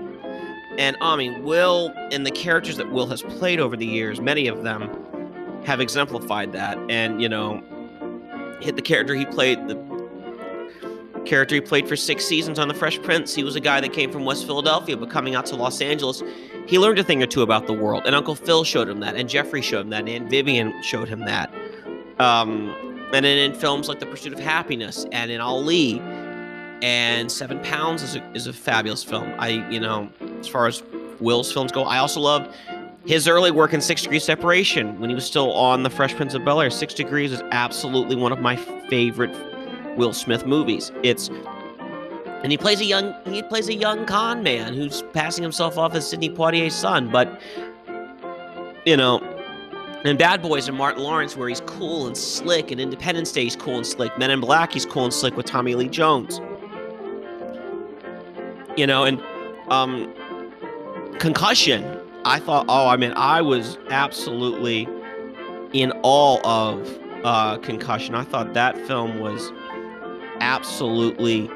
And 0.80 0.96
I 1.02 1.18
mean, 1.18 1.44
Will 1.44 1.94
and 2.12 2.26
the 2.26 2.32
characters 2.32 2.78
that 2.78 2.90
Will 2.90 3.06
has 3.08 3.22
played 3.22 3.60
over 3.60 3.76
the 3.76 3.86
years, 3.86 4.22
many 4.22 4.48
of 4.48 4.64
them 4.64 4.90
have 5.66 5.82
exemplified 5.82 6.54
that. 6.54 6.78
And, 6.90 7.22
you 7.22 7.28
know, 7.28 7.62
hit 8.62 8.78
the 8.78 8.82
character 8.82 9.14
he 9.14 9.26
played, 9.26 9.68
the 9.68 9.76
character 11.26 11.56
he 11.56 11.62
played 11.62 11.86
for 11.88 11.98
six 11.98 12.24
seasons 12.24 12.58
on 12.58 12.70
The 12.70 12.74
Fresh 12.74 13.02
Prince. 13.02 13.36
He 13.36 13.44
was 13.44 13.58
a 13.58 13.60
guy 13.60 13.82
that 13.82 13.92
came 13.92 14.10
from 14.10 14.24
West 14.24 14.46
Philadelphia, 14.46 14.96
but 14.96 15.10
coming 15.10 15.36
out 15.36 15.46
to 15.48 15.58
Los 15.58 15.82
Angeles, 15.82 16.24
he 16.66 16.80
learned 16.80 16.98
a 16.98 17.04
thing 17.04 17.22
or 17.22 17.28
two 17.28 17.42
about 17.42 17.68
the 17.68 17.74
world. 17.74 18.04
And 18.06 18.16
Uncle 18.16 18.36
Phil 18.36 18.64
showed 18.64 18.88
him 18.88 19.02
that, 19.02 19.16
and 19.16 19.28
Geoffrey 19.28 19.62
showed 19.62 19.82
him 19.82 19.90
that, 19.90 20.08
and 20.08 20.30
Vivian 20.30 20.82
showed 20.82 21.10
him 21.10 21.26
that. 21.26 21.54
Um, 22.20 22.74
and 23.12 23.26
then 23.26 23.38
in 23.38 23.54
films 23.54 23.90
like 23.90 24.00
The 24.00 24.06
Pursuit 24.06 24.32
of 24.32 24.40
Happiness 24.40 25.06
and 25.12 25.30
in 25.30 25.42
Ali, 25.42 26.02
and 26.82 27.32
Seven 27.32 27.60
Pounds 27.60 28.02
is 28.02 28.16
a, 28.16 28.32
is 28.34 28.48
a 28.48 28.54
fabulous 28.54 29.04
film. 29.04 29.34
I, 29.38 29.68
you 29.70 29.80
know, 29.80 30.10
as 30.40 30.48
far 30.48 30.68
as 30.68 30.84
Will's 31.20 31.52
films 31.52 31.72
go, 31.72 31.84
I 31.84 31.98
also 31.98 32.20
love 32.20 32.54
his 33.06 33.28
early 33.28 33.52
work 33.52 33.74
in 33.74 33.82
Six 33.82 34.04
Degrees 34.04 34.24
Separation 34.24 35.00
when 35.00 35.10
he 35.10 35.16
was 35.16 35.26
still 35.26 35.52
on 35.54 35.84
The 35.84 35.90
Fresh 35.90 36.16
Prince 36.16 36.34
of 36.34 36.46
Bel 36.46 36.62
Air. 36.62 36.70
Six 36.70 36.94
Degrees 36.94 37.32
is 37.32 37.42
absolutely 37.52 38.16
one 38.16 38.32
of 38.32 38.40
my 38.40 38.56
favorite 38.56 39.36
Will 39.98 40.14
Smith 40.14 40.46
movies. 40.46 40.92
It's 41.04 41.30
and 42.42 42.52
he 42.54 42.58
plays 42.58 42.80
a 42.80 42.86
young 42.86 43.14
he 43.26 43.44
plays 43.44 43.68
a 43.68 43.74
young 43.74 44.06
con 44.06 44.44
man 44.44 44.74
who's 44.74 45.02
passing 45.14 45.44
himself 45.44 45.78
off 45.78 45.94
as 45.94 46.10
Sidney 46.10 46.30
Poitier's 46.30 46.76
son, 46.76 47.10
but 47.10 47.42
you 48.86 48.96
know, 48.96 49.20
in 50.06 50.16
Bad 50.16 50.42
Boys 50.42 50.70
and 50.70 50.78
Martin 50.78 51.04
Lawrence, 51.04 51.36
where 51.36 51.50
he's 51.50 51.62
cool 51.62 52.08
and 52.08 52.16
slick, 52.16 52.72
and 52.72 52.80
Independence 52.80 53.32
Day, 53.32 53.44
he's 53.44 53.56
cool 53.56 53.76
and 53.76 53.86
slick. 53.86 54.18
Men 54.18 54.32
in 54.32 54.40
Black, 54.40 54.72
he's 54.72 54.86
cool 54.86 55.04
and 55.04 55.14
slick 55.14 55.36
with 55.36 55.46
Tommy 55.46 55.76
Lee 55.76 55.90
Jones. 55.90 56.40
You 58.80 58.88
know, 58.88 59.04
and 59.04 59.22
um, 59.68 60.10
Concussion, 61.20 61.84
I 62.24 62.40
thought, 62.40 62.66
oh, 62.70 62.88
I 62.88 62.96
mean, 62.96 63.12
I 63.18 63.42
was 63.42 63.78
absolutely 63.90 64.88
in 65.74 65.92
awe 66.02 66.40
of 66.46 66.98
uh, 67.26 67.58
Concussion. 67.58 68.16
I 68.16 68.24
thought 68.24 68.54
that 68.54 68.78
film 68.88 69.20
was 69.20 69.52
absolutely 70.40 71.50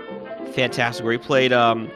fantastic. 0.53 1.05
Where 1.05 1.13
he 1.13 1.17
played 1.17 1.53
um, 1.53 1.89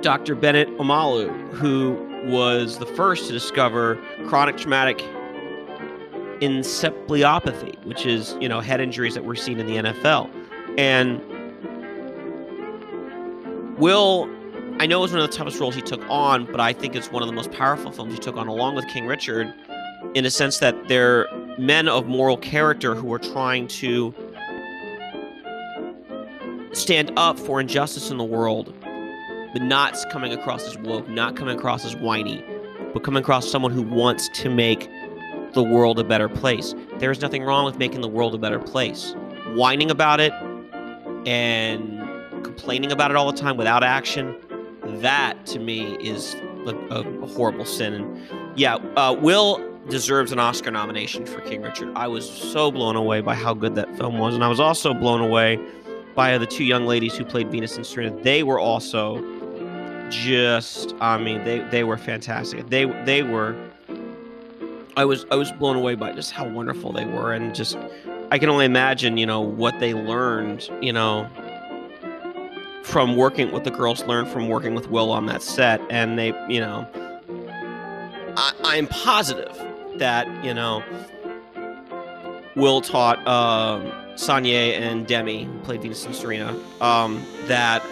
Dr. 0.00 0.34
Bennet 0.34 0.68
Omalu, 0.78 1.52
who 1.52 1.92
was 2.24 2.78
the 2.78 2.86
first 2.86 3.28
to 3.28 3.32
discover 3.32 3.94
chronic 4.26 4.56
traumatic 4.56 4.98
encephalopathy, 6.40 7.80
which 7.84 8.06
is 8.06 8.36
you 8.40 8.48
know 8.48 8.58
head 8.58 8.80
injuries 8.80 9.14
that 9.14 9.24
we're 9.24 9.36
seeing 9.36 9.60
in 9.60 9.66
the 9.66 9.76
NFL. 9.76 10.28
And 10.76 11.22
Will, 13.82 14.30
I 14.78 14.86
know 14.86 14.98
it 14.98 15.02
was 15.02 15.10
one 15.10 15.22
of 15.22 15.28
the 15.28 15.36
toughest 15.36 15.58
roles 15.58 15.74
he 15.74 15.80
took 15.80 16.00
on, 16.08 16.46
but 16.46 16.60
I 16.60 16.72
think 16.72 16.94
it's 16.94 17.10
one 17.10 17.20
of 17.20 17.26
the 17.26 17.34
most 17.34 17.50
powerful 17.50 17.90
films 17.90 18.14
he 18.14 18.20
took 18.20 18.36
on, 18.36 18.46
along 18.46 18.76
with 18.76 18.86
King 18.86 19.06
Richard, 19.06 19.52
in 20.14 20.24
a 20.24 20.30
sense 20.30 20.58
that 20.58 20.86
they're 20.86 21.26
men 21.58 21.88
of 21.88 22.06
moral 22.06 22.36
character 22.36 22.94
who 22.94 23.12
are 23.12 23.18
trying 23.18 23.66
to 23.66 24.14
stand 26.70 27.10
up 27.16 27.40
for 27.40 27.60
injustice 27.60 28.12
in 28.12 28.18
the 28.18 28.24
world, 28.24 28.72
but 29.52 29.62
not 29.62 29.96
coming 30.12 30.32
across 30.32 30.64
as 30.64 30.78
woke, 30.78 31.08
not 31.08 31.34
coming 31.34 31.58
across 31.58 31.84
as 31.84 31.96
whiny, 31.96 32.44
but 32.92 33.02
coming 33.02 33.20
across 33.20 33.50
someone 33.50 33.72
who 33.72 33.82
wants 33.82 34.28
to 34.28 34.48
make 34.48 34.88
the 35.54 35.62
world 35.64 35.98
a 35.98 36.04
better 36.04 36.28
place. 36.28 36.72
There 36.98 37.10
is 37.10 37.20
nothing 37.20 37.42
wrong 37.42 37.64
with 37.64 37.78
making 37.78 38.02
the 38.02 38.08
world 38.08 38.32
a 38.32 38.38
better 38.38 38.60
place. 38.60 39.16
Whining 39.56 39.90
about 39.90 40.20
it 40.20 40.32
and 41.26 42.01
complaining 42.42 42.92
about 42.92 43.10
it 43.10 43.16
all 43.16 43.30
the 43.30 43.38
time 43.38 43.56
without 43.56 43.82
action, 43.82 44.36
that 45.00 45.46
to 45.46 45.58
me 45.58 45.96
is 45.96 46.34
a, 46.66 46.74
a 46.90 47.26
horrible 47.28 47.64
sin. 47.64 47.94
And 47.94 48.58
yeah, 48.58 48.76
uh, 48.96 49.16
Will 49.18 49.60
deserves 49.88 50.32
an 50.32 50.38
Oscar 50.38 50.70
nomination 50.70 51.26
for 51.26 51.40
King 51.40 51.62
Richard. 51.62 51.92
I 51.96 52.06
was 52.06 52.28
so 52.28 52.70
blown 52.70 52.96
away 52.96 53.20
by 53.20 53.34
how 53.34 53.54
good 53.54 53.74
that 53.74 53.96
film 53.96 54.18
was, 54.18 54.34
and 54.34 54.44
I 54.44 54.48
was 54.48 54.60
also 54.60 54.94
blown 54.94 55.20
away 55.20 55.58
by 56.14 56.36
the 56.38 56.46
two 56.46 56.64
young 56.64 56.86
ladies 56.86 57.16
who 57.16 57.24
played 57.24 57.50
Venus 57.50 57.76
and 57.76 57.86
Serena. 57.86 58.14
They 58.22 58.42
were 58.42 58.58
also 58.58 59.20
just, 60.10 60.94
I 61.00 61.18
mean, 61.18 61.42
they 61.44 61.60
they 61.70 61.84
were 61.84 61.96
fantastic. 61.96 62.68
They 62.68 62.84
they 63.04 63.22
were. 63.22 63.56
I 64.96 65.04
was 65.06 65.24
I 65.30 65.36
was 65.36 65.50
blown 65.52 65.76
away 65.76 65.94
by 65.94 66.12
just 66.12 66.32
how 66.32 66.46
wonderful 66.46 66.92
they 66.92 67.06
were, 67.06 67.32
and 67.32 67.54
just 67.54 67.78
I 68.30 68.38
can 68.38 68.50
only 68.50 68.66
imagine, 68.66 69.16
you 69.16 69.26
know, 69.26 69.40
what 69.40 69.78
they 69.80 69.94
learned, 69.94 70.68
you 70.80 70.92
know, 70.92 71.28
from 72.82 73.16
working 73.16 73.52
with 73.52 73.64
the 73.64 73.70
girls 73.70 74.04
learned 74.04 74.28
from 74.28 74.48
working 74.48 74.74
with 74.74 74.90
Will 74.90 75.10
on 75.10 75.26
that 75.26 75.42
set, 75.42 75.80
and 75.90 76.18
they, 76.18 76.28
you 76.48 76.60
know, 76.60 76.86
I, 78.36 78.52
I'm 78.64 78.86
positive 78.86 79.56
that 79.96 80.26
you 80.44 80.54
know 80.54 80.82
Will 82.56 82.80
taught. 82.80 83.26
Um, 83.26 83.92
Sonya 84.16 84.54
and 84.54 85.06
Demi, 85.06 85.44
who 85.44 85.58
played 85.60 85.82
Venus 85.82 86.04
and 86.04 86.14
Serena, 86.14 86.56
um, 86.80 87.24
that 87.46 87.82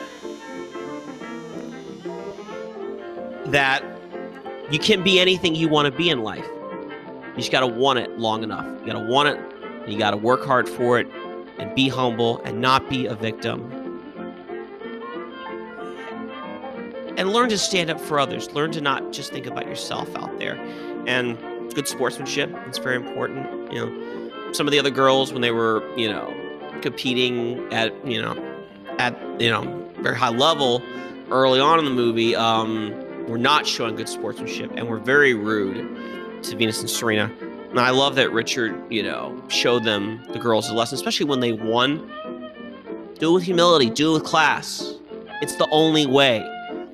that 3.47 3.82
you 4.70 4.78
can 4.78 5.03
be 5.03 5.18
anything 5.18 5.55
you 5.55 5.68
want 5.68 5.86
to 5.86 5.93
be 5.93 6.11
in 6.11 6.22
life. 6.22 6.47
You 7.30 7.36
just 7.36 7.51
got 7.51 7.61
to 7.61 7.66
want 7.66 7.99
it 7.99 8.18
long 8.18 8.43
enough. 8.43 8.66
You 8.80 8.93
got 8.93 8.99
to 8.99 9.07
want 9.07 9.28
it, 9.28 9.41
and 9.64 9.93
you 9.93 9.99
got 9.99 10.11
to 10.12 10.16
work 10.16 10.45
hard 10.45 10.68
for 10.68 10.99
it, 10.99 11.09
and 11.59 11.74
be 11.74 11.88
humble, 11.88 12.41
and 12.45 12.61
not 12.61 12.88
be 12.88 13.07
a 13.07 13.14
victim. 13.14 13.79
And 17.16 17.32
learn 17.32 17.48
to 17.50 17.58
stand 17.58 17.90
up 17.90 18.00
for 18.00 18.18
others. 18.18 18.50
Learn 18.52 18.70
to 18.72 18.80
not 18.80 19.12
just 19.12 19.32
think 19.32 19.46
about 19.46 19.66
yourself 19.66 20.14
out 20.16 20.38
there. 20.38 20.56
And 21.06 21.38
good 21.74 21.88
sportsmanship. 21.88 22.50
It's 22.66 22.78
very 22.78 22.96
important. 22.96 23.72
You 23.72 23.86
know, 23.86 24.52
some 24.52 24.66
of 24.66 24.72
the 24.72 24.78
other 24.78 24.90
girls 24.90 25.32
when 25.32 25.42
they 25.42 25.50
were, 25.50 25.82
you 25.96 26.08
know, 26.08 26.34
competing 26.82 27.72
at, 27.72 27.94
you 28.06 28.20
know, 28.20 28.36
at, 28.98 29.18
you 29.40 29.50
know, 29.50 29.90
very 30.00 30.16
high 30.16 30.30
level 30.30 30.82
early 31.30 31.61
on 31.61 31.78
in 31.78 31.84
the 31.84 31.90
movie, 31.90 32.34
um, 32.34 32.94
were 33.26 33.38
not 33.38 33.66
showing 33.66 33.96
good 33.96 34.08
sportsmanship 34.08 34.70
and 34.74 34.88
were 34.88 34.98
very 34.98 35.34
rude 35.34 36.42
to 36.42 36.56
Venus 36.56 36.80
and 36.80 36.90
Serena. 36.90 37.30
And 37.70 37.78
I 37.78 37.90
love 37.90 38.16
that 38.16 38.32
Richard, 38.32 38.74
you 38.92 39.02
know, 39.02 39.40
showed 39.48 39.84
them 39.84 40.24
the 40.32 40.38
girls 40.38 40.68
a 40.68 40.74
lesson, 40.74 40.96
especially 40.96 41.26
when 41.26 41.38
they 41.38 41.52
won. 41.52 41.98
Do 43.18 43.30
it 43.30 43.34
with 43.34 43.44
humility. 43.44 43.90
Do 43.90 44.11
it 44.11 44.14
with 44.14 44.24
class. 44.24 44.94
It's 45.42 45.54
the 45.54 45.68
only 45.70 46.06
way. 46.06 46.40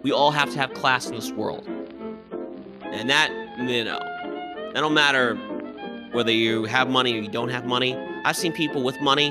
We 0.06 0.12
all 0.12 0.30
have 0.30 0.52
to 0.52 0.58
have 0.58 0.72
class 0.72 1.08
in 1.08 1.16
this 1.16 1.32
world. 1.32 1.66
And 2.84 3.10
that, 3.10 3.28
you 3.58 3.82
know, 3.82 3.98
that 3.98 4.74
don't 4.80 4.94
matter 4.94 5.34
whether 6.12 6.30
you 6.30 6.62
have 6.66 6.88
money 6.88 7.14
or 7.14 7.22
you 7.22 7.28
don't 7.28 7.48
have 7.48 7.66
money. 7.66 7.96
I've 8.24 8.36
seen 8.36 8.52
people 8.52 8.84
with 8.84 9.00
money 9.00 9.30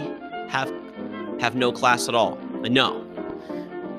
have 0.49 0.69
have 1.39 1.55
no 1.55 1.71
class 1.71 2.09
at 2.09 2.13
all. 2.13 2.37
I 2.61 2.67
know. 2.67 3.07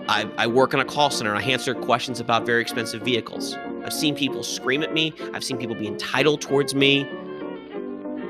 I, 0.06 0.30
I 0.36 0.46
work 0.48 0.74
in 0.74 0.80
a 0.80 0.84
call 0.84 1.08
center 1.08 1.34
and 1.34 1.42
I 1.42 1.48
answer 1.48 1.74
questions 1.74 2.20
about 2.20 2.44
very 2.44 2.60
expensive 2.60 3.00
vehicles. 3.00 3.56
I've 3.82 3.94
seen 3.94 4.14
people 4.14 4.42
scream 4.42 4.82
at 4.82 4.92
me. 4.92 5.14
I've 5.32 5.44
seen 5.44 5.56
people 5.56 5.76
be 5.76 5.86
entitled 5.86 6.42
towards 6.42 6.74
me. 6.74 7.08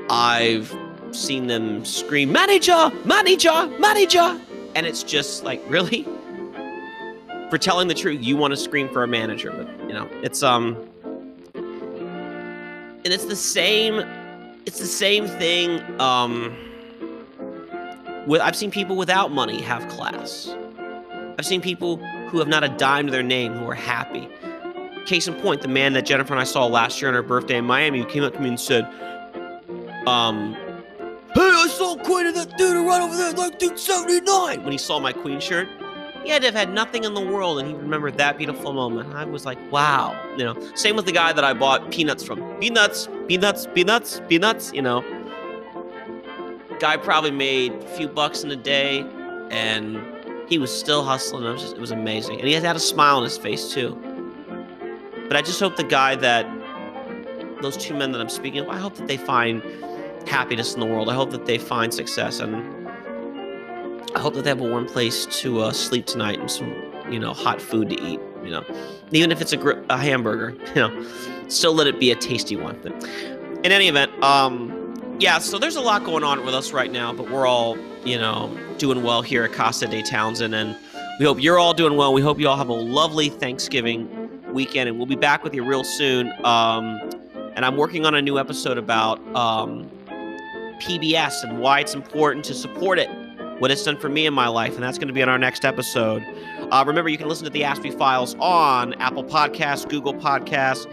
I've 0.09 0.73
seen 1.11 1.47
them 1.47 1.83
scream, 1.83 2.31
manager, 2.31 2.93
manager, 3.03 3.67
manager. 3.77 4.39
And 4.73 4.85
it's 4.87 5.03
just 5.03 5.43
like, 5.43 5.61
really? 5.67 6.07
For 7.49 7.57
telling 7.57 7.87
the 7.87 7.93
truth, 7.93 8.23
you 8.23 8.35
want 8.35 8.51
to 8.51 8.57
scream 8.57 8.89
for 8.89 9.03
a 9.03 9.07
manager, 9.07 9.51
but 9.51 9.67
you 9.87 9.93
know, 9.93 10.09
it's 10.21 10.43
um 10.43 10.75
and 11.55 13.13
it's 13.13 13.25
the 13.25 13.35
same 13.35 14.03
it's 14.65 14.79
the 14.79 14.85
same 14.85 15.27
thing 15.27 15.81
um 16.01 16.55
with 18.27 18.41
I've 18.41 18.55
seen 18.55 18.69
people 18.71 18.97
without 18.97 19.31
money 19.31 19.61
have 19.61 19.87
class. 19.87 20.53
I've 21.39 21.45
seen 21.45 21.61
people 21.61 21.97
who 22.27 22.39
have 22.39 22.47
not 22.47 22.63
a 22.63 22.69
dime 22.69 23.05
to 23.05 23.11
their 23.11 23.23
name 23.23 23.53
who 23.53 23.69
are 23.69 23.75
happy. 23.75 24.27
Case 25.05 25.27
in 25.27 25.35
point, 25.35 25.61
the 25.61 25.69
man 25.69 25.93
that 25.93 26.05
Jennifer 26.05 26.33
and 26.33 26.41
I 26.41 26.43
saw 26.43 26.65
last 26.65 27.01
year 27.01 27.07
on 27.07 27.13
her 27.13 27.23
birthday 27.23 27.57
in 27.57 27.65
Miami 27.65 27.99
who 27.99 28.05
came 28.05 28.23
up 28.23 28.33
to 28.33 28.41
me 28.41 28.49
and 28.49 28.59
said, 28.59 28.83
um, 30.05 30.53
Hey, 31.33 31.43
I 31.43 31.67
saw 31.69 31.95
Queen 32.03 32.25
of 32.25 32.35
that 32.35 32.57
dude 32.57 32.85
right 32.85 33.01
over 33.01 33.15
there 33.15 33.29
in 33.29 33.35
1979 33.37 34.63
when 34.63 34.71
he 34.71 34.77
saw 34.77 34.99
my 34.99 35.13
Queen 35.13 35.39
shirt. 35.39 35.69
He 36.27 36.33
had 36.33 36.41
to 36.41 36.49
have 36.49 36.55
had 36.55 36.73
nothing 36.73 37.05
in 37.05 37.13
the 37.13 37.21
world 37.21 37.57
and 37.57 37.69
he 37.69 37.73
remembered 37.73 38.17
that 38.17 38.37
beautiful 38.37 38.73
moment. 38.73 39.13
I 39.13 39.23
was 39.23 39.45
like, 39.45 39.57
wow. 39.71 40.13
You 40.35 40.43
know, 40.43 40.71
same 40.75 40.97
with 40.97 41.05
the 41.05 41.13
guy 41.13 41.31
that 41.31 41.45
I 41.45 41.53
bought 41.53 41.89
peanuts 41.89 42.21
from. 42.21 42.41
Peanuts, 42.59 43.07
peanuts, 43.29 43.65
peanuts, 43.73 44.21
peanuts, 44.27 44.73
you 44.73 44.81
know. 44.81 45.05
Guy 46.81 46.97
probably 46.97 47.31
made 47.31 47.71
a 47.71 47.87
few 47.95 48.09
bucks 48.09 48.43
in 48.43 48.51
a 48.51 48.57
day 48.57 49.05
and 49.51 50.01
he 50.49 50.57
was 50.57 50.69
still 50.77 51.01
hustling. 51.01 51.45
It 51.45 51.53
was, 51.53 51.61
just, 51.61 51.75
it 51.75 51.79
was 51.79 51.91
amazing. 51.91 52.39
And 52.39 52.47
he 52.49 52.55
had 52.55 52.75
a 52.75 52.77
smile 52.77 53.15
on 53.15 53.23
his 53.23 53.37
face 53.37 53.71
too. 53.71 53.97
But 55.29 55.37
I 55.37 55.41
just 55.41 55.61
hope 55.61 55.77
the 55.77 55.85
guy 55.85 56.17
that, 56.17 56.45
those 57.61 57.77
two 57.77 57.93
men 57.93 58.11
that 58.11 58.19
I'm 58.19 58.27
speaking 58.27 58.59
of, 58.59 58.67
I 58.67 58.79
hope 58.79 58.95
that 58.95 59.07
they 59.07 59.15
find 59.15 59.63
happiness 60.27 60.73
in 60.73 60.81
the 60.81 60.87
world. 60.87 61.07
I 61.07 61.13
hope 61.13 61.31
that 61.31 61.45
they 61.45 61.57
find 61.57 61.93
success, 61.93 62.41
and 62.41 62.76
I 64.17 64.19
hope 64.19 64.33
that 64.33 64.45
they 64.45 64.49
have 64.49 64.61
a 64.61 64.67
warm 64.67 64.87
place 64.87 65.27
to 65.41 65.59
uh, 65.59 65.71
sleep 65.71 66.07
tonight 66.07 66.39
and 66.39 66.49
some, 66.49 66.73
you 67.07 67.19
know, 67.19 67.33
hot 67.33 67.61
food 67.61 67.91
to 67.91 68.01
eat. 68.01 68.19
You 68.43 68.49
know, 68.49 68.65
even 69.11 69.31
if 69.31 69.41
it's 69.41 69.53
a, 69.53 69.57
gr- 69.57 69.79
a 69.91 69.97
hamburger, 69.97 70.57
you 70.69 70.75
know, 70.75 71.07
still 71.49 71.75
let 71.75 71.85
it 71.85 71.99
be 71.99 72.09
a 72.09 72.15
tasty 72.15 72.55
one. 72.55 72.79
But 72.81 72.93
in 73.63 73.71
any 73.71 73.87
event, 73.87 74.11
um, 74.23 75.17
yeah. 75.19 75.37
So 75.37 75.59
there's 75.59 75.75
a 75.75 75.81
lot 75.81 76.03
going 76.03 76.23
on 76.23 76.43
with 76.43 76.55
us 76.55 76.71
right 76.71 76.91
now, 76.91 77.13
but 77.13 77.29
we're 77.29 77.45
all, 77.45 77.77
you 78.05 78.17
know, 78.17 78.57
doing 78.79 79.03
well 79.03 79.21
here 79.21 79.43
at 79.43 79.53
Casa 79.53 79.85
de 79.85 80.01
Townsend, 80.01 80.55
and 80.55 80.75
we 81.19 81.25
hope 81.27 81.39
you're 81.39 81.59
all 81.59 81.75
doing 81.75 81.95
well. 81.95 82.11
We 82.11 82.23
hope 82.23 82.39
you 82.39 82.49
all 82.49 82.57
have 82.57 82.69
a 82.69 82.73
lovely 82.73 83.29
Thanksgiving 83.29 84.51
weekend, 84.51 84.89
and 84.89 84.97
we'll 84.97 85.05
be 85.05 85.15
back 85.15 85.43
with 85.43 85.53
you 85.53 85.63
real 85.63 85.83
soon. 85.83 86.33
Um, 86.43 86.99
and 87.55 87.63
I'm 87.63 87.77
working 87.77 88.03
on 88.07 88.15
a 88.15 88.21
new 88.23 88.39
episode 88.39 88.79
about 88.79 89.19
um, 89.35 89.91
PBS 90.79 91.43
and 91.43 91.59
why 91.59 91.81
it's 91.81 91.93
important 91.93 92.45
to 92.45 92.53
support 92.53 92.99
it, 92.99 93.09
what 93.59 93.71
it's 93.71 93.83
done 93.83 93.97
for 93.97 94.09
me 94.09 94.25
in 94.25 94.33
my 94.33 94.47
life, 94.47 94.75
and 94.75 94.83
that's 94.83 94.97
going 94.97 95.07
to 95.07 95.13
be 95.13 95.21
in 95.21 95.29
our 95.29 95.37
next 95.37 95.65
episode. 95.65 96.23
Uh, 96.71 96.83
remember, 96.85 97.09
you 97.09 97.17
can 97.17 97.27
listen 97.27 97.45
to 97.45 97.49
the 97.49 97.61
Aspie 97.61 97.97
Files 97.97 98.35
on 98.39 98.93
Apple 98.95 99.23
Podcasts, 99.23 99.87
Google 99.87 100.13
Podcasts, 100.13 100.85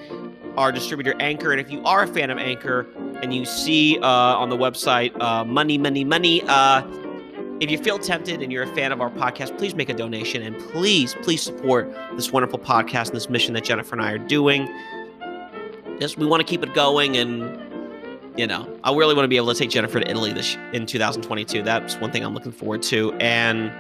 our 0.57 0.73
distributor 0.73 1.15
Anchor, 1.21 1.53
and 1.53 1.61
if 1.61 1.71
you 1.71 1.83
are 1.85 2.05
a 2.05 2.07
fan 2.07 2.31
of 2.31 2.39
Anchor 2.39 2.87
and 3.23 3.35
you 3.35 3.45
see 3.45 3.99
uh, 3.99 4.07
on 4.07 4.51
the 4.51 4.57
website 4.57 5.19
uh, 5.21 5.45
money, 5.45 5.79
money, 5.79 6.05
money, 6.05 6.43
uh, 6.47 6.83
if 7.61 7.71
you 7.71 7.79
feel 7.79 7.99
tempted 7.99 8.43
and 8.43 8.53
you're 8.53 8.65
a 8.65 8.75
fan 8.75 8.93
of 8.93 9.01
our 9.01 9.11
podcast, 9.11 9.57
please 9.59 9.75
make 9.75 9.89
a 9.89 9.95
donation 9.95 10.43
and 10.43 10.59
please, 10.71 11.15
please 11.23 11.43
support 11.43 11.93
this 12.17 12.33
wonderful 12.33 12.59
podcast 12.59 13.07
and 13.07 13.17
this 13.17 13.31
mission 13.31 13.55
that 13.55 13.65
Jennifer 13.65 13.95
and 13.95 14.05
I 14.05 14.13
are 14.13 14.19
doing. 14.19 14.69
Just 16.01 16.19
we 16.19 16.27
want 16.27 16.41
to 16.41 16.47
keep 16.47 16.63
it 16.63 16.75
going 16.75 17.17
and 17.17 17.64
you 18.37 18.47
know, 18.47 18.69
I 18.83 18.93
really 18.93 19.15
want 19.15 19.25
to 19.25 19.29
be 19.29 19.37
able 19.37 19.53
to 19.53 19.59
take 19.59 19.71
Jennifer 19.71 20.01
to 20.01 20.11
Italy 20.11 20.33
this 20.33 20.57
in 20.73 20.87
2022. 20.87 21.63
That's 21.63 21.97
one 21.97 22.11
thing 22.11 22.25
I'm 22.25 22.35
looking 22.35 22.53
forward 22.53 22.83
to. 22.85 23.13
And 23.15 23.73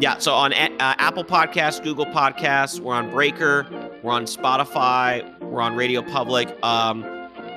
yeah, 0.00 0.18
so 0.18 0.32
on 0.34 0.52
uh, 0.52 0.68
Apple 0.78 1.24
Podcasts, 1.24 1.82
Google 1.82 2.06
Podcasts, 2.06 2.80
we're 2.80 2.94
on 2.94 3.10
Breaker, 3.10 3.66
we're 4.02 4.12
on 4.12 4.24
Spotify, 4.24 5.38
we're 5.40 5.60
on 5.60 5.76
Radio 5.76 6.02
Public. 6.02 6.48
Um, 6.64 7.04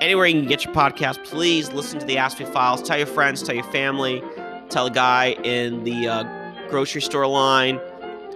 anywhere 0.01 0.27
you 0.27 0.39
can 0.39 0.47
get 0.47 0.63
your 0.63 0.73
podcast, 0.73 1.23
please 1.23 1.71
listen 1.71 1.99
to 1.99 2.05
the 2.05 2.17
Aspie 2.17 2.51
Files. 2.51 2.83
Tell 2.83 2.97
your 2.97 3.07
friends, 3.07 3.41
tell 3.41 3.55
your 3.55 3.63
family, 3.65 4.21
tell 4.69 4.85
a 4.85 4.91
guy 4.91 5.31
in 5.43 5.83
the 5.83 6.07
uh, 6.07 6.69
grocery 6.69 7.01
store 7.01 7.25
line 7.25 7.79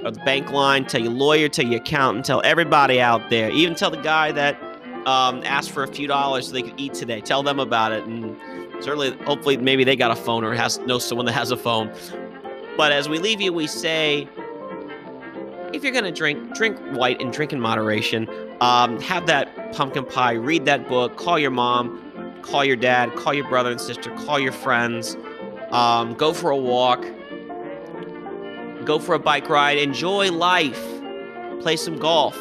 or 0.03 0.11
the 0.11 0.21
bank 0.21 0.49
line, 0.51 0.85
tell 0.85 1.01
your 1.01 1.11
lawyer, 1.11 1.47
tell 1.47 1.65
your 1.65 1.81
accountant, 1.81 2.25
tell 2.25 2.41
everybody 2.43 2.99
out 2.99 3.29
there. 3.29 3.51
Even 3.51 3.75
tell 3.75 3.91
the 3.91 3.97
guy 3.97 4.31
that 4.31 4.57
um, 5.07 5.41
asked 5.43 5.71
for 5.71 5.83
a 5.83 5.87
few 5.87 6.07
dollars 6.07 6.47
so 6.47 6.53
they 6.53 6.61
could 6.61 6.79
eat 6.79 6.93
today. 6.93 7.21
Tell 7.21 7.43
them 7.43 7.59
about 7.59 7.91
it, 7.91 8.03
and 8.05 8.35
certainly, 8.79 9.11
hopefully, 9.23 9.57
maybe 9.57 9.83
they 9.83 9.95
got 9.95 10.11
a 10.11 10.15
phone 10.15 10.43
or 10.43 10.53
has 10.53 10.79
know 10.79 10.99
someone 10.99 11.25
that 11.25 11.33
has 11.33 11.51
a 11.51 11.57
phone. 11.57 11.91
But 12.77 12.91
as 12.91 13.09
we 13.09 13.19
leave 13.19 13.41
you, 13.41 13.51
we 13.51 13.67
say, 13.67 14.27
if 15.73 15.83
you're 15.83 15.91
gonna 15.91 16.11
drink, 16.11 16.55
drink 16.55 16.79
white 16.91 17.21
and 17.21 17.31
drink 17.31 17.53
in 17.53 17.59
moderation. 17.59 18.27
Um, 18.61 18.99
have 19.01 19.27
that 19.27 19.73
pumpkin 19.73 20.05
pie. 20.05 20.33
Read 20.33 20.65
that 20.65 20.87
book. 20.87 21.17
Call 21.17 21.39
your 21.39 21.51
mom. 21.51 22.39
Call 22.41 22.65
your 22.65 22.75
dad. 22.75 23.15
Call 23.15 23.33
your 23.33 23.47
brother 23.47 23.71
and 23.71 23.79
sister. 23.79 24.11
Call 24.15 24.39
your 24.39 24.51
friends. 24.51 25.15
Um, 25.71 26.13
go 26.15 26.33
for 26.33 26.49
a 26.49 26.57
walk. 26.57 27.05
Go 28.85 28.97
for 28.97 29.13
a 29.13 29.19
bike 29.19 29.49
ride. 29.49 29.77
Enjoy 29.77 30.31
life. 30.31 30.83
Play 31.61 31.75
some 31.75 31.97
golf. 31.97 32.37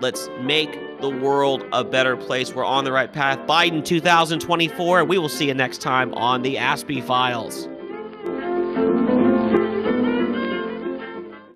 Let's 0.00 0.28
make 0.40 0.78
the 1.00 1.10
world 1.10 1.64
a 1.72 1.84
better 1.84 2.16
place. 2.16 2.52
We're 2.52 2.64
on 2.64 2.84
the 2.84 2.92
right 2.92 3.12
path. 3.12 3.38
Biden 3.46 3.84
2024. 3.84 5.04
We 5.04 5.18
will 5.18 5.28
see 5.28 5.48
you 5.48 5.54
next 5.54 5.80
time 5.80 6.12
on 6.14 6.42
the 6.42 6.56
Aspie 6.56 7.02
Files. 7.02 7.68